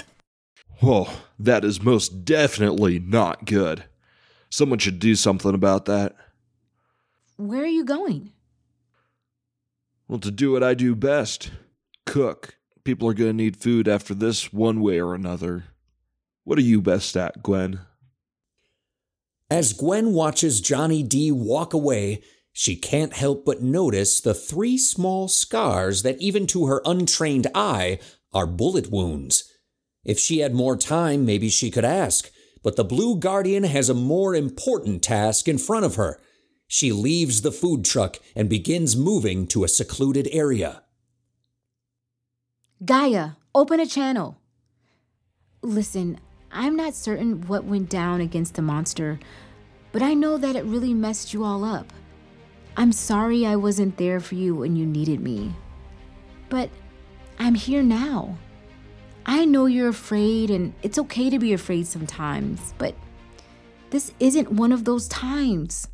Oh, 0.82 1.22
that 1.40 1.64
is 1.64 1.82
most 1.82 2.26
definitely 2.26 3.00
not 3.00 3.46
good. 3.46 3.86
Someone 4.50 4.80
should 4.80 5.00
do 5.00 5.16
something 5.16 5.54
about 5.54 5.86
that. 5.86 6.16
Where 7.38 7.64
are 7.64 7.68
you 7.68 7.84
going? 7.84 8.32
Well, 10.08 10.20
to 10.20 10.32
do 10.32 10.52
what 10.52 10.64
I 10.64 10.74
do 10.74 10.96
best 10.96 11.52
cook. 12.06 12.58
People 12.84 13.10
are 13.10 13.14
going 13.14 13.32
to 13.32 13.44
need 13.44 13.58
food 13.58 13.88
after 13.88 14.14
this 14.14 14.52
one 14.52 14.82
way 14.82 15.00
or 15.00 15.16
another. 15.16 15.66
What 16.44 16.58
are 16.58 16.62
you 16.62 16.82
best 16.82 17.16
at, 17.16 17.42
Gwen? 17.42 17.80
As 19.50 19.74
Gwen 19.74 20.14
watches 20.14 20.62
Johnny 20.62 21.02
D 21.04 21.32
walk 21.32 21.74
away, 21.74 22.22
she 22.52 22.76
can't 22.76 23.14
help 23.14 23.46
but 23.46 23.62
notice 23.62 24.20
the 24.20 24.34
three 24.34 24.78
small 24.78 25.28
scars 25.28 26.04
that, 26.04 26.22
even 26.22 26.46
to 26.48 26.68
her 26.68 26.82
untrained 26.86 27.48
eye, 27.56 28.00
are 28.32 28.46
bullet 28.46 28.92
wounds. 28.92 29.52
If 30.04 30.20
she 30.20 30.40
had 30.40 30.54
more 30.54 30.76
time, 30.76 31.26
maybe 31.26 31.50
she 31.50 31.72
could 31.72 31.86
ask, 31.86 32.30
but 32.62 32.76
the 32.76 32.84
Blue 32.84 33.18
Guardian 33.18 33.64
has 33.64 33.90
a 33.90 33.94
more 33.94 34.36
important 34.36 35.02
task 35.02 35.48
in 35.48 35.58
front 35.58 35.86
of 35.86 35.96
her. 35.96 36.20
She 36.74 36.92
leaves 36.92 37.44
the 37.44 37.52
food 37.52 37.86
truck 37.86 38.18
and 38.36 38.50
begins 38.50 38.96
moving 38.96 39.46
to 39.50 39.64
a 39.64 39.68
secluded 39.68 40.28
area. 40.32 40.82
Gaia, 42.84 43.34
open 43.54 43.80
a 43.80 43.86
channel. 43.86 44.40
Listen, 45.62 46.20
I'm 46.52 46.76
not 46.76 46.96
certain 46.96 47.42
what 47.42 47.66
went 47.66 47.92
down 47.92 48.22
against 48.22 48.56
the 48.56 48.64
monster, 48.64 49.20
but 49.92 50.02
I 50.02 50.16
know 50.16 50.36
that 50.40 50.56
it 50.56 50.66
really 50.66 50.96
messed 50.96 51.32
you 51.32 51.44
all 51.44 51.64
up. 51.64 51.94
I'm 52.76 52.92
sorry 52.92 53.46
I 53.46 53.56
wasn't 53.56 53.98
there 53.98 54.20
for 54.20 54.34
you 54.34 54.56
when 54.56 54.76
you 54.76 54.88
needed 54.88 55.20
me. 55.20 55.54
But 56.50 56.72
I'm 57.38 57.54
here 57.54 57.84
now. 57.84 58.36
I 59.28 59.46
know 59.46 59.68
you're 59.68 59.90
afraid, 59.90 60.50
and 60.50 60.74
it's 60.82 60.98
okay 60.98 61.30
to 61.30 61.38
be 61.38 61.54
afraid 61.54 61.86
sometimes, 61.86 62.74
but 62.80 62.96
this 63.92 64.12
isn't 64.20 64.52
one 64.52 64.72
of 64.72 64.86
those 64.86 65.08
times. 65.08 65.88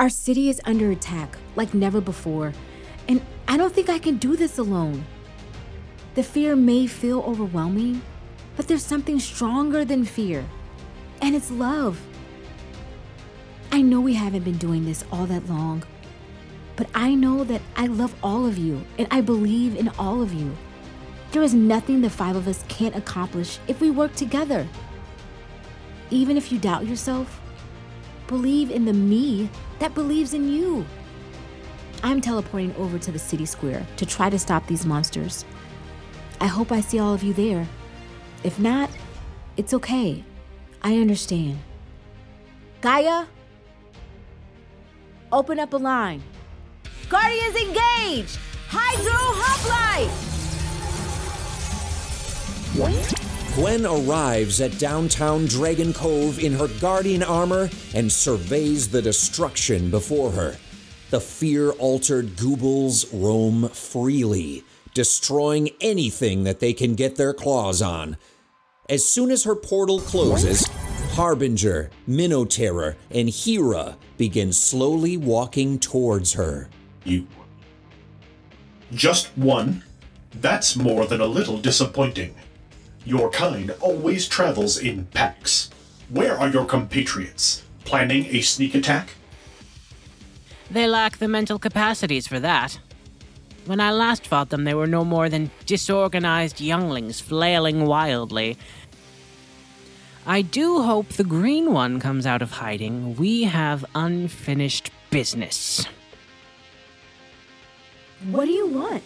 Our 0.00 0.08
city 0.08 0.48
is 0.48 0.62
under 0.64 0.90
attack 0.90 1.36
like 1.56 1.74
never 1.74 2.00
before, 2.00 2.54
and 3.06 3.20
I 3.46 3.58
don't 3.58 3.70
think 3.70 3.90
I 3.90 3.98
can 3.98 4.16
do 4.16 4.34
this 4.34 4.56
alone. 4.56 5.04
The 6.14 6.22
fear 6.22 6.56
may 6.56 6.86
feel 6.86 7.20
overwhelming, 7.20 8.00
but 8.56 8.66
there's 8.66 8.82
something 8.82 9.20
stronger 9.20 9.84
than 9.84 10.06
fear, 10.06 10.46
and 11.20 11.36
it's 11.36 11.50
love. 11.50 12.00
I 13.70 13.82
know 13.82 14.00
we 14.00 14.14
haven't 14.14 14.42
been 14.42 14.56
doing 14.56 14.86
this 14.86 15.04
all 15.12 15.26
that 15.26 15.50
long, 15.50 15.84
but 16.76 16.88
I 16.94 17.14
know 17.14 17.44
that 17.44 17.60
I 17.76 17.86
love 17.86 18.14
all 18.22 18.46
of 18.46 18.56
you, 18.56 18.82
and 18.96 19.06
I 19.10 19.20
believe 19.20 19.76
in 19.76 19.90
all 19.98 20.22
of 20.22 20.32
you. 20.32 20.56
There 21.32 21.42
is 21.42 21.52
nothing 21.52 22.00
the 22.00 22.08
five 22.08 22.36
of 22.36 22.48
us 22.48 22.64
can't 22.68 22.96
accomplish 22.96 23.58
if 23.68 23.82
we 23.82 23.90
work 23.90 24.14
together. 24.14 24.66
Even 26.08 26.38
if 26.38 26.50
you 26.50 26.58
doubt 26.58 26.86
yourself, 26.86 27.38
believe 28.30 28.70
in 28.70 28.84
the 28.84 28.92
me 28.92 29.50
that 29.80 29.92
believes 29.92 30.34
in 30.34 30.48
you. 30.52 30.86
I'm 32.04 32.20
teleporting 32.20 32.72
over 32.76 32.96
to 32.96 33.10
the 33.10 33.18
city 33.18 33.44
square 33.44 33.84
to 33.96 34.06
try 34.06 34.30
to 34.30 34.38
stop 34.38 34.68
these 34.68 34.86
monsters. 34.86 35.44
I 36.40 36.46
hope 36.46 36.70
I 36.70 36.80
see 36.80 37.00
all 37.00 37.12
of 37.12 37.24
you 37.24 37.32
there. 37.32 37.66
If 38.44 38.60
not, 38.60 38.88
it's 39.56 39.74
okay. 39.74 40.22
I 40.80 40.96
understand. 40.98 41.58
Gaia, 42.80 43.26
open 45.32 45.58
up 45.58 45.72
a 45.72 45.76
line. 45.76 46.22
Guardians 47.08 47.56
engaged! 47.56 48.38
Hydro 48.68 49.18
Hoplite! 49.42 50.08
Gwen 53.54 53.84
arrives 53.84 54.60
at 54.60 54.78
downtown 54.78 55.44
Dragon 55.46 55.92
Cove 55.92 56.38
in 56.38 56.52
her 56.52 56.68
guardian 56.80 57.24
armor 57.24 57.68
and 57.94 58.10
surveys 58.10 58.88
the 58.88 59.02
destruction 59.02 59.90
before 59.90 60.30
her. 60.30 60.56
The 61.10 61.20
fear 61.20 61.72
altered 61.72 62.36
Goobles 62.36 63.12
roam 63.12 63.68
freely, 63.70 64.62
destroying 64.94 65.70
anything 65.80 66.44
that 66.44 66.60
they 66.60 66.72
can 66.72 66.94
get 66.94 67.16
their 67.16 67.34
claws 67.34 67.82
on. 67.82 68.16
As 68.88 69.08
soon 69.08 69.32
as 69.32 69.42
her 69.42 69.56
portal 69.56 69.98
closes, 70.00 70.64
Harbinger, 71.14 71.90
Minoterror, 72.08 72.94
and 73.10 73.28
Hera 73.28 73.96
begin 74.16 74.52
slowly 74.52 75.16
walking 75.16 75.80
towards 75.80 76.34
her. 76.34 76.68
You. 77.02 77.26
Just 78.92 79.36
one? 79.36 79.82
That's 80.32 80.76
more 80.76 81.06
than 81.06 81.20
a 81.20 81.26
little 81.26 81.58
disappointing. 81.58 82.36
Your 83.04 83.30
kind 83.30 83.70
always 83.80 84.28
travels 84.28 84.78
in 84.78 85.06
packs. 85.06 85.70
Where 86.10 86.38
are 86.38 86.48
your 86.48 86.66
compatriots? 86.66 87.62
Planning 87.84 88.26
a 88.26 88.40
sneak 88.42 88.74
attack? 88.74 89.14
They 90.70 90.86
lack 90.86 91.16
the 91.18 91.28
mental 91.28 91.58
capacities 91.58 92.26
for 92.26 92.38
that. 92.40 92.78
When 93.64 93.80
I 93.80 93.90
last 93.90 94.26
fought 94.26 94.50
them, 94.50 94.64
they 94.64 94.74
were 94.74 94.86
no 94.86 95.04
more 95.04 95.28
than 95.28 95.50
disorganized 95.66 96.60
younglings 96.60 97.20
flailing 97.20 97.86
wildly. 97.86 98.56
I 100.26 100.42
do 100.42 100.82
hope 100.82 101.08
the 101.08 101.24
green 101.24 101.72
one 101.72 101.98
comes 102.00 102.26
out 102.26 102.42
of 102.42 102.52
hiding. 102.52 103.16
We 103.16 103.44
have 103.44 103.84
unfinished 103.94 104.90
business. 105.10 105.86
What 108.30 108.44
do 108.44 108.52
you 108.52 108.66
want? 108.66 109.02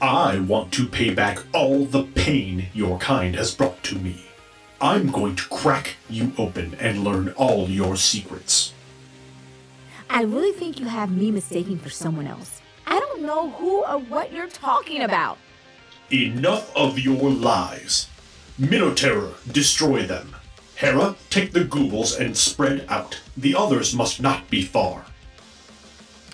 I 0.00 0.40
want 0.40 0.72
to 0.74 0.86
pay 0.86 1.14
back 1.14 1.38
all 1.54 1.86
the 1.86 2.02
pain 2.02 2.66
your 2.74 2.98
kind 2.98 3.34
has 3.34 3.54
brought 3.54 3.82
to 3.84 3.96
me. 3.96 4.26
I'm 4.78 5.10
going 5.10 5.36
to 5.36 5.48
crack 5.48 5.96
you 6.10 6.32
open 6.36 6.74
and 6.78 7.02
learn 7.02 7.30
all 7.30 7.70
your 7.70 7.96
secrets. 7.96 8.74
I 10.10 10.22
really 10.22 10.52
think 10.52 10.78
you 10.78 10.86
have 10.86 11.10
me 11.10 11.30
mistaken 11.30 11.78
for 11.78 11.88
someone 11.88 12.26
else. 12.26 12.60
I 12.86 13.00
don't 13.00 13.22
know 13.22 13.50
who 13.50 13.84
or 13.84 13.98
what 13.98 14.32
you're 14.32 14.48
talking 14.48 15.02
about. 15.02 15.38
Enough 16.12 16.76
of 16.76 16.98
your 16.98 17.30
lies. 17.30 18.08
Minoterror, 18.60 19.32
destroy 19.50 20.02
them. 20.02 20.36
Hera, 20.74 21.16
take 21.30 21.52
the 21.52 21.64
Goobles 21.64 22.14
and 22.14 22.36
spread 22.36 22.84
out. 22.90 23.18
The 23.34 23.54
others 23.54 23.94
must 23.94 24.20
not 24.20 24.50
be 24.50 24.60
far. 24.60 25.06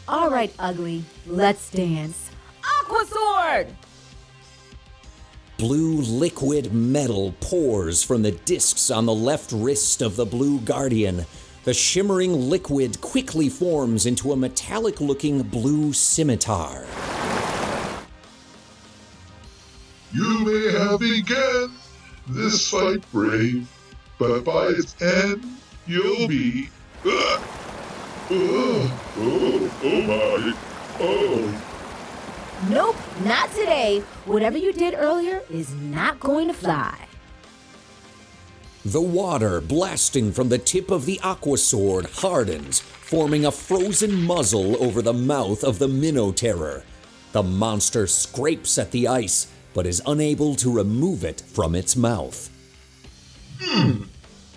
All 0.09 0.31
right, 0.31 0.53
ugly. 0.59 1.05
Let's 1.27 1.71
dance. 1.71 2.32
Aqua 2.83 3.07
Sword! 3.07 3.67
Blue 5.57 5.99
liquid 5.99 6.73
metal 6.73 7.33
pours 7.41 8.03
from 8.03 8.23
the 8.23 8.33
discs 8.33 8.91
on 8.91 9.07
the 9.07 9.15
left 9.15 9.53
wrist 9.53 10.03
of 10.03 10.17
the 10.17 10.27
Blue 10.27 10.59
Guardian. 10.61 11.25
The 11.63 11.75
shimmering 11.75 12.51
liquid 12.51 13.01
quickly 13.01 13.49
forms 13.49 14.07
into 14.07 14.33
a 14.33 14.37
metallic 14.37 15.01
looking 15.01 15.43
blue 15.45 15.93
scimitar. 15.93 16.85
You 20.13 20.45
may 20.45 20.73
have 20.73 20.99
begun 20.99 21.73
this 22.29 22.69
fight 22.69 23.05
brave, 23.13 23.69
but 24.19 24.45
by 24.45 24.67
its 24.67 25.01
end, 25.01 25.45
you'll 25.87 26.27
be. 26.27 26.69
Ah! 27.07 27.49
Oh, 28.31 29.01
oh, 29.19 29.71
oh 29.85 30.03
my. 30.03 30.59
Oh. 30.99 31.72
Nope, 32.69 32.97
not 33.25 33.51
today. 33.51 34.05
Whatever 34.25 34.57
you 34.57 34.73
did 34.73 34.95
earlier 34.95 35.43
is 35.51 35.75
not 35.75 36.21
going 36.21 36.47
to 36.47 36.55
fly. 36.55 36.97
The 38.85 39.01
water 39.01 39.61
blasting 39.61 40.33
from 40.33 40.49
the 40.49 40.59
tip 40.59 40.91
of 40.91 41.05
the 41.05 41.19
aqua 41.23 41.59
sword 41.59 42.07
hardens, 42.07 42.79
forming 42.79 43.45
a 43.45 43.51
frozen 43.51 44.23
muzzle 44.23 44.81
over 44.83 45.03
the 45.03 45.13
mouth 45.13 45.65
of 45.65 45.81
the 45.81 45.89
Minoterror. 45.89 46.85
The 47.33 47.43
monster 47.43 48.07
scrapes 48.07 48.79
at 48.79 48.93
the 48.93 49.09
ice, 49.09 49.49
but 49.75 49.87
is 49.87 50.03
unable 50.07 50.55
to 50.57 50.73
remove 50.73 51.25
it 51.25 51.41
from 51.41 51.75
its 51.75 51.97
mouth. 51.97 52.49
Mm. 53.61 54.07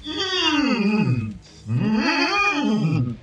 Mm. 0.06 1.34
Mm. 1.68 3.16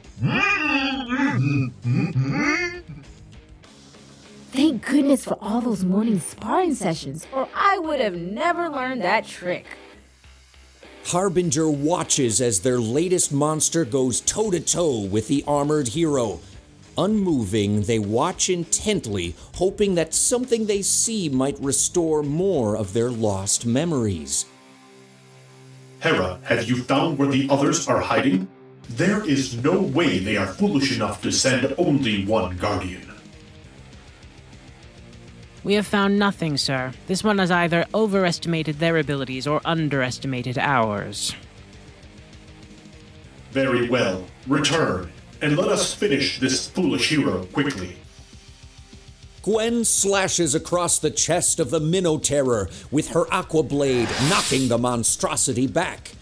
Thank 4.53 4.85
goodness 4.85 5.25
for 5.25 5.39
all 5.41 5.63
those 5.63 5.83
morning 5.83 6.21
sparring 6.21 6.75
sessions, 6.75 7.27
or 7.33 7.49
I 7.55 7.79
would 7.79 8.01
have 8.01 8.15
never 8.15 8.69
learned 8.69 9.01
that 9.01 9.27
trick. 9.27 9.65
Harbinger 11.07 11.71
watches 11.71 12.43
as 12.43 12.61
their 12.61 12.79
latest 12.79 13.33
monster 13.33 13.87
goes 13.87 14.21
toe 14.21 14.51
to 14.51 14.61
toe 14.61 15.07
with 15.07 15.27
the 15.29 15.43
armored 15.47 15.89
hero. 15.89 16.41
Unmoving, 16.99 17.85
they 17.85 17.99
watch 17.99 18.51
intently, 18.51 19.35
hoping 19.55 19.95
that 19.95 20.13
something 20.13 20.67
they 20.67 20.83
see 20.83 21.31
might 21.31 21.59
restore 21.59 22.23
more 22.23 22.77
of 22.77 22.93
their 22.93 23.11
lost 23.11 23.65
memories. 23.65 24.45
Hera, 26.01 26.41
have 26.45 26.69
you 26.69 26.83
found 26.83 27.17
where 27.17 27.29
the 27.29 27.49
others 27.49 27.89
are 27.89 28.01
hiding? 28.03 28.47
There 28.91 29.27
is 29.27 29.65
no 29.65 29.81
way 29.81 30.19
they 30.19 30.37
are 30.37 30.47
foolish 30.47 30.95
enough 30.95 31.23
to 31.23 31.33
send 31.33 31.75
only 31.79 32.27
one 32.27 32.59
guardian. 32.59 33.12
We 35.65 35.75
have 35.75 35.87
found 35.87 36.19
nothing, 36.19 36.57
sir. 36.57 36.93
This 37.07 37.23
one 37.23 37.39
has 37.39 37.51
either 37.51 37.87
overestimated 37.95 38.79
their 38.79 38.97
abilities 38.99 39.47
or 39.47 39.61
underestimated 39.65 40.59
ours. 40.59 41.35
Very 43.53 43.89
well. 43.89 44.27
Return, 44.49 45.13
and 45.41 45.57
let 45.57 45.69
us 45.69 45.95
finish 45.95 46.41
this 46.41 46.69
foolish 46.69 47.11
hero 47.11 47.45
quickly. 47.53 47.97
Gwen 49.43 49.85
slashes 49.85 50.55
across 50.55 50.99
the 50.99 51.11
chest 51.11 51.61
of 51.61 51.71
the 51.71 51.81
Minoterror 51.81 52.71
with 52.91 53.09
her 53.09 53.33
aqua 53.33 53.63
blade, 53.63 54.09
knocking 54.29 54.69
the 54.69 54.79
monstrosity 54.79 55.67
back. 55.67 56.13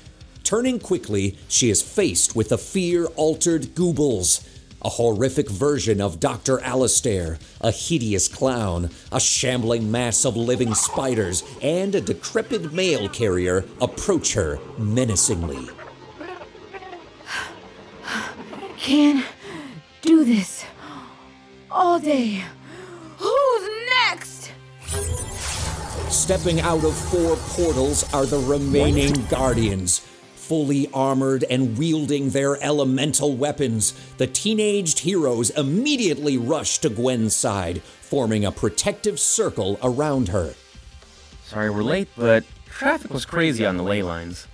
Turning 0.43 0.79
quickly, 0.79 1.39
she 1.49 1.71
is 1.71 1.83
faced 1.83 2.35
with 2.35 2.49
the 2.49 2.59
fear 2.59 3.07
altered 3.17 3.75
Goobles. 3.75 4.47
A 4.83 4.89
horrific 4.89 5.51
version 5.51 6.01
of 6.01 6.21
Dr. 6.21 6.59
Alistair, 6.61 7.39
a 7.61 7.71
hideous 7.71 8.29
clown, 8.29 8.91
a 9.13 9.21
shambling 9.21 9.91
mass 9.91 10.25
of 10.25 10.37
living 10.37 10.75
spiders, 10.75 11.43
and 11.61 11.95
a 11.95 12.01
decrepit 12.01 12.73
mail 12.73 13.09
carrier 13.09 13.65
approach 13.81 14.33
her 14.35 14.59
menacingly. 14.79 15.69
Can 18.79 19.23
do 20.01 20.25
this 20.25 20.65
all 21.71 22.01
day. 22.01 22.43
Who's 23.19 23.69
next? 24.09 24.53
Stepping 26.09 26.61
out 26.61 26.85
of 26.85 26.97
four 26.97 27.37
portals 27.37 28.11
are 28.15 28.25
the 28.25 28.39
remaining 28.39 29.13
Guardians. 29.27 30.01
Fully 30.51 30.91
armored 30.93 31.45
and 31.45 31.79
wielding 31.79 32.31
their 32.31 32.61
elemental 32.61 33.37
weapons, 33.37 33.93
the 34.17 34.27
teenaged 34.27 34.99
heroes 34.99 35.51
immediately 35.51 36.37
rush 36.37 36.79
to 36.79 36.91
Gwen's 36.91 37.37
side, 37.37 37.83
forming 37.83 38.45
a 38.45 38.51
protective 38.51 39.21
circle 39.21 39.79
around 39.81 40.27
her. 40.31 40.55
Sorry 41.45 41.71
we're 41.71 41.85
late, 41.85 42.09
but 42.17 42.43
traffic 42.67 43.13
was 43.13 43.25
crazy 43.25 43.65
on 43.65 43.77
the 43.77 43.85
ley 43.85 44.03
lines. 44.03 44.49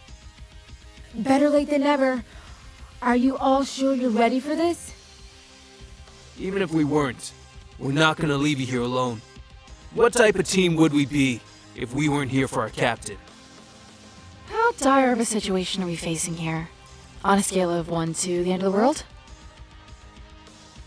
Better 1.15 1.49
late 1.49 1.71
than 1.71 1.85
never. 1.85 2.23
Are 3.01 3.17
you 3.17 3.39
all 3.39 3.65
sure 3.65 3.95
you're 3.95 4.11
ready 4.11 4.39
for 4.39 4.55
this? 4.55 4.93
Even 6.39 6.61
if 6.61 6.75
we 6.75 6.85
weren't, 6.85 7.33
we're 7.79 7.93
not 7.93 8.19
gonna 8.19 8.37
leave 8.37 8.61
you 8.61 8.67
here 8.67 8.83
alone. 8.83 9.23
What 9.95 10.13
type 10.13 10.35
of 10.35 10.47
team 10.47 10.77
would 10.77 10.93
we 10.93 11.07
be 11.07 11.41
if 11.75 11.95
we 11.95 12.11
weren't 12.11 12.31
here 12.31 12.49
for 12.49 12.61
our 12.61 12.69
captain? 12.69 13.17
How 14.67 14.73
dire 14.73 15.13
of 15.13 15.21
a 15.21 15.25
situation 15.25 15.81
are 15.85 15.87
we 15.87 15.95
facing 15.95 16.35
here? 16.35 16.71
On 17.25 17.39
a 17.39 17.43
scale 17.45 17.71
of 17.71 17.89
1 17.89 18.15
to 18.15 18.43
the 18.43 18.53
end 18.53 18.65
of 18.65 18.73
the 18.73 18.77
world? 18.77 19.05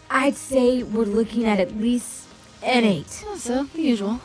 I'd 0.09 0.35
say 0.35 0.83
we're 0.83 1.05
looking 1.05 1.45
at 1.45 1.61
at 1.61 1.77
least 1.77 2.27
an 2.61 2.83
8. 2.83 3.09
So, 3.37 3.63
the 3.73 3.81
usual. 3.81 4.19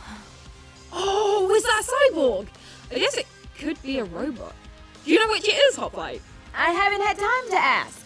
Oh, 0.93 1.49
is 1.55 1.63
that 1.63 1.85
cyborg? 1.87 2.49
I 2.91 2.99
guess 2.99 3.17
it 3.17 3.29
could 3.57 3.81
be 3.81 4.01
a 4.01 4.05
robot. 4.05 4.57
Do 5.05 5.13
you 5.13 5.21
know 5.21 5.29
which 5.29 5.49
it 5.49 5.53
is, 5.53 5.77
Hoplite? 5.77 6.21
I 6.53 6.73
haven't 6.73 7.03
had 7.03 7.17
time 7.17 7.51
to 7.51 7.57
ask. 7.57 8.05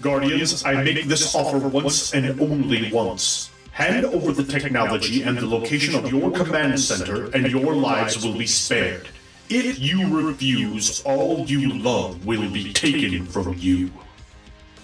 Guardians, 0.00 0.64
I 0.64 0.82
make 0.82 1.04
this 1.04 1.34
offer 1.34 1.58
once 1.58 2.14
and 2.14 2.40
only 2.40 2.90
once. 2.90 3.50
Hand 3.72 4.06
over 4.06 4.32
the 4.32 4.44
technology 4.44 5.24
and 5.24 5.36
the 5.36 5.46
location 5.46 5.94
of 5.94 6.10
your 6.10 6.30
command 6.30 6.80
center, 6.80 7.26
and 7.32 7.50
your 7.50 7.74
lives 7.74 8.24
will 8.24 8.38
be 8.38 8.46
spared. 8.46 9.10
If 9.48 9.78
you 9.78 10.26
refuse, 10.26 11.02
all 11.04 11.46
you 11.46 11.72
love 11.78 12.26
will 12.26 12.50
be 12.50 12.72
taken 12.72 13.26
from 13.26 13.54
you. 13.56 13.92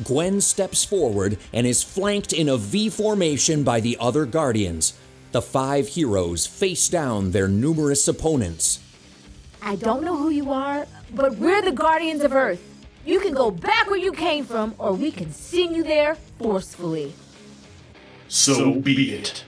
Gwen 0.04 0.40
steps 0.40 0.84
forward 0.84 1.38
and 1.52 1.66
is 1.66 1.82
flanked 1.82 2.32
in 2.32 2.48
a 2.48 2.56
V 2.56 2.88
formation 2.88 3.64
by 3.64 3.80
the 3.80 3.96
other 3.98 4.24
Guardians. 4.24 4.94
The 5.32 5.42
five 5.42 5.88
heroes 5.88 6.46
face 6.46 6.88
down 6.88 7.32
their 7.32 7.48
numerous 7.48 8.06
opponents. 8.06 8.78
I 9.60 9.74
don't 9.76 10.04
know 10.04 10.16
who 10.16 10.30
you 10.30 10.52
are, 10.52 10.86
but 11.12 11.36
we're 11.36 11.62
the 11.62 11.72
Guardians 11.72 12.22
of 12.22 12.32
Earth. 12.32 12.62
You 13.04 13.18
can 13.18 13.34
go 13.34 13.50
back 13.50 13.90
where 13.90 13.98
you 13.98 14.12
came 14.12 14.44
from, 14.44 14.76
or 14.78 14.92
we 14.92 15.10
can 15.10 15.32
send 15.32 15.74
you 15.74 15.82
there 15.82 16.14
forcefully. 16.38 17.14
So 18.28 18.74
be 18.74 19.12
it. 19.12 19.44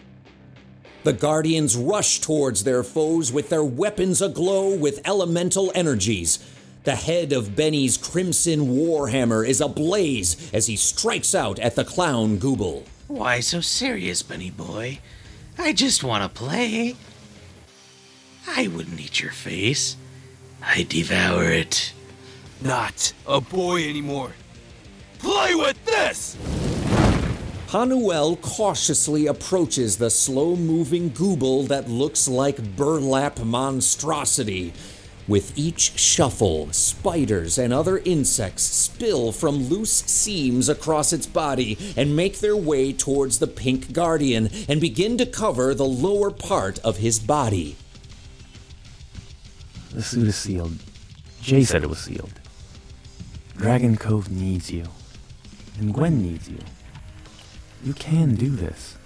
The 1.04 1.12
Guardians 1.12 1.76
rush 1.76 2.18
towards 2.20 2.64
their 2.64 2.82
foes 2.82 3.30
with 3.30 3.50
their 3.50 3.62
weapons 3.62 4.22
aglow 4.22 4.74
with 4.74 5.06
elemental 5.06 5.70
energies. 5.74 6.38
The 6.84 6.96
head 6.96 7.30
of 7.30 7.54
Benny's 7.54 7.98
Crimson 7.98 8.68
Warhammer 8.68 9.46
is 9.46 9.60
ablaze 9.60 10.50
as 10.54 10.66
he 10.66 10.76
strikes 10.76 11.34
out 11.34 11.58
at 11.58 11.76
the 11.76 11.84
clown 11.84 12.38
Gooble. 12.38 12.86
Why 13.06 13.40
so 13.40 13.60
serious, 13.60 14.22
Benny 14.22 14.48
boy? 14.48 15.00
I 15.58 15.74
just 15.74 16.02
want 16.02 16.22
to 16.22 16.40
play. 16.40 16.96
I 18.48 18.68
wouldn't 18.68 18.98
eat 18.98 19.20
your 19.20 19.32
face. 19.32 19.98
I 20.62 20.84
devour 20.84 21.44
it. 21.44 21.92
Not 22.62 23.12
a 23.26 23.42
boy 23.42 23.86
anymore. 23.86 24.32
Play 25.18 25.54
with 25.54 25.84
this! 25.84 26.38
Hanuel 27.74 28.36
cautiously 28.36 29.26
approaches 29.26 29.96
the 29.96 30.08
slow 30.08 30.54
moving 30.54 31.10
gooble 31.10 31.66
that 31.66 31.88
looks 31.88 32.28
like 32.28 32.76
burlap 32.76 33.40
monstrosity. 33.40 34.72
With 35.26 35.58
each 35.58 35.98
shuffle, 35.98 36.70
spiders 36.70 37.58
and 37.58 37.72
other 37.72 37.98
insects 37.98 38.62
spill 38.62 39.32
from 39.32 39.64
loose 39.64 39.90
seams 39.90 40.68
across 40.68 41.12
its 41.12 41.26
body 41.26 41.76
and 41.96 42.14
make 42.14 42.38
their 42.38 42.56
way 42.56 42.92
towards 42.92 43.40
the 43.40 43.48
pink 43.48 43.92
guardian 43.92 44.50
and 44.68 44.80
begin 44.80 45.18
to 45.18 45.26
cover 45.26 45.74
the 45.74 45.84
lower 45.84 46.30
part 46.30 46.78
of 46.84 46.98
his 46.98 47.18
body. 47.18 47.74
The 49.90 50.00
suit 50.00 50.28
is 50.28 50.36
sealed. 50.36 50.78
Jay 51.42 51.64
said 51.64 51.82
it 51.82 51.90
was 51.90 51.98
sealed. 51.98 52.38
Dragon 53.56 53.96
Cove 53.96 54.30
needs 54.30 54.70
you. 54.70 54.84
And 55.80 55.92
Gwen 55.92 56.22
needs 56.22 56.48
you. 56.48 56.60
You 57.84 57.92
can 57.92 58.34
do 58.34 58.48
this. 58.48 58.96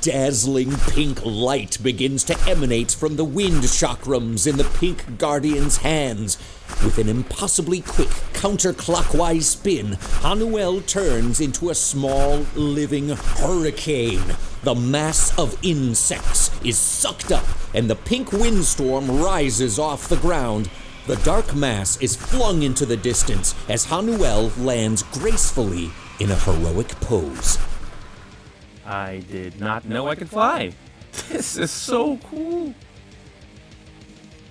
Dazzling 0.00 0.72
pink 0.88 1.20
light 1.22 1.76
begins 1.82 2.24
to 2.24 2.38
emanate 2.48 2.92
from 2.92 3.16
the 3.16 3.24
wind 3.24 3.64
chakrams 3.64 4.46
in 4.46 4.56
the 4.56 4.64
pink 4.64 5.18
guardian's 5.18 5.78
hands. 5.78 6.38
With 6.82 6.96
an 6.96 7.10
impossibly 7.10 7.82
quick 7.82 8.08
counterclockwise 8.32 9.42
spin, 9.42 9.98
Hanuel 10.22 10.80
turns 10.80 11.42
into 11.42 11.68
a 11.68 11.74
small 11.74 12.46
living 12.54 13.10
hurricane. 13.10 14.36
The 14.62 14.74
mass 14.74 15.38
of 15.38 15.58
insects 15.62 16.50
is 16.64 16.78
sucked 16.78 17.30
up, 17.32 17.44
and 17.74 17.90
the 17.90 17.96
pink 17.96 18.32
windstorm 18.32 19.20
rises 19.20 19.78
off 19.78 20.08
the 20.08 20.16
ground. 20.16 20.70
The 21.06 21.16
dark 21.16 21.54
mass 21.54 22.00
is 22.00 22.16
flung 22.16 22.62
into 22.62 22.86
the 22.86 22.96
distance 22.96 23.54
as 23.68 23.84
Hanuel 23.84 24.52
lands 24.56 25.02
gracefully 25.02 25.90
in 26.22 26.30
a 26.30 26.36
heroic 26.36 26.88
pose. 27.00 27.58
I 28.86 29.24
did 29.28 29.58
not 29.58 29.84
know 29.84 30.06
I 30.06 30.14
could 30.14 30.30
fly. 30.30 30.72
This 31.28 31.58
is 31.58 31.70
so 31.70 32.16
cool. 32.18 32.72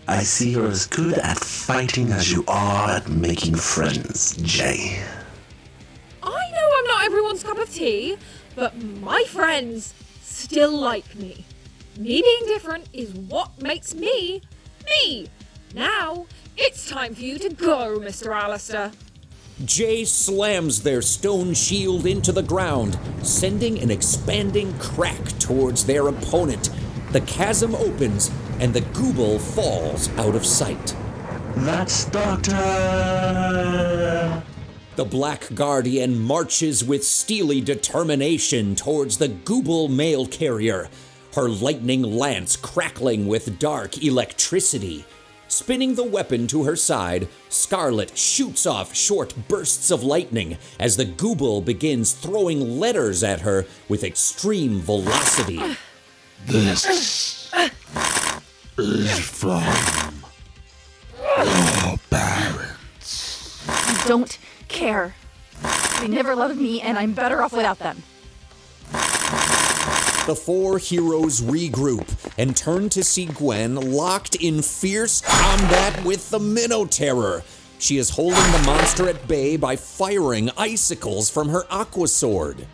I 0.07 0.21
see 0.21 0.51
you're 0.51 0.67
as 0.67 0.85
good 0.85 1.17
at 1.17 1.37
fighting 1.39 2.11
as 2.11 2.31
you 2.31 2.43
are 2.47 2.89
at 2.97 3.07
making 3.07 3.55
friends, 3.55 4.35
Jay. 4.43 5.01
I 6.21 6.51
know 6.51 6.69
I'm 6.77 6.87
not 6.87 7.05
everyone's 7.05 7.43
cup 7.43 7.57
of 7.57 7.73
tea, 7.73 8.17
but 8.53 8.77
my 8.99 9.23
friends 9.23 9.93
still 10.21 10.77
like 10.77 11.15
me. 11.15 11.45
Me 11.97 12.21
being 12.21 12.45
different 12.47 12.89
is 12.91 13.13
what 13.13 13.49
makes 13.61 13.95
me 13.95 14.41
me. 14.85 15.27
Now, 15.73 16.25
it's 16.57 16.89
time 16.89 17.15
for 17.15 17.21
you 17.21 17.39
to 17.39 17.49
go, 17.49 17.97
Mr. 17.97 18.35
Alistair. 18.35 18.91
Jay 19.65 20.05
slams 20.05 20.83
their 20.83 21.01
stone 21.01 21.53
shield 21.53 22.05
into 22.05 22.31
the 22.31 22.43
ground, 22.43 22.97
sending 23.23 23.79
an 23.79 23.91
expanding 23.91 24.77
crack 24.79 25.23
towards 25.39 25.85
their 25.85 26.07
opponent. 26.07 26.69
The 27.11 27.21
chasm 27.21 27.75
opens, 27.75 28.31
and 28.59 28.73
the 28.73 28.81
gooble 28.81 29.39
falls 29.39 30.09
out 30.17 30.35
of 30.35 30.45
sight. 30.45 30.95
That's 31.55 32.05
Doctor! 32.05 32.51
The 34.95 35.05
Black 35.05 35.47
Guardian 35.53 36.19
marches 36.19 36.83
with 36.83 37.03
steely 37.03 37.61
determination 37.61 38.75
towards 38.75 39.17
the 39.17 39.29
gooble 39.29 39.89
mail 39.89 40.25
carrier, 40.25 40.89
her 41.33 41.49
lightning 41.49 42.03
lance 42.03 42.55
crackling 42.55 43.27
with 43.27 43.57
dark 43.57 44.03
electricity. 44.03 45.05
Spinning 45.51 45.95
the 45.95 46.03
weapon 46.05 46.47
to 46.47 46.63
her 46.63 46.77
side, 46.77 47.27
Scarlet 47.49 48.17
shoots 48.17 48.65
off 48.65 48.95
short 48.95 49.33
bursts 49.49 49.91
of 49.91 50.01
lightning 50.01 50.57
as 50.79 50.95
the 50.95 51.03
gooble 51.03 51.59
begins 51.63 52.13
throwing 52.13 52.79
letters 52.79 53.21
at 53.21 53.41
her 53.41 53.65
with 53.89 54.05
extreme 54.05 54.79
velocity. 54.79 55.59
This 56.45 57.49
is 58.77 59.19
from 59.19 60.23
your 61.19 61.97
parents. 62.09 63.67
I 63.67 64.03
don't 64.07 64.37
care. 64.69 65.15
They 65.99 66.07
never 66.07 66.33
loved 66.33 66.61
me, 66.61 66.79
and 66.79 66.97
I'm 66.97 67.11
better 67.11 67.41
off 67.41 67.51
without 67.51 67.79
them. 67.79 68.01
The 70.27 70.35
four 70.35 70.77
heroes 70.77 71.41
regroup 71.41 72.07
and 72.37 72.55
turn 72.55 72.89
to 72.89 73.03
see 73.03 73.25
Gwen 73.25 73.75
locked 73.75 74.35
in 74.35 74.61
fierce 74.61 75.21
combat 75.21 76.05
with 76.05 76.29
the 76.29 76.37
Minoterror. 76.37 77.41
She 77.79 77.97
is 77.97 78.11
holding 78.11 78.51
the 78.51 78.61
monster 78.63 79.09
at 79.09 79.27
bay 79.27 79.57
by 79.57 79.75
firing 79.75 80.51
icicles 80.55 81.31
from 81.31 81.49
her 81.49 81.63
aqua 81.71 82.07
sword. 82.07 82.67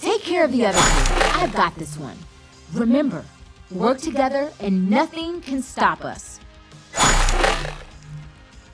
Take 0.00 0.22
care 0.22 0.44
of 0.44 0.50
the 0.50 0.66
other 0.66 0.78
two. 0.78 1.38
I've 1.38 1.54
got 1.54 1.76
this 1.76 1.96
one. 1.96 2.18
Remember, 2.72 3.24
work 3.70 3.98
together 3.98 4.52
and 4.58 4.90
nothing 4.90 5.40
can 5.40 5.62
stop 5.62 6.04
us. 6.04 6.40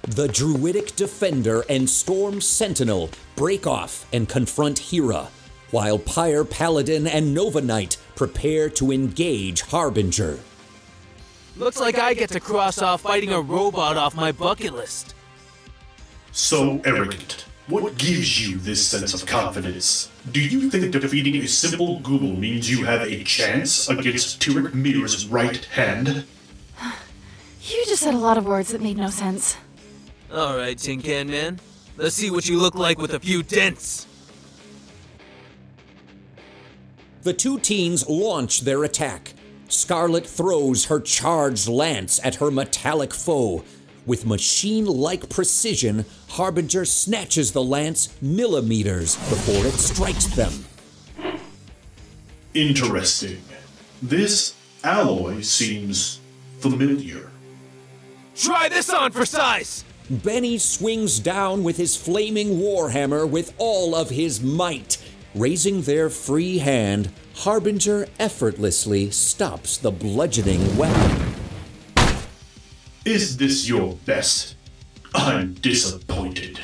The 0.03 0.29
Druidic 0.29 0.97
Defender 0.97 1.63
and 1.69 1.89
Storm 1.89 2.41
Sentinel 2.41 3.11
break 3.37 3.67
off 3.67 4.07
and 4.15 4.27
confront 4.27 4.79
Hera, 4.79 5.29
while 5.71 5.99
Pyre 5.99 6.45
Paladin 6.45 7.07
and 7.07 7.35
Nova 7.35 7.61
Knight 7.61 7.97
prepare 8.15 8.69
to 8.71 8.91
engage 8.91 9.63
Harbinger. 9.63 10.39
Looks 11.57 11.81
like 11.81 11.99
I 11.99 12.15
get 12.15 12.31
to 12.31 12.41
cross 12.41 12.81
off 12.81 13.03
fighting 13.03 13.33
a 13.33 13.41
robot 13.41 13.97
off 13.97 14.15
my 14.15 14.33
bucket 14.33 14.75
list. 14.75 15.15
So 16.33 16.81
arrogant. 16.85 17.45
What 17.69 17.99
gives 17.99 18.41
you 18.49 18.57
this 18.57 18.87
sense 18.87 19.13
of 19.13 19.29
confidence? 19.29 20.11
Do 20.33 20.41
you 20.41 20.71
think 20.71 20.91
defeating 20.91 21.37
a 21.37 21.47
simple 21.47 22.01
Gooble 22.01 22.39
means 22.39 22.71
you 22.71 22.85
have 22.85 23.03
a 23.03 23.23
chance 23.25 23.91
against 23.91 24.41
Tyrek 24.41 24.73
Mir's 24.73 25.27
right 25.27 25.65
hand? 25.67 26.25
You 27.61 27.85
just 27.85 28.03
said 28.03 28.15
a 28.15 28.19
lot 28.19 28.39
of 28.39 28.47
words 28.47 28.73
that 28.73 28.81
made 28.81 28.97
no 28.97 29.11
sense. 29.11 29.59
Alright, 30.33 30.79
Tin 30.79 31.03
Can 31.03 31.27
Man. 31.29 31.61
Let's 31.99 32.15
see 32.15 32.31
what 32.31 32.49
you 32.49 32.59
look 32.59 32.75
like 32.75 32.99
with 32.99 33.13
a 33.13 33.21
few 33.21 33.43
dents. 33.43 34.07
The 37.23 37.33
two 37.33 37.59
teens 37.59 38.09
launch 38.09 38.61
their 38.61 38.85
attack. 38.85 39.35
Scarlet 39.69 40.27
throws 40.27 40.87
her 40.87 41.01
charged 41.01 41.69
lance 41.69 42.21
at 42.25 42.37
her 42.37 42.51
metallic 42.51 43.13
foe. 43.13 43.65
With 44.07 44.25
machine 44.25 44.87
like 44.87 45.29
precision, 45.29 46.07
Harbinger 46.29 46.85
snatches 46.87 47.53
the 47.53 47.63
lance 47.63 48.17
millimeters 48.23 49.17
before 49.17 49.67
it 49.67 49.75
strikes 49.75 50.27
them. 50.27 50.65
Interesting. 52.55 53.43
This 54.01 54.55
alloy 54.83 55.43
seems 55.43 56.21
familiar. 56.61 57.31
Try 58.35 58.69
this 58.69 58.89
on 58.89 59.13
for 59.13 59.27
size! 59.27 59.85
Benny 60.09 60.57
swings 60.57 61.19
down 61.19 61.63
with 61.63 61.77
his 61.77 61.95
flaming 61.95 62.59
warhammer 62.59 63.29
with 63.29 63.53
all 63.59 63.95
of 63.95 64.09
his 64.09 64.41
might. 64.41 64.97
Raising 65.35 65.83
their 65.83 66.09
free 66.09 66.59
hand, 66.59 67.13
Harbinger 67.35 68.07
effortlessly 68.19 69.11
stops 69.11 69.77
the 69.77 69.91
bludgeoning 69.91 70.77
weapon. 70.77 71.35
Is 73.05 73.37
this 73.37 73.69
your 73.69 73.95
best? 74.07 74.57
I'm 75.15 75.55
disappointed. 75.55 76.59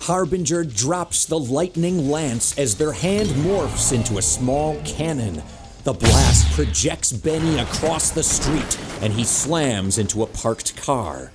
Harbinger 0.00 0.62
drops 0.62 1.26
the 1.26 1.38
lightning 1.38 2.08
lance 2.08 2.56
as 2.56 2.76
their 2.76 2.92
hand 2.92 3.28
morphs 3.30 3.92
into 3.92 4.18
a 4.18 4.22
small 4.22 4.80
cannon. 4.84 5.42
The 5.82 5.94
blast 5.94 6.52
projects 6.52 7.12
Benny 7.12 7.58
across 7.58 8.10
the 8.10 8.22
street, 8.22 8.78
and 9.02 9.12
he 9.12 9.24
slams 9.24 9.98
into 9.98 10.22
a 10.22 10.26
parked 10.26 10.76
car. 10.76 11.32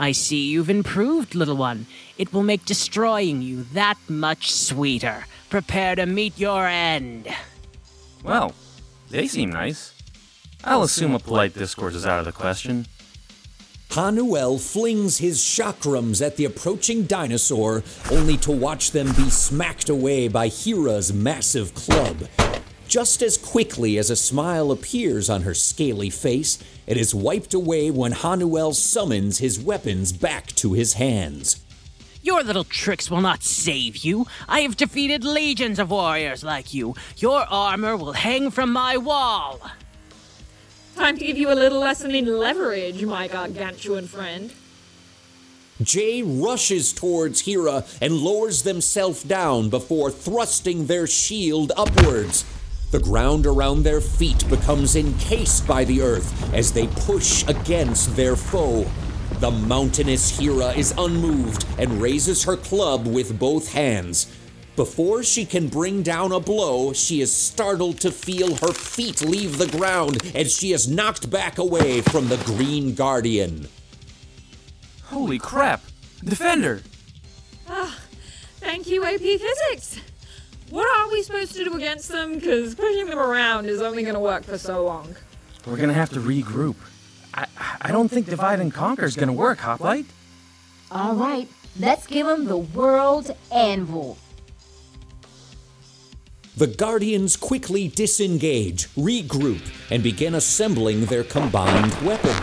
I 0.00 0.12
see 0.12 0.48
you've 0.48 0.70
improved, 0.70 1.34
little 1.34 1.58
one. 1.58 1.84
It 2.16 2.32
will 2.32 2.42
make 2.42 2.64
destroying 2.64 3.42
you 3.42 3.64
that 3.74 3.98
much 4.08 4.50
sweeter. 4.50 5.26
Prepare 5.50 5.96
to 5.96 6.06
meet 6.06 6.38
your 6.38 6.66
end. 6.66 7.28
Well, 8.24 8.54
they 9.10 9.26
seem 9.26 9.50
nice. 9.50 9.92
I'll 10.64 10.84
assume 10.84 11.14
a 11.14 11.18
polite 11.18 11.52
discourse 11.52 11.94
is 11.94 12.06
out 12.06 12.18
of 12.18 12.24
the 12.24 12.32
question. 12.32 12.86
Hanuel 13.90 14.56
flings 14.56 15.18
his 15.18 15.38
chakrams 15.38 16.24
at 16.24 16.36
the 16.36 16.46
approaching 16.46 17.04
dinosaur, 17.04 17.82
only 18.10 18.38
to 18.38 18.52
watch 18.52 18.92
them 18.92 19.08
be 19.08 19.28
smacked 19.28 19.90
away 19.90 20.28
by 20.28 20.48
Hera's 20.48 21.12
massive 21.12 21.74
club. 21.74 22.26
Just 22.88 23.22
as 23.22 23.36
quickly 23.36 23.98
as 23.98 24.08
a 24.08 24.16
smile 24.16 24.72
appears 24.72 25.28
on 25.28 25.42
her 25.42 25.54
scaly 25.54 26.10
face, 26.10 26.58
it 26.90 26.96
is 26.96 27.14
wiped 27.14 27.54
away 27.54 27.88
when 27.88 28.10
Hanuel 28.10 28.72
summons 28.72 29.38
his 29.38 29.60
weapons 29.60 30.10
back 30.10 30.48
to 30.56 30.72
his 30.72 30.94
hands. 30.94 31.64
Your 32.20 32.42
little 32.42 32.64
tricks 32.64 33.08
will 33.08 33.20
not 33.20 33.44
save 33.44 33.98
you. 33.98 34.26
I 34.48 34.62
have 34.62 34.76
defeated 34.76 35.22
legions 35.22 35.78
of 35.78 35.92
warriors 35.92 36.42
like 36.42 36.74
you. 36.74 36.96
Your 37.18 37.42
armor 37.48 37.96
will 37.96 38.14
hang 38.14 38.50
from 38.50 38.72
my 38.72 38.96
wall. 38.96 39.60
Time 40.96 41.16
to 41.16 41.24
give 41.24 41.38
you 41.38 41.52
a 41.52 41.54
little 41.54 41.78
lesson 41.78 42.12
in 42.12 42.26
leverage, 42.26 43.04
my 43.04 43.28
gargantuan 43.28 44.08
friend. 44.08 44.52
Jay 45.80 46.22
rushes 46.24 46.92
towards 46.92 47.42
Hera 47.42 47.84
and 48.02 48.18
lowers 48.18 48.64
themselves 48.64 49.22
down 49.22 49.70
before 49.70 50.10
thrusting 50.10 50.86
their 50.86 51.06
shield 51.06 51.70
upwards. 51.76 52.44
The 52.90 52.98
ground 52.98 53.46
around 53.46 53.84
their 53.84 54.00
feet 54.00 54.48
becomes 54.48 54.96
encased 54.96 55.64
by 55.64 55.84
the 55.84 56.02
earth 56.02 56.52
as 56.52 56.72
they 56.72 56.88
push 56.88 57.46
against 57.46 58.16
their 58.16 58.34
foe. 58.34 58.90
The 59.38 59.52
mountainous 59.52 60.36
Hera 60.36 60.72
is 60.72 60.92
unmoved 60.98 61.64
and 61.78 62.02
raises 62.02 62.42
her 62.44 62.56
club 62.56 63.06
with 63.06 63.38
both 63.38 63.72
hands. 63.72 64.26
Before 64.74 65.22
she 65.22 65.44
can 65.44 65.68
bring 65.68 66.02
down 66.02 66.32
a 66.32 66.40
blow, 66.40 66.92
she 66.92 67.20
is 67.20 67.32
startled 67.32 68.00
to 68.00 68.10
feel 68.10 68.56
her 68.56 68.72
feet 68.72 69.22
leave 69.22 69.58
the 69.58 69.68
ground 69.68 70.18
as 70.34 70.56
she 70.56 70.72
is 70.72 70.88
knocked 70.88 71.30
back 71.30 71.58
away 71.58 72.00
from 72.00 72.28
the 72.28 72.38
Green 72.38 72.94
Guardian. 72.94 73.68
Holy 75.04 75.38
crap! 75.38 75.82
Defender! 76.24 76.82
Ah, 77.68 77.98
thank 78.58 78.88
you, 78.88 79.04
AP 79.04 79.20
Physics. 79.20 80.00
What 80.70 80.86
are 80.86 81.12
we 81.12 81.22
supposed 81.22 81.54
to 81.56 81.64
do 81.64 81.74
against 81.74 82.08
them? 82.08 82.34
Because 82.34 82.74
pushing 82.74 83.06
them 83.06 83.18
around 83.18 83.66
is 83.66 83.82
only 83.82 84.02
going 84.02 84.14
to 84.14 84.20
work 84.20 84.44
for 84.44 84.56
so 84.56 84.84
long. 84.84 85.16
We're 85.66 85.76
gonna 85.76 85.92
have 85.92 86.10
to 86.10 86.20
regroup. 86.20 86.76
I, 87.34 87.46
I 87.82 87.92
don't 87.92 88.08
think 88.08 88.26
divide 88.26 88.60
and 88.60 88.72
conquer 88.72 89.04
is 89.04 89.14
gonna 89.14 89.32
work, 89.32 89.58
Hoplite. 89.58 90.06
All 90.90 91.14
right, 91.14 91.48
let's 91.78 92.06
give 92.06 92.26
them 92.26 92.46
the 92.46 92.56
world 92.56 93.36
anvil. 93.52 94.16
The 96.56 96.66
Guardians 96.66 97.36
quickly 97.36 97.88
disengage, 97.88 98.88
regroup, 98.94 99.60
and 99.90 100.02
begin 100.02 100.34
assembling 100.34 101.06
their 101.06 101.24
combined 101.24 101.94
weapon. 102.02 102.36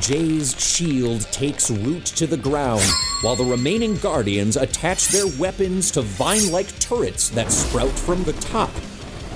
Jay's 0.00 0.58
shield 0.60 1.22
takes 1.32 1.70
root 1.70 2.04
to 2.06 2.26
the 2.26 2.36
ground, 2.36 2.84
while 3.22 3.34
the 3.34 3.44
remaining 3.44 3.96
Guardians 3.96 4.56
attach 4.56 5.08
their 5.08 5.26
weapons 5.26 5.90
to 5.92 6.02
vine 6.02 6.52
like 6.52 6.78
turrets 6.78 7.30
that 7.30 7.50
sprout 7.50 7.90
from 7.90 8.22
the 8.24 8.34
top. 8.34 8.70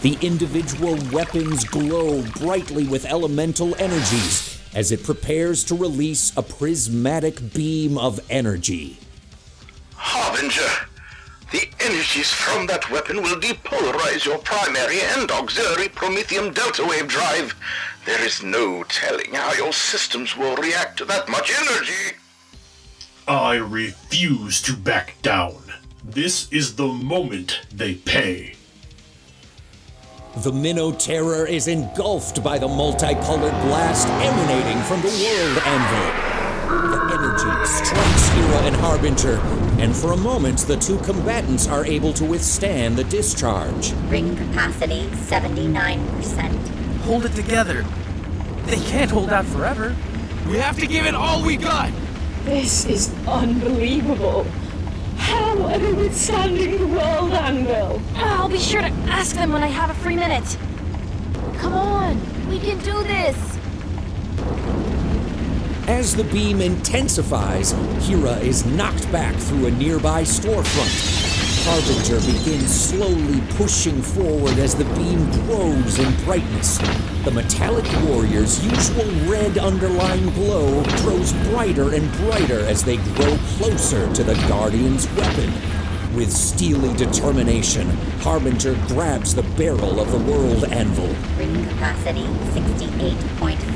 The 0.03 0.19
individual 0.21 0.99
weapons 1.13 1.65
glow 1.65 2.23
brightly 2.39 2.85
with 2.85 3.07
elemental 3.07 3.75
energies 3.77 4.61
as 4.75 4.93
it 4.93 5.03
prepares 5.03 5.65
to 5.65 5.75
release 5.75 6.37
a 6.37 6.43
prismatic 6.43 7.53
beam 7.53 7.99
of 7.99 8.21
energy. 8.31 8.99
Harbinger, 9.95 10.87
the 11.53 11.69
energies 11.81 12.31
from 12.33 12.67
that 12.69 12.91
weapon 12.91 13.23
will 13.23 13.41
depolarize 13.41 14.25
your 14.25 14.39
primary 14.39 15.01
and 15.01 15.31
auxiliary 15.31 15.89
promethium 15.89 16.55
delta 16.55 16.85
wave 16.85 17.09
drive. 17.09 17.55
There 18.07 18.25
is 18.25 18.43
no 18.43 18.85
telling 18.85 19.35
how 19.35 19.53
your 19.55 19.73
systems 19.73 20.37
will 20.37 20.57
react 20.57 20.99
to 20.99 21.05
that 21.07 21.29
much 21.29 21.53
energy. 21.61 22.17
I 23.27 23.57
refuse 23.57 24.63
to 24.63 24.77
back 24.77 25.17
down. 25.23 25.63
This 26.05 26.51
is 26.53 26.77
the 26.77 26.87
moment 26.87 27.61
they 27.73 27.95
pay. 27.95 28.55
The 30.39 30.53
Minoterror 30.53 31.49
is 31.49 31.67
engulfed 31.67 32.43
by 32.45 32.59
the 32.59 32.69
multicolored 32.69 33.61
blast 33.63 34.09
emanating 34.09 34.81
from 34.85 35.01
the 35.03 35.09
World 35.09 35.59
Anvil. 35.67 36.30
The 36.71 37.01
energy 37.13 37.67
strikes 37.67 38.29
Hera 38.29 38.59
and 38.63 38.77
Harbinger, 38.77 39.37
and 39.81 39.95
for 39.95 40.13
a 40.13 40.17
moment 40.17 40.61
the 40.61 40.77
two 40.77 40.99
combatants 40.99 41.67
are 41.67 41.85
able 41.85 42.13
to 42.13 42.25
withstand 42.25 42.97
the 42.97 43.03
discharge. 43.03 43.93
Ring 44.09 44.37
capacity 44.37 45.09
79%. 45.27 46.69
Hold 47.01 47.25
it 47.25 47.33
together. 47.33 47.85
They 48.67 48.77
can't 48.77 49.11
hold 49.11 49.31
out 49.31 49.47
forever. 49.47 49.97
We 50.47 50.59
have 50.59 50.79
to 50.79 50.87
give 50.87 51.07
it 51.07 51.15
all 51.17 51.43
we 51.45 51.57
got. 51.57 51.91
This 52.45 52.85
is 52.87 53.13
unbelievable. 53.27 54.47
How 55.17 55.61
are 55.65 55.79
they 55.79 55.93
withstanding 55.93 56.79
the 56.79 56.87
world 56.87 57.33
anvil? 57.33 58.01
I'll 58.15 58.49
be 58.49 58.59
sure 58.59 58.81
to 58.81 58.93
ask 59.09 59.35
them 59.35 59.53
when 59.53 59.65
I 59.65 59.67
have 59.67 59.91
a 59.91 59.95
free 59.95 60.17
minute. 60.17 60.57
Come 61.59 61.75
on, 61.75 62.49
we 62.49 62.61
can 62.61 62.79
do 62.79 63.03
this. 63.03 63.59
As 65.91 66.15
the 66.15 66.23
beam 66.23 66.61
intensifies, 66.61 67.73
Hera 68.07 68.37
is 68.37 68.65
knocked 68.65 69.11
back 69.11 69.35
through 69.35 69.67
a 69.67 69.71
nearby 69.73 70.23
storefront. 70.23 71.67
Harbinger 71.67 72.21
begins 72.21 72.71
slowly 72.73 73.41
pushing 73.57 74.01
forward 74.01 74.57
as 74.61 74.77
the 74.77 74.85
beam 74.95 75.29
grows 75.47 75.99
in 75.99 76.25
brightness. 76.25 76.79
The 77.25 77.33
metallic 77.33 77.85
warrior's 78.05 78.65
usual 78.65 79.05
red 79.29 79.59
underlying 79.59 80.31
glow 80.31 80.81
grows 81.03 81.33
brighter 81.49 81.93
and 81.93 82.11
brighter 82.19 82.61
as 82.61 82.85
they 82.85 82.99
grow 82.99 83.37
closer 83.59 84.11
to 84.15 84.23
the 84.23 84.35
Guardian's 84.47 85.11
weapon. 85.17 85.53
With 86.15 86.31
steely 86.31 86.95
determination, 86.95 87.91
Harbinger 88.21 88.75
grabs 88.87 89.35
the 89.35 89.43
barrel 89.43 89.99
of 89.99 90.13
the 90.13 90.19
World 90.19 90.65
Anvil. 90.67 91.13
Ring 91.37 91.67
capacity 91.67 92.27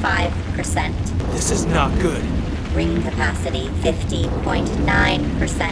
68.5%. 0.04 1.32
This 1.32 1.50
is 1.50 1.64
not 1.66 1.90
good. 2.00 2.22
Ring 2.74 3.02
capacity 3.02 3.68
50.9%. 3.80 5.70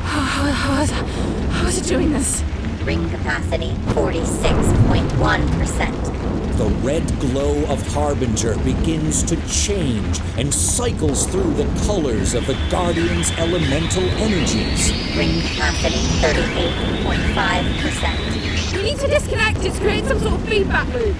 How, 0.00 0.20
how, 0.20 0.50
how, 0.50 0.82
is, 0.82 0.90
how 0.90 1.66
is 1.66 1.78
it 1.78 1.84
doing 1.86 2.12
this? 2.12 2.42
Ring 2.84 3.08
capacity 3.10 3.72
46.1%. 3.92 6.56
The 6.56 6.64
red 6.82 7.06
glow 7.20 7.64
of 7.66 7.86
Harbinger 7.92 8.56
begins 8.64 9.22
to 9.24 9.36
change 9.46 10.18
and 10.38 10.52
cycles 10.52 11.26
through 11.26 11.52
the 11.54 11.66
colors 11.86 12.34
of 12.34 12.46
the 12.46 12.54
Guardian's 12.70 13.30
elemental 13.32 14.04
energies. 14.04 14.90
Ring 15.16 15.40
capacity 15.42 16.00
38.5%. 16.22 18.76
We 18.76 18.82
need 18.82 18.98
to 18.98 19.06
disconnect 19.08 19.62
it 19.64 19.74
to 19.74 19.80
create 19.80 20.04
some 20.06 20.18
sort 20.20 20.34
of 20.40 20.48
feedback 20.48 20.88
loop. 20.94 21.14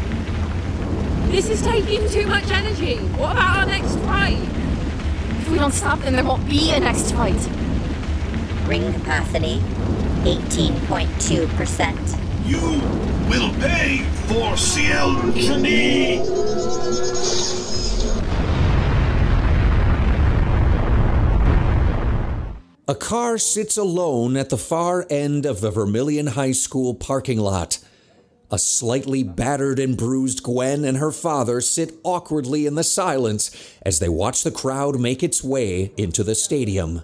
This 1.30 1.48
is 1.50 1.60
taking 1.62 2.08
too 2.08 2.26
much 2.26 2.50
energy. 2.50 2.96
What 3.16 3.32
about 3.32 3.58
our 3.58 3.66
next 3.66 3.96
fight? 3.98 4.38
If 5.40 5.50
we 5.50 5.58
don't 5.58 5.72
stop, 5.72 6.00
then 6.00 6.14
there 6.14 6.24
won't 6.24 6.48
be 6.48 6.72
a 6.72 6.80
next 6.80 7.12
fight. 7.12 7.48
Ring 8.66 8.90
capacity 8.94 9.60
18.2%. 10.24 12.18
You 12.48 12.80
will 13.28 13.52
pay 13.60 13.98
for 14.26 14.56
Cielchany! 14.56 16.24
A 22.88 22.94
car 22.94 23.36
sits 23.36 23.76
alone 23.76 24.38
at 24.38 24.48
the 24.48 24.56
far 24.56 25.06
end 25.10 25.44
of 25.44 25.60
the 25.60 25.70
Vermillion 25.70 26.28
High 26.28 26.52
School 26.52 26.94
parking 26.94 27.38
lot. 27.38 27.80
A 28.50 28.58
slightly 28.58 29.22
battered 29.22 29.78
and 29.78 29.96
bruised 29.96 30.42
Gwen 30.42 30.84
and 30.84 30.96
her 30.96 31.12
father 31.12 31.60
sit 31.60 31.94
awkwardly 32.02 32.66
in 32.66 32.76
the 32.76 32.84
silence 32.84 33.50
as 33.82 33.98
they 33.98 34.08
watch 34.08 34.42
the 34.42 34.50
crowd 34.50 34.98
make 34.98 35.22
its 35.22 35.44
way 35.44 35.92
into 35.98 36.24
the 36.24 36.34
stadium. 36.34 37.02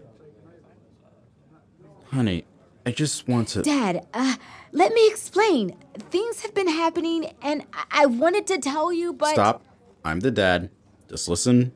Honey, 2.06 2.44
I 2.86 2.92
just 2.92 3.28
want 3.28 3.48
to. 3.48 3.62
Dad, 3.62 4.06
uh, 4.14 4.36
let 4.72 4.94
me 4.94 5.06
explain. 5.08 5.76
Things 6.10 6.40
have 6.40 6.54
been 6.54 6.68
happening, 6.68 7.34
and 7.42 7.64
I, 7.74 7.84
I 7.90 8.06
wanted 8.06 8.46
to 8.46 8.58
tell 8.58 8.92
you, 8.92 9.12
but. 9.12 9.32
Stop. 9.32 9.62
I'm 10.04 10.20
the 10.20 10.30
dad. 10.30 10.70
Just 11.08 11.28
listen 11.28 11.72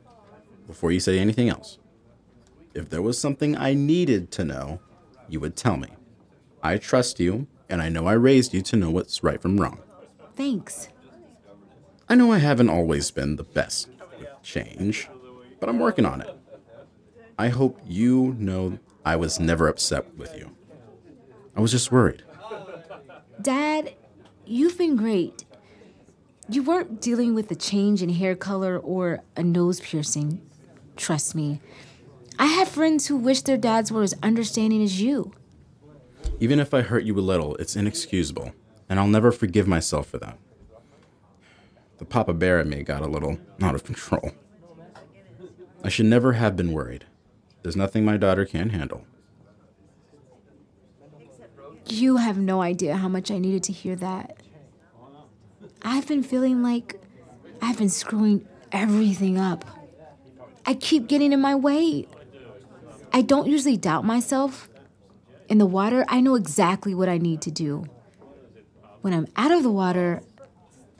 before 0.65 0.91
you 0.91 0.99
say 0.99 1.19
anything 1.19 1.49
else. 1.49 1.77
If 2.73 2.89
there 2.89 3.01
was 3.01 3.19
something 3.19 3.57
I 3.57 3.73
needed 3.73 4.31
to 4.31 4.45
know, 4.45 4.79
you 5.27 5.39
would 5.39 5.55
tell 5.55 5.77
me. 5.77 5.89
I 6.63 6.77
trust 6.77 7.19
you, 7.19 7.47
and 7.69 7.81
I 7.81 7.89
know 7.89 8.07
I 8.07 8.13
raised 8.13 8.53
you 8.53 8.61
to 8.63 8.75
know 8.75 8.89
what's 8.89 9.23
right 9.23 9.41
from 9.41 9.59
wrong. 9.59 9.79
Thanks. 10.35 10.89
I 12.07 12.15
know 12.15 12.31
I 12.31 12.39
haven't 12.39 12.69
always 12.69 13.11
been 13.11 13.35
the 13.35 13.43
best 13.43 13.89
with 14.19 14.29
change, 14.41 15.07
but 15.59 15.69
I'm 15.69 15.79
working 15.79 16.05
on 16.05 16.21
it. 16.21 16.35
I 17.37 17.49
hope 17.49 17.79
you 17.85 18.35
know 18.39 18.79
I 19.05 19.15
was 19.15 19.39
never 19.39 19.67
upset 19.67 20.15
with 20.17 20.35
you. 20.35 20.55
I 21.55 21.61
was 21.61 21.71
just 21.71 21.91
worried. 21.91 22.23
Dad, 23.41 23.93
you've 24.45 24.77
been 24.77 24.95
great. 24.95 25.45
You 26.49 26.63
weren't 26.63 26.99
dealing 26.99 27.35
with 27.35 27.51
a 27.51 27.55
change 27.55 28.01
in 28.01 28.09
hair 28.09 28.35
color 28.35 28.77
or 28.77 29.21
a 29.37 29.43
nose 29.43 29.79
piercing. 29.79 30.41
Trust 30.95 31.35
me. 31.35 31.61
I 32.39 32.47
have 32.47 32.67
friends 32.69 33.07
who 33.07 33.17
wish 33.17 33.41
their 33.41 33.57
dads 33.57 33.91
were 33.91 34.01
as 34.01 34.15
understanding 34.23 34.81
as 34.81 34.99
you. 34.99 35.33
Even 36.39 36.59
if 36.59 36.73
I 36.73 36.81
hurt 36.81 37.03
you 37.03 37.17
a 37.17 37.21
little, 37.21 37.55
it's 37.57 37.75
inexcusable, 37.75 38.53
and 38.87 38.99
I'll 38.99 39.07
never 39.07 39.31
forgive 39.31 39.67
myself 39.67 40.07
for 40.07 40.17
that. 40.19 40.37
The 41.97 42.05
Papa 42.05 42.33
Bear 42.33 42.61
in 42.61 42.69
me 42.69 42.83
got 42.83 43.01
a 43.01 43.07
little 43.07 43.39
out 43.61 43.75
of 43.75 43.83
control. 43.83 44.31
I 45.83 45.89
should 45.89 46.05
never 46.05 46.33
have 46.33 46.55
been 46.55 46.71
worried. 46.71 47.05
There's 47.61 47.75
nothing 47.75 48.05
my 48.05 48.15
daughter 48.15 48.45
can't 48.45 48.71
handle. 48.71 49.05
You 51.87 52.17
have 52.17 52.37
no 52.37 52.61
idea 52.61 52.95
how 52.95 53.09
much 53.09 53.31
I 53.31 53.37
needed 53.37 53.63
to 53.63 53.73
hear 53.73 53.95
that. 53.97 54.37
I've 55.81 56.07
been 56.07 56.23
feeling 56.23 56.61
like 56.61 57.01
I've 57.61 57.77
been 57.77 57.89
screwing 57.89 58.47
everything 58.71 59.37
up. 59.37 59.65
I 60.65 60.75
keep 60.75 61.07
getting 61.07 61.33
in 61.33 61.41
my 61.41 61.55
way. 61.55 62.07
I 63.11 63.21
don't 63.21 63.47
usually 63.47 63.75
doubt 63.75 64.05
myself. 64.05 64.69
In 65.49 65.57
the 65.57 65.65
water, 65.65 66.05
I 66.07 66.21
know 66.21 66.35
exactly 66.35 66.93
what 66.95 67.09
I 67.09 67.17
need 67.17 67.41
to 67.41 67.51
do. 67.51 67.85
When 69.01 69.13
I'm 69.13 69.27
out 69.35 69.51
of 69.51 69.63
the 69.63 69.71
water, 69.71 70.21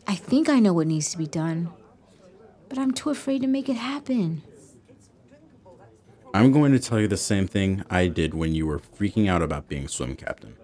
I 0.07 0.15
think 0.15 0.49
I 0.49 0.59
know 0.59 0.73
what 0.73 0.87
needs 0.87 1.11
to 1.11 1.17
be 1.17 1.27
done, 1.27 1.69
but 2.67 2.77
I'm 2.77 2.91
too 2.91 3.11
afraid 3.11 3.41
to 3.41 3.47
make 3.47 3.69
it 3.69 3.75
happen. 3.75 4.41
I'm 6.33 6.51
going 6.51 6.71
to 6.71 6.79
tell 6.79 6.99
you 6.99 7.07
the 7.07 7.17
same 7.17 7.47
thing 7.47 7.83
I 7.89 8.07
did 8.07 8.33
when 8.33 8.53
you 8.53 8.65
were 8.65 8.79
freaking 8.79 9.29
out 9.29 9.41
about 9.41 9.67
being 9.67 9.87
swim 9.87 10.15
captain. 10.15 10.55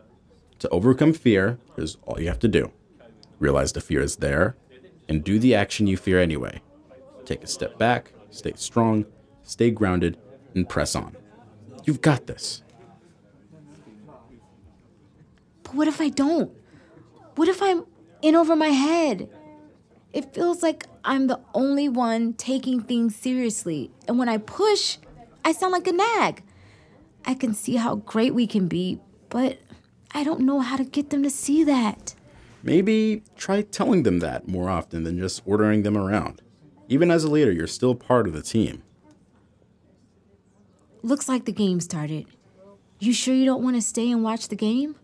To 0.59 0.69
overcome 0.69 1.13
fear, 1.13 1.59
is 1.77 1.97
all 2.03 2.19
you 2.19 2.27
have 2.27 2.39
to 2.39 2.47
do 2.47 2.71
realize 3.39 3.73
the 3.73 3.81
fear 3.81 4.01
is 4.01 4.17
there, 4.17 4.55
and 5.07 5.23
do 5.23 5.37
the 5.39 5.53
action 5.53 5.87
you 5.87 5.97
fear 5.97 6.19
anyway. 6.19 6.61
Take 7.25 7.43
a 7.43 7.47
step 7.47 7.77
back, 7.77 8.13
stay 8.29 8.53
strong, 8.55 9.05
stay 9.43 9.71
grounded, 9.71 10.17
and 10.53 10.67
press 10.67 10.95
on. 10.95 11.15
You've 11.83 12.01
got 12.01 12.27
this. 12.27 12.63
But 15.63 15.64
what 15.75 15.87
if 15.87 15.99
I 15.99 16.09
don't? 16.09 16.51
What 17.35 17.47
if 17.47 17.61
I'm 17.61 17.85
in 18.21 18.35
over 18.35 18.55
my 18.55 18.69
head? 18.69 19.29
It 20.13 20.33
feels 20.33 20.63
like 20.63 20.87
I'm 21.03 21.27
the 21.27 21.41
only 21.53 21.89
one 21.89 22.33
taking 22.33 22.81
things 22.81 23.15
seriously. 23.15 23.91
And 24.07 24.17
when 24.17 24.29
I 24.29 24.37
push, 24.37 24.97
I 25.43 25.51
sound 25.51 25.73
like 25.73 25.87
a 25.87 25.91
nag. 25.91 26.43
I 27.25 27.33
can 27.33 27.53
see 27.53 27.75
how 27.75 27.95
great 27.95 28.33
we 28.33 28.47
can 28.47 28.67
be, 28.67 28.99
but 29.29 29.59
I 30.11 30.23
don't 30.23 30.41
know 30.41 30.61
how 30.61 30.77
to 30.77 30.85
get 30.85 31.09
them 31.09 31.23
to 31.23 31.29
see 31.29 31.63
that. 31.65 32.15
Maybe 32.63 33.23
try 33.35 33.61
telling 33.61 34.03
them 34.03 34.19
that 34.19 34.47
more 34.47 34.69
often 34.69 35.03
than 35.03 35.19
just 35.19 35.41
ordering 35.45 35.83
them 35.83 35.97
around. 35.97 36.41
Even 36.87 37.11
as 37.11 37.23
a 37.23 37.29
leader, 37.29 37.51
you're 37.51 37.67
still 37.67 37.95
part 37.95 38.27
of 38.27 38.33
the 38.33 38.41
team. 38.41 38.83
Looks 41.03 41.27
like 41.27 41.45
the 41.45 41.51
game 41.51 41.79
started. 41.81 42.25
You 42.99 43.13
sure 43.13 43.35
you 43.35 43.45
don't 43.45 43.63
want 43.63 43.75
to 43.75 43.81
stay 43.81 44.09
and 44.09 44.23
watch 44.23 44.47
the 44.47 44.55
game? 44.55 44.95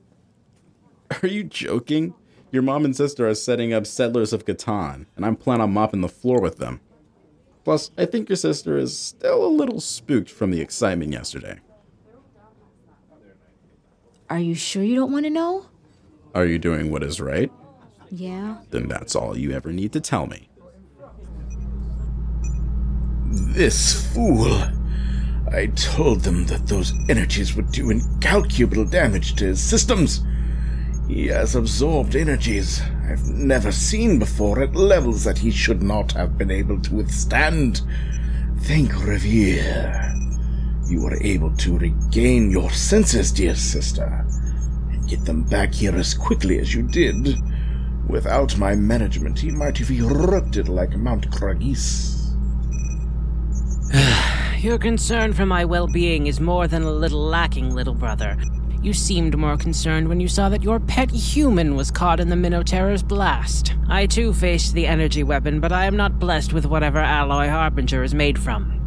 Are 1.12 1.28
you 1.28 1.44
joking? 1.44 2.14
Your 2.52 2.64
mom 2.64 2.86
and 2.86 2.96
sister 2.96 3.28
are 3.28 3.36
setting 3.36 3.74
up 3.74 3.86
Settlers 3.86 4.34
of 4.34 4.46
Catan, 4.46 5.06
and 5.16 5.26
I'm 5.26 5.36
planning 5.36 5.64
on 5.64 5.74
mopping 5.74 6.02
the 6.02 6.10
floor 6.10 6.42
with 6.42 6.58
them. 6.58 6.80
Plus, 7.64 7.92
I 7.98 8.06
think 8.06 8.30
your 8.30 8.38
sister 8.38 8.78
is 8.78 8.98
still 8.98 9.46
a 9.46 9.48
little 9.48 9.80
spooked 9.80 10.30
from 10.30 10.52
the 10.52 10.62
excitement 10.62 11.12
yesterday. 11.12 11.60
Are 14.30 14.40
you 14.40 14.56
sure 14.56 14.84
you 14.84 14.96
don't 14.96 15.12
want 15.12 15.26
to 15.26 15.30
know? 15.30 15.66
Are 16.34 16.46
you 16.46 16.58
doing 16.58 16.92
what 16.92 17.04
is 17.04 17.20
right? 17.20 17.52
Yeah. 18.10 18.58
Then 18.70 18.88
that's 18.88 19.16
all 19.16 19.38
you 19.38 19.52
ever 19.52 19.72
need 19.72 19.92
to 19.94 20.00
tell 20.00 20.28
me. 20.28 20.50
This 23.30 24.14
fool. 24.14 24.62
I 25.52 25.68
told 25.76 26.22
them 26.22 26.46
that 26.46 26.68
those 26.68 26.94
energies 27.10 27.56
would 27.56 27.72
do 27.72 27.90
incalculable 27.90 28.86
damage 28.86 29.36
to 29.36 29.46
his 29.46 29.62
systems. 29.62 30.24
He 31.12 31.28
has 31.28 31.56
absorbed 31.56 32.16
energies 32.16 32.82
I've 33.04 33.28
never 33.28 33.74
seen 33.74 34.18
before 34.18 34.62
at 34.62 34.74
levels 34.74 35.26
that 35.26 35.40
he 35.40 35.52
should 35.52 35.84
not 35.84 36.14
have 36.14 36.38
been 36.38 36.50
able 36.50 36.80
to 36.80 36.96
withstand. 36.96 37.82
Thank 38.60 38.94
Revere. 39.06 40.16
You 40.88 41.02
were 41.02 41.22
able 41.22 41.54
to 41.58 41.78
regain 41.78 42.50
your 42.50 42.72
senses, 42.72 43.34
dear 43.34 43.56
sister, 43.56 44.26
and 44.90 45.06
get 45.06 45.26
them 45.26 45.44
back 45.44 45.74
here 45.74 45.94
as 45.98 46.14
quickly 46.14 46.60
as 46.60 46.74
you 46.74 46.84
did. 46.84 47.36
Without 48.08 48.58
my 48.58 48.74
management, 48.74 49.38
he 49.38 49.52
might 49.52 49.80
have 49.80 49.92
erupted 49.92 50.70
like 50.70 50.96
Mount 50.96 51.30
Kragis. 51.30 52.32
Your 54.64 54.78
concern 54.78 55.34
for 55.34 55.46
my 55.46 55.66
well 55.66 55.88
being 55.88 56.28
is 56.28 56.40
more 56.40 56.70
than 56.70 56.84
a 56.84 56.92
little 56.92 57.22
lacking, 57.22 57.76
little 57.76 57.96
brother. 57.96 58.38
You 58.82 58.94
seemed 58.94 59.38
more 59.38 59.58
concerned 59.58 60.08
when 60.08 60.20
you 60.20 60.28
saw 60.28 60.50
that 60.50 60.64
your 60.64 60.80
pet 60.80 61.12
human 61.12 61.76
was 61.76 61.92
caught 61.92 62.20
in 62.20 62.30
the 62.30 62.36
Minoterror's 62.36 63.04
blast. 63.04 63.76
I 63.88 64.08
too 64.08 64.34
faced 64.34 64.74
the 64.74 64.88
energy 64.88 65.22
weapon, 65.22 65.60
but 65.60 65.72
I 65.72 65.86
am 65.86 65.96
not 65.96 66.18
blessed 66.18 66.52
with 66.52 66.66
whatever 66.66 66.98
alloy 66.98 67.48
Harbinger 67.48 68.04
is 68.04 68.16
made 68.16 68.40
from. 68.40 68.80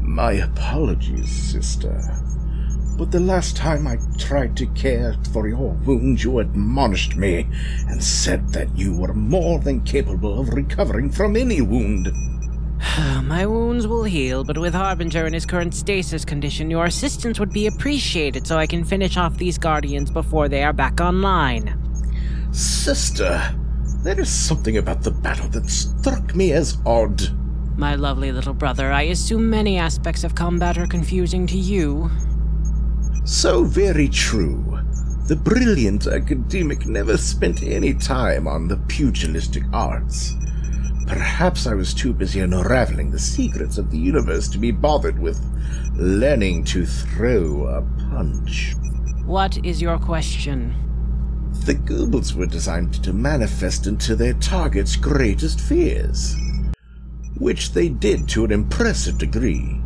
My 0.00 0.32
apologies, 0.32 1.28
sister. 1.28 2.00
But 2.96 3.10
the 3.10 3.20
last 3.20 3.56
time 3.56 3.88
I 3.88 3.98
tried 4.16 4.56
to 4.58 4.66
care 4.66 5.16
for 5.32 5.48
your 5.48 5.72
wounds, 5.84 6.22
you 6.22 6.38
admonished 6.38 7.16
me 7.16 7.48
and 7.88 8.02
said 8.02 8.48
that 8.50 8.76
you 8.78 8.96
were 8.96 9.12
more 9.12 9.58
than 9.58 9.80
capable 9.82 10.40
of 10.40 10.50
recovering 10.50 11.10
from 11.10 11.36
any 11.36 11.60
wound. 11.60 12.12
My 13.22 13.46
wounds 13.46 13.86
will 13.86 14.04
heal, 14.04 14.44
but 14.44 14.58
with 14.58 14.74
Harbinger 14.74 15.26
in 15.26 15.32
his 15.32 15.46
current 15.46 15.74
stasis 15.74 16.24
condition, 16.24 16.70
your 16.70 16.86
assistance 16.86 17.40
would 17.40 17.52
be 17.52 17.66
appreciated 17.66 18.46
so 18.46 18.56
I 18.56 18.66
can 18.66 18.84
finish 18.84 19.16
off 19.16 19.36
these 19.36 19.58
Guardians 19.58 20.10
before 20.10 20.48
they 20.48 20.62
are 20.62 20.72
back 20.72 21.00
online. 21.00 21.78
Sister, 22.52 23.54
there 24.02 24.20
is 24.20 24.30
something 24.30 24.78
about 24.78 25.02
the 25.02 25.10
battle 25.10 25.48
that 25.50 25.68
struck 25.68 26.34
me 26.34 26.52
as 26.52 26.78
odd. 26.86 27.22
My 27.76 27.94
lovely 27.94 28.32
little 28.32 28.54
brother, 28.54 28.92
I 28.92 29.02
assume 29.02 29.48
many 29.48 29.78
aspects 29.78 30.24
of 30.24 30.34
combat 30.34 30.78
are 30.78 30.86
confusing 30.86 31.46
to 31.48 31.56
you. 31.56 32.10
So 33.24 33.64
very 33.64 34.08
true. 34.08 34.80
The 35.26 35.36
brilliant 35.36 36.06
academic 36.06 36.86
never 36.86 37.16
spent 37.16 37.62
any 37.62 37.92
time 37.92 38.48
on 38.48 38.66
the 38.66 38.78
pugilistic 38.88 39.64
arts. 39.72 40.34
Perhaps 41.08 41.66
I 41.66 41.72
was 41.72 41.94
too 41.94 42.12
busy 42.12 42.40
unraveling 42.40 43.10
the 43.10 43.18
secrets 43.18 43.78
of 43.78 43.90
the 43.90 43.96
universe 43.96 44.46
to 44.48 44.58
be 44.58 44.70
bothered 44.70 45.18
with 45.18 45.42
learning 45.94 46.64
to 46.64 46.84
throw 46.84 47.64
a 47.64 47.80
punch. 48.10 48.74
What 49.24 49.64
is 49.64 49.80
your 49.80 49.98
question? 49.98 50.74
The 51.64 51.72
Goobles 51.72 52.34
were 52.34 52.44
designed 52.44 53.02
to 53.02 53.14
manifest 53.14 53.86
into 53.86 54.16
their 54.16 54.34
target's 54.34 54.96
greatest 54.96 55.62
fears, 55.62 56.36
which 57.38 57.72
they 57.72 57.88
did 57.88 58.28
to 58.28 58.44
an 58.44 58.52
impressive 58.52 59.16
degree. 59.16 59.80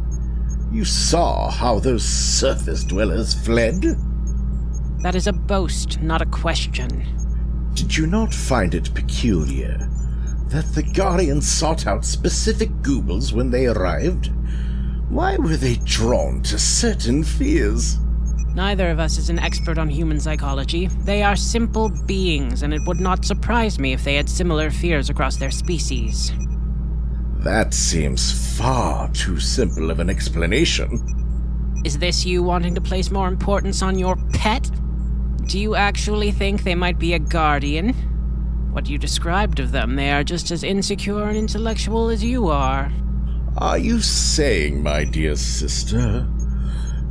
You 0.73 0.85
saw 0.85 1.53
how 1.53 1.79
those 1.79 2.05
surface 2.05 2.83
dwellers 2.83 3.33
fled? 3.33 3.97
That 5.03 5.15
is 5.15 5.29
a 5.29 5.33
boast, 5.33 6.03
not 6.03 6.21
a 6.21 6.27
question. 6.27 7.07
Did 7.75 7.97
you 7.97 8.09
not 8.09 8.35
find 8.35 8.75
it 8.75 8.93
peculiar 8.93 9.89
that 10.53 10.75
the 10.75 10.83
Guardians 10.83 11.49
sought 11.49 11.87
out 11.87 12.05
specific 12.05 12.69
Goobles 12.83 13.33
when 13.33 13.51
they 13.51 13.67
arrived? 13.67 14.31
Why 15.09 15.37
were 15.39 15.57
they 15.57 15.77
drawn 15.85 16.43
to 16.43 16.59
certain 16.59 17.25
fears? 17.25 17.99
Neither 18.55 18.91
of 18.91 18.99
us 18.99 19.17
is 19.17 19.31
an 19.31 19.39
expert 19.39 19.79
on 19.79 19.89
human 19.89 20.21
psychology. 20.21 20.89
They 21.05 21.23
are 21.23 21.37
simple 21.37 21.91
beings, 22.07 22.63
and 22.63 22.75
it 22.75 22.83
would 22.87 23.01
not 23.01 23.25
surprise 23.25 23.79
me 23.79 23.95
if 23.95 24.05
they 24.05 24.15
had 24.15 24.29
similar 24.29 24.71
fears 24.71 25.09
across 25.09 25.39
their 25.39 25.51
species. 25.51 26.33
That 27.39 27.73
seems 27.73 28.59
far 28.59 29.09
too 29.13 29.41
simple 29.41 29.91
of 29.91 30.01
an 30.01 30.11
explanation. 30.11 31.81
Is 31.83 31.99
this 31.99 32.27
you 32.27 32.43
wanting 32.43 32.75
to 32.75 32.81
place 32.83 33.11
more 33.11 33.29
importance 33.29 33.81
on 33.81 33.99
your 33.99 34.17
pet? 34.35 34.71
Do 35.49 35.59
you 35.59 35.77
actually 35.77 36.31
think 36.31 36.63
they 36.63 36.75
might 36.75 36.99
be 36.99 37.15
a 37.15 37.19
guardian? 37.19 38.12
What 38.73 38.89
you 38.89 38.97
described 38.97 39.61
of 39.61 39.71
them, 39.71 39.97
they 39.97 40.11
are 40.11 40.25
just 40.25 40.51
as 40.51 40.65
insecure 40.65 41.25
and 41.25 41.37
intellectual 41.37 42.09
as 42.09 42.25
you 42.25 42.49
are. 42.49 42.91
Are 43.59 43.77
you 43.77 44.01
saying, 44.01 44.83
my 44.83 45.05
dear 45.05 45.37
sister, 45.37 46.27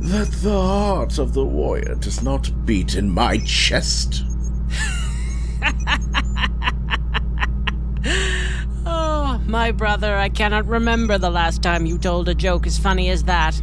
that 0.00 0.32
the 0.42 0.60
heart 0.60 1.18
of 1.18 1.34
the 1.34 1.44
warrior 1.44 1.94
does 1.94 2.20
not 2.20 2.66
beat 2.66 2.96
in 2.96 3.08
my 3.08 3.38
chest? 3.38 4.24
oh, 8.84 9.40
my 9.46 9.70
brother, 9.70 10.16
I 10.16 10.30
cannot 10.30 10.66
remember 10.66 11.16
the 11.16 11.30
last 11.30 11.62
time 11.62 11.86
you 11.86 11.96
told 11.96 12.28
a 12.28 12.34
joke 12.34 12.66
as 12.66 12.76
funny 12.76 13.08
as 13.08 13.22
that. 13.22 13.62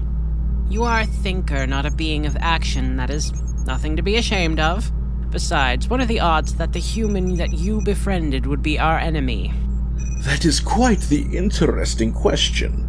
You 0.69 0.84
are 0.84 1.01
a 1.01 1.05
thinker, 1.05 1.67
not 1.67 1.85
a 1.85 1.91
being 1.91 2.26
of 2.26 2.38
action. 2.39 2.95
That 2.95 3.09
is 3.09 3.34
nothing 3.65 3.97
to 3.97 4.01
be 4.01 4.15
ashamed 4.15 4.61
of. 4.61 4.89
Besides, 5.31 5.89
what 5.89 5.99
are 5.99 6.06
the 6.06 6.19
odds 6.19 6.56
that 6.56 6.73
the 6.73 6.80
human 6.80 7.35
that 7.35 7.53
you 7.53 7.81
befriended 7.81 8.45
would 8.45 8.64
be 8.64 8.80
our 8.80 8.97
enemy? 8.97 9.53
That 10.23 10.43
is 10.43 10.60
quite 10.60 11.01
the 11.01 11.22
interesting 11.38 12.11
question. 12.11 12.85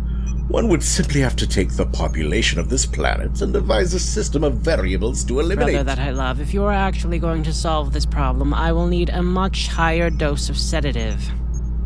One 0.49 0.69
would 0.69 0.83
simply 0.83 1.21
have 1.21 1.37
to 1.37 1.47
take 1.47 1.77
the 1.77 1.87
population 1.87 2.59
of 2.59 2.69
this 2.69 2.85
planet 2.85 3.41
and 3.41 3.53
devise 3.53 3.95
a 3.95 4.01
system 4.01 4.43
of 4.43 4.55
variables 4.55 5.23
to 5.25 5.39
eliminate. 5.39 5.75
Brother 5.75 5.85
that 5.85 6.01
I 6.01 6.11
love, 6.11 6.41
if 6.41 6.53
you 6.53 6.65
are 6.65 6.73
actually 6.73 7.21
going 7.21 7.45
to 7.45 7.53
solve 7.53 7.93
this 7.93 8.05
problem, 8.05 8.53
I 8.53 8.73
will 8.73 8.89
need 8.89 9.11
a 9.11 9.23
much 9.23 9.69
higher 9.69 10.11
dose 10.11 10.49
of 10.49 10.59
sedative. 10.59 11.23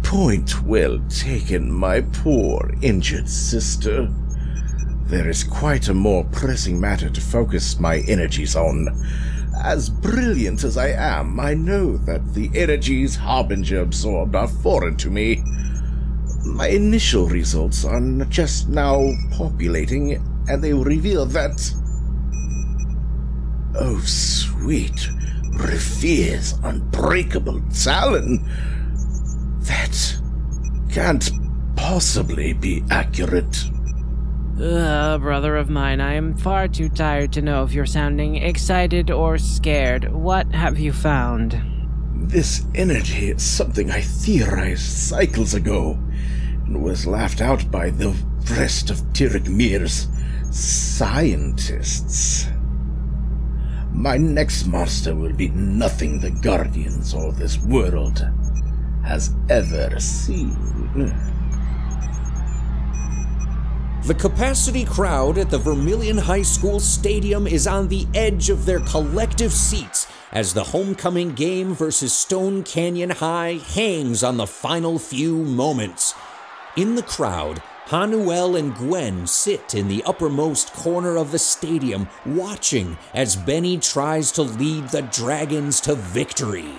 Point 0.02 0.62
well 0.62 0.98
taken, 1.10 1.70
my 1.70 2.00
poor 2.00 2.72
injured 2.80 3.28
sister. 3.28 4.08
There 5.08 5.28
is 5.28 5.44
quite 5.44 5.88
a 5.88 5.94
more 5.94 6.24
pressing 6.24 6.80
matter 6.80 7.10
to 7.10 7.20
focus 7.20 7.78
my 7.78 7.98
energies 8.08 8.56
on. 8.56 8.86
As 9.64 9.88
brilliant 9.88 10.62
as 10.62 10.76
I 10.76 10.88
am, 10.88 11.40
I 11.40 11.54
know 11.54 11.96
that 11.96 12.34
the 12.34 12.50
energies 12.54 13.16
Harbinger 13.16 13.80
absorbed 13.80 14.34
are 14.34 14.46
foreign 14.46 14.94
to 14.98 15.08
me. 15.08 15.42
My 16.44 16.68
initial 16.68 17.26
results 17.26 17.82
are 17.82 17.98
just 18.28 18.68
now 18.68 19.10
populating, 19.30 20.22
and 20.48 20.62
they 20.62 20.74
reveal 20.74 21.24
that. 21.24 21.72
Oh, 23.74 23.98
sweet, 24.00 25.08
Revere's 25.54 26.58
unbreakable 26.62 27.62
talon! 27.72 28.46
That 29.60 30.20
can't 30.90 31.30
possibly 31.74 32.52
be 32.52 32.84
accurate. 32.90 33.64
Brother 34.56 35.56
of 35.56 35.68
mine, 35.68 36.00
I 36.00 36.14
am 36.14 36.36
far 36.36 36.68
too 36.68 36.88
tired 36.88 37.32
to 37.32 37.42
know 37.42 37.64
if 37.64 37.72
you're 37.72 37.86
sounding 37.86 38.36
excited 38.36 39.10
or 39.10 39.36
scared. 39.36 40.12
What 40.12 40.54
have 40.54 40.78
you 40.78 40.92
found? 40.92 41.60
This 42.14 42.64
energy 42.74 43.30
is 43.30 43.42
something 43.42 43.90
I 43.90 44.02
theorized 44.02 44.82
cycles 44.82 45.54
ago, 45.54 45.98
and 46.66 46.82
was 46.84 47.04
laughed 47.06 47.40
out 47.40 47.68
by 47.70 47.90
the 47.90 48.14
rest 48.52 48.90
of 48.90 48.98
Tirik 49.12 49.48
Mir's 49.48 50.06
scientists. 50.52 52.46
My 53.92 54.16
next 54.16 54.66
monster 54.66 55.16
will 55.16 55.32
be 55.34 55.48
nothing 55.48 56.20
the 56.20 56.30
Guardians 56.30 57.12
or 57.12 57.32
this 57.32 57.58
world 57.58 58.24
has 59.04 59.34
ever 59.48 59.98
seen. 59.98 61.12
The 64.06 64.14
capacity 64.14 64.84
crowd 64.84 65.38
at 65.38 65.48
the 65.48 65.56
Vermillion 65.56 66.18
High 66.18 66.42
School 66.42 66.78
Stadium 66.78 67.46
is 67.46 67.66
on 67.66 67.88
the 67.88 68.06
edge 68.14 68.50
of 68.50 68.66
their 68.66 68.80
collective 68.80 69.50
seats 69.50 70.06
as 70.30 70.52
the 70.52 70.62
homecoming 70.62 71.32
game 71.32 71.74
versus 71.74 72.12
Stone 72.12 72.64
Canyon 72.64 73.08
High 73.08 73.54
hangs 73.54 74.22
on 74.22 74.36
the 74.36 74.46
final 74.46 74.98
few 74.98 75.36
moments. 75.36 76.12
In 76.76 76.96
the 76.96 77.02
crowd, 77.02 77.62
Hanuel 77.86 78.56
and 78.56 78.74
Gwen 78.74 79.26
sit 79.26 79.74
in 79.74 79.88
the 79.88 80.04
uppermost 80.04 80.74
corner 80.74 81.16
of 81.16 81.32
the 81.32 81.38
stadium, 81.38 82.06
watching 82.26 82.98
as 83.14 83.36
Benny 83.36 83.78
tries 83.78 84.30
to 84.32 84.42
lead 84.42 84.90
the 84.90 85.00
Dragons 85.00 85.80
to 85.80 85.94
victory. 85.94 86.74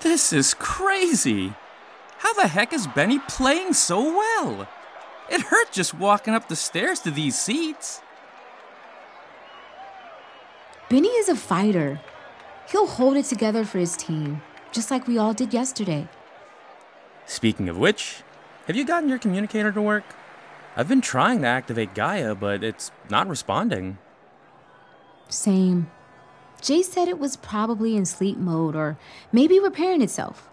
This 0.00 0.32
is 0.32 0.54
crazy! 0.54 1.54
How 2.16 2.32
the 2.32 2.48
heck 2.48 2.72
is 2.72 2.88
Benny 2.88 3.20
playing 3.20 3.74
so 3.74 4.02
well? 4.02 4.66
It 5.30 5.42
hurt 5.42 5.72
just 5.72 5.94
walking 5.94 6.34
up 6.34 6.48
the 6.48 6.56
stairs 6.56 7.00
to 7.00 7.10
these 7.10 7.38
seats. 7.38 8.00
Benny 10.88 11.08
is 11.08 11.28
a 11.28 11.36
fighter. 11.36 12.00
He'll 12.70 12.86
hold 12.86 13.16
it 13.16 13.26
together 13.26 13.64
for 13.64 13.78
his 13.78 13.96
team, 13.96 14.40
just 14.72 14.90
like 14.90 15.06
we 15.06 15.18
all 15.18 15.34
did 15.34 15.52
yesterday. 15.52 16.08
Speaking 17.26 17.68
of 17.68 17.76
which, 17.76 18.22
have 18.66 18.76
you 18.76 18.84
gotten 18.84 19.08
your 19.08 19.18
communicator 19.18 19.70
to 19.72 19.82
work? 19.82 20.04
I've 20.76 20.88
been 20.88 21.00
trying 21.00 21.42
to 21.42 21.46
activate 21.46 21.94
Gaia, 21.94 22.34
but 22.34 22.64
it's 22.64 22.90
not 23.10 23.28
responding. 23.28 23.98
Same. 25.28 25.90
Jay 26.60 26.82
said 26.82 27.08
it 27.08 27.18
was 27.18 27.36
probably 27.36 27.96
in 27.96 28.04
sleep 28.04 28.38
mode 28.38 28.74
or 28.74 28.98
maybe 29.30 29.60
repairing 29.60 30.02
itself. 30.02 30.48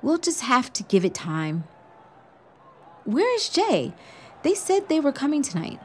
We'll 0.00 0.18
just 0.18 0.40
have 0.42 0.72
to 0.72 0.82
give 0.82 1.04
it 1.04 1.14
time. 1.14 1.64
Where 3.04 3.34
is 3.34 3.48
Jay? 3.48 3.92
They 4.42 4.54
said 4.54 4.88
they 4.88 5.00
were 5.00 5.12
coming 5.12 5.42
tonight. 5.42 5.80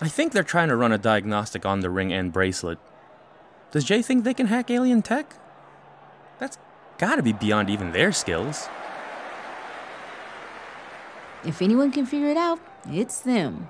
I 0.00 0.08
think 0.08 0.32
they're 0.32 0.44
trying 0.44 0.68
to 0.68 0.76
run 0.76 0.92
a 0.92 0.98
diagnostic 0.98 1.66
on 1.66 1.80
the 1.80 1.90
ring 1.90 2.12
and 2.12 2.32
bracelet. 2.32 2.78
Does 3.72 3.84
Jay 3.84 4.00
think 4.00 4.24
they 4.24 4.34
can 4.34 4.46
hack 4.46 4.70
alien 4.70 5.02
tech? 5.02 5.34
That's 6.38 6.56
gotta 6.98 7.22
be 7.22 7.32
beyond 7.32 7.68
even 7.68 7.92
their 7.92 8.12
skills. 8.12 8.68
If 11.44 11.60
anyone 11.60 11.90
can 11.90 12.06
figure 12.06 12.28
it 12.28 12.36
out, 12.36 12.60
it's 12.88 13.20
them. 13.20 13.68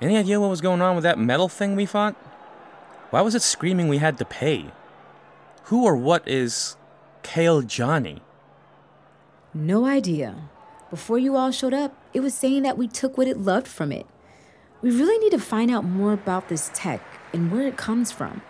Any 0.00 0.16
idea 0.16 0.40
what 0.40 0.50
was 0.50 0.60
going 0.60 0.82
on 0.82 0.94
with 0.94 1.04
that 1.04 1.18
metal 1.18 1.48
thing 1.48 1.74
we 1.74 1.86
fought? 1.86 2.14
Why 3.10 3.20
was 3.22 3.34
it 3.34 3.42
screaming 3.42 3.88
we 3.88 3.98
had 3.98 4.18
to 4.18 4.24
pay? 4.24 4.66
Who 5.64 5.84
or 5.84 5.96
what 5.96 6.26
is 6.28 6.76
Kale 7.22 7.62
Johnny? 7.62 8.20
No 9.56 9.86
idea. 9.86 10.50
Before 10.90 11.18
you 11.18 11.34
all 11.34 11.50
showed 11.50 11.72
up, 11.72 11.96
it 12.12 12.20
was 12.20 12.34
saying 12.34 12.62
that 12.64 12.76
we 12.76 12.86
took 12.86 13.16
what 13.16 13.26
it 13.26 13.40
loved 13.40 13.66
from 13.66 13.90
it. 13.90 14.04
We 14.82 14.90
really 14.90 15.16
need 15.16 15.30
to 15.30 15.38
find 15.38 15.70
out 15.70 15.82
more 15.82 16.12
about 16.12 16.50
this 16.50 16.70
tech 16.74 17.00
and 17.32 17.50
where 17.50 17.66
it 17.66 17.78
comes 17.78 18.12
from. 18.12 18.42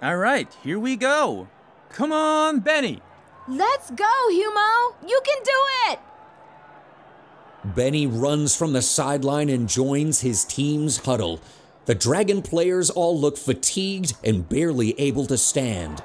All 0.00 0.16
right, 0.16 0.48
here 0.62 0.78
we 0.78 0.96
go. 0.96 1.48
Come 1.90 2.10
on, 2.10 2.60
Benny. 2.60 3.02
Let's 3.46 3.90
go, 3.90 4.12
Humo! 4.30 4.94
You 5.06 5.20
can 5.26 5.42
do 5.44 5.92
it! 5.92 5.98
Benny 7.76 8.06
runs 8.06 8.56
from 8.56 8.72
the 8.72 8.80
sideline 8.80 9.50
and 9.50 9.68
joins 9.68 10.22
his 10.22 10.46
team's 10.46 10.96
huddle. 11.04 11.38
The 11.86 11.94
Dragon 11.94 12.40
players 12.40 12.88
all 12.88 13.18
look 13.18 13.36
fatigued 13.36 14.14
and 14.24 14.48
barely 14.48 14.98
able 14.98 15.26
to 15.26 15.36
stand. 15.36 16.02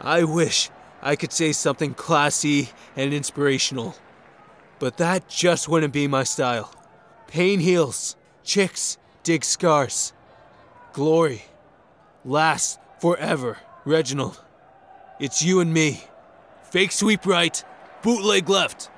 I 0.00 0.24
wish 0.24 0.68
I 1.00 1.14
could 1.14 1.32
say 1.32 1.52
something 1.52 1.94
classy 1.94 2.70
and 2.96 3.14
inspirational, 3.14 3.94
but 4.80 4.96
that 4.96 5.28
just 5.28 5.68
wouldn't 5.68 5.92
be 5.92 6.08
my 6.08 6.24
style. 6.24 6.74
Pain 7.28 7.60
heals, 7.60 8.16
chicks 8.42 8.98
dig 9.22 9.44
scars. 9.44 10.12
Glory 10.92 11.44
lasts 12.24 12.78
forever. 13.00 13.58
Reginald, 13.84 14.40
it's 15.18 15.42
you 15.42 15.60
and 15.60 15.72
me. 15.72 16.04
Fake 16.64 16.92
sweep 16.92 17.26
right, 17.26 17.64
bootleg 18.02 18.48
left. 18.48 18.90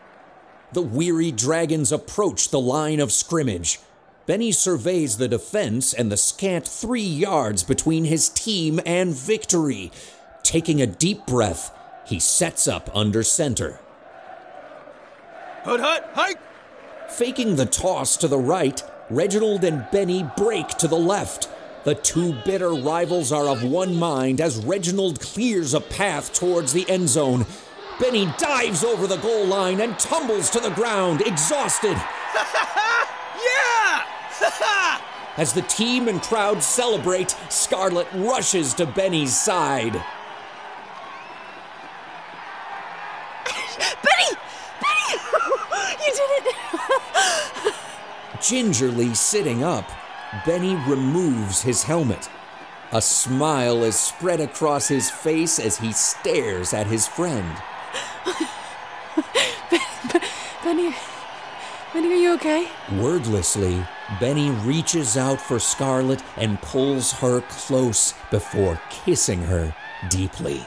The 0.72 0.82
weary 0.82 1.32
dragons 1.32 1.92
approach 1.92 2.50
the 2.50 2.60
line 2.60 3.00
of 3.00 3.12
scrimmage. 3.12 3.78
Benny 4.26 4.52
surveys 4.52 5.18
the 5.18 5.28
defense 5.28 5.92
and 5.92 6.10
the 6.10 6.16
scant 6.16 6.66
three 6.66 7.02
yards 7.02 7.62
between 7.62 8.04
his 8.04 8.30
team 8.30 8.80
and 8.86 9.14
victory. 9.14 9.92
Taking 10.42 10.80
a 10.80 10.86
deep 10.86 11.26
breath, 11.26 11.76
he 12.06 12.18
sets 12.18 12.66
up 12.66 12.88
under 12.94 13.22
center. 13.22 13.80
Hut 15.64 15.80
hut, 15.80 16.10
hike! 16.14 16.38
Faking 17.08 17.56
the 17.56 17.66
toss 17.66 18.16
to 18.16 18.28
the 18.28 18.38
right, 18.38 18.82
Reginald 19.10 19.62
and 19.62 19.86
Benny 19.92 20.28
break 20.36 20.68
to 20.68 20.88
the 20.88 20.96
left. 20.96 21.48
The 21.84 21.94
two 21.94 22.34
bitter 22.46 22.72
rivals 22.72 23.30
are 23.30 23.46
of 23.46 23.62
one 23.62 23.94
mind 23.94 24.40
as 24.40 24.56
Reginald 24.56 25.20
clears 25.20 25.74
a 25.74 25.80
path 25.82 26.32
towards 26.32 26.72
the 26.72 26.88
end 26.88 27.10
zone. 27.10 27.44
Benny 28.00 28.32
dives 28.38 28.82
over 28.82 29.06
the 29.06 29.18
goal 29.18 29.44
line 29.44 29.80
and 29.82 29.98
tumbles 29.98 30.48
to 30.50 30.60
the 30.60 30.70
ground, 30.70 31.20
exhausted. 31.20 31.90
yeah! 32.34 34.04
As 35.36 35.52
the 35.52 35.62
team 35.62 36.08
and 36.08 36.22
crowd 36.22 36.62
celebrate, 36.62 37.36
Scarlet 37.48 38.06
rushes 38.14 38.72
to 38.74 38.86
Benny's 38.86 39.36
side. 39.36 39.94
Benny! 44.04 44.30
Benny! 44.80 45.20
you 46.04 46.12
did 46.12 46.46
it! 46.46 46.54
Gingerly 48.40 49.14
sitting 49.14 49.64
up, 49.64 49.90
Benny 50.46 50.76
removes 50.88 51.62
his 51.62 51.82
helmet. 51.82 52.28
A 52.92 53.02
smile 53.02 53.82
is 53.82 53.96
spread 53.96 54.40
across 54.40 54.86
his 54.86 55.10
face 55.10 55.58
as 55.58 55.78
he 55.78 55.92
stares 55.92 56.72
at 56.72 56.86
his 56.86 57.08
friend. 57.08 57.56
Benny, 60.62 60.94
Benny, 61.92 62.08
are 62.08 62.16
you 62.16 62.32
okay? 62.34 62.68
Wordlessly, 62.92 63.84
Benny 64.20 64.50
reaches 64.50 65.16
out 65.16 65.40
for 65.40 65.58
Scarlet 65.58 66.22
and 66.36 66.60
pulls 66.60 67.12
her 67.12 67.40
close 67.42 68.14
before 68.30 68.80
kissing 68.90 69.40
her 69.42 69.74
deeply. 70.10 70.64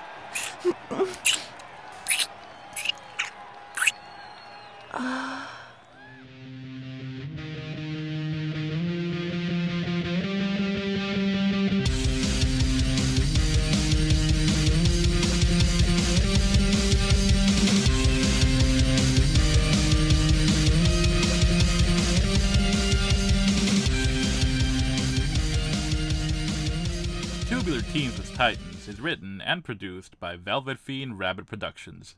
Is 28.98 29.04
written 29.04 29.42
and 29.42 29.64
produced 29.64 30.20
by 30.20 30.38
Velvet 30.38 30.80
Fiend 30.80 31.20
Rabbit 31.20 31.46
Productions. 31.46 32.16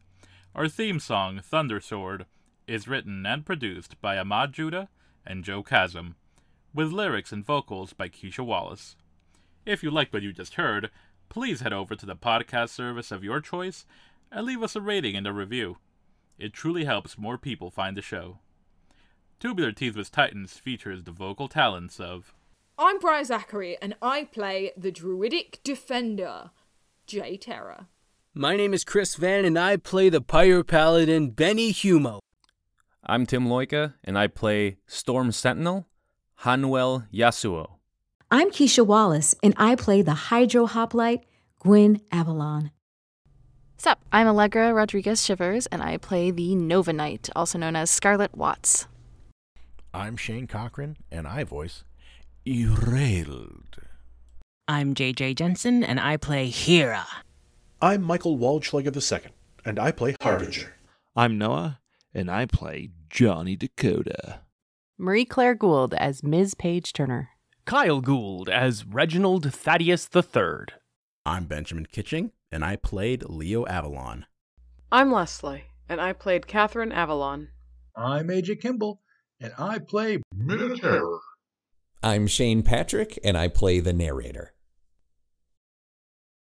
Our 0.56 0.70
theme 0.70 1.02
song, 1.02 1.42
Thunder 1.44 1.82
Sword, 1.82 2.26
is 2.68 2.88
written 2.88 3.26
and 3.26 3.46
produced 3.46 4.00
by 4.00 4.18
Ahmad 4.18 4.54
Judah 4.54 4.88
and 5.26 5.44
Joe 5.44 5.62
Chasm, 5.62 6.16
with 6.74 6.94
lyrics 6.94 7.34
and 7.34 7.46
vocals 7.46 7.92
by 7.92 8.08
Keisha 8.08 8.46
Wallace. 8.46 8.96
If 9.66 9.84
you 9.84 9.92
liked 9.92 10.14
what 10.14 10.22
you 10.22 10.32
just 10.32 10.54
heard, 10.54 10.90
please 11.28 11.60
head 11.60 11.74
over 11.74 11.96
to 11.96 12.06
the 12.06 12.16
podcast 12.16 12.70
service 12.70 13.12
of 13.12 13.26
your 13.26 13.42
choice 13.42 13.86
and 14.32 14.46
leave 14.46 14.64
us 14.64 14.78
a 14.78 14.80
rating 14.80 15.18
and 15.18 15.28
a 15.28 15.34
review. 15.34 15.80
It 16.38 16.54
truly 16.54 16.86
helps 16.86 17.18
more 17.18 17.38
people 17.38 17.70
find 17.70 17.98
the 17.98 18.02
show. 18.02 18.40
Tubular 19.42 19.74
Teens 19.74 19.98
with 19.98 20.14
Titans 20.14 20.54
features 20.54 21.04
the 21.04 21.12
vocal 21.12 21.50
talents 21.50 22.00
of 22.00 22.34
I'm 22.78 23.00
Briar 23.00 23.26
Zachary, 23.26 23.78
and 23.82 23.98
I 24.02 24.24
play 24.24 24.72
the 24.78 24.90
Druidic 24.90 25.60
Defender, 25.66 26.52
Jay 27.10 27.38
Terra. 27.38 27.88
My 28.36 28.56
name 28.56 28.72
is 28.72 28.84
Chris 28.84 29.16
Van, 29.16 29.44
and 29.44 29.58
I 29.58 29.78
play 29.78 30.10
the 30.10 30.22
Pyro 30.22 30.62
Paladin, 30.62 31.32
Benny 31.32 31.74
Humo. 31.74 32.20
I'm 33.04 33.26
Tim 33.26 33.48
Loika, 33.48 33.96
and 34.04 34.16
I 34.16 34.28
play 34.28 34.78
Storm 34.86 35.32
Sentinel, 35.32 35.88
Hanuel 36.46 37.06
Yasuo. 37.12 37.80
I'm 38.30 38.52
Keisha 38.52 38.86
Wallace, 38.86 39.34
and 39.42 39.56
I 39.58 39.74
play 39.74 40.04
the 40.04 40.30
Hydro 40.30 40.68
Hoplite, 40.68 41.26
Gwen 41.58 42.00
Avalon. 42.12 42.70
Sup, 43.78 44.00
I'm 44.12 44.28
Allegra 44.28 44.72
Rodriguez 44.72 45.26
Shivers, 45.26 45.66
and 45.66 45.82
I 45.82 45.98
play 45.98 46.30
the 46.30 46.54
Nova 46.54 46.94
Knight, 46.94 47.28
also 47.36 47.58
known 47.58 47.76
as 47.76 47.90
Scarlet 47.90 48.38
Watts. 48.38 48.86
I'm 49.96 50.16
Shane 50.16 50.46
Cochran, 50.46 50.98
and 51.12 51.28
I 51.28 51.44
voice 51.44 51.84
Errold. 52.46 53.89
I'm 54.70 54.94
JJ 54.94 55.34
Jensen, 55.34 55.84
and 55.84 56.00
I 56.00 56.16
play 56.16 56.48
Hera. 56.52 57.08
I'm 57.82 58.04
Michael 58.04 58.38
Waldschlager 58.38 58.94
II, 58.96 59.32
and 59.66 59.80
I 59.80 59.92
play 59.92 60.16
Harbinger. 60.22 60.76
I'm 61.16 61.40
Noah, 61.40 61.80
and 62.14 62.30
I 62.30 62.46
play 62.46 62.92
Johnny 63.10 63.56
Dakota. 63.56 64.42
Marie 64.96 65.26
Claire 65.26 65.56
Gould 65.56 65.96
as 65.96 66.22
Ms. 66.22 66.54
Paige 66.54 66.94
Turner. 66.94 67.30
Kyle 67.66 68.00
Gould 68.00 68.48
as 68.48 68.86
Reginald 68.86 69.52
Thaddeus 69.52 70.08
III. 70.16 70.68
I'm 71.26 71.46
Benjamin 71.46 71.88
Kitching, 71.92 72.32
and 72.52 72.64
I 72.64 72.76
played 72.76 73.24
Leo 73.24 73.66
Avalon. 73.66 74.28
I'm 74.92 75.12
Leslie, 75.12 75.64
and 75.90 76.00
I 76.00 76.14
played 76.14 76.46
Catherine 76.46 76.92
Avalon. 76.92 77.48
I'm 77.96 78.28
AJ 78.28 78.62
Kimball, 78.62 79.02
and 79.42 79.52
I 79.58 79.80
play 79.80 80.22
Minoterror. 80.38 81.22
I'm 82.04 82.28
Shane 82.28 82.62
Patrick, 82.62 83.18
and 83.24 83.36
I 83.36 83.48
play 83.48 83.80
the 83.80 83.94
narrator. 83.94 84.54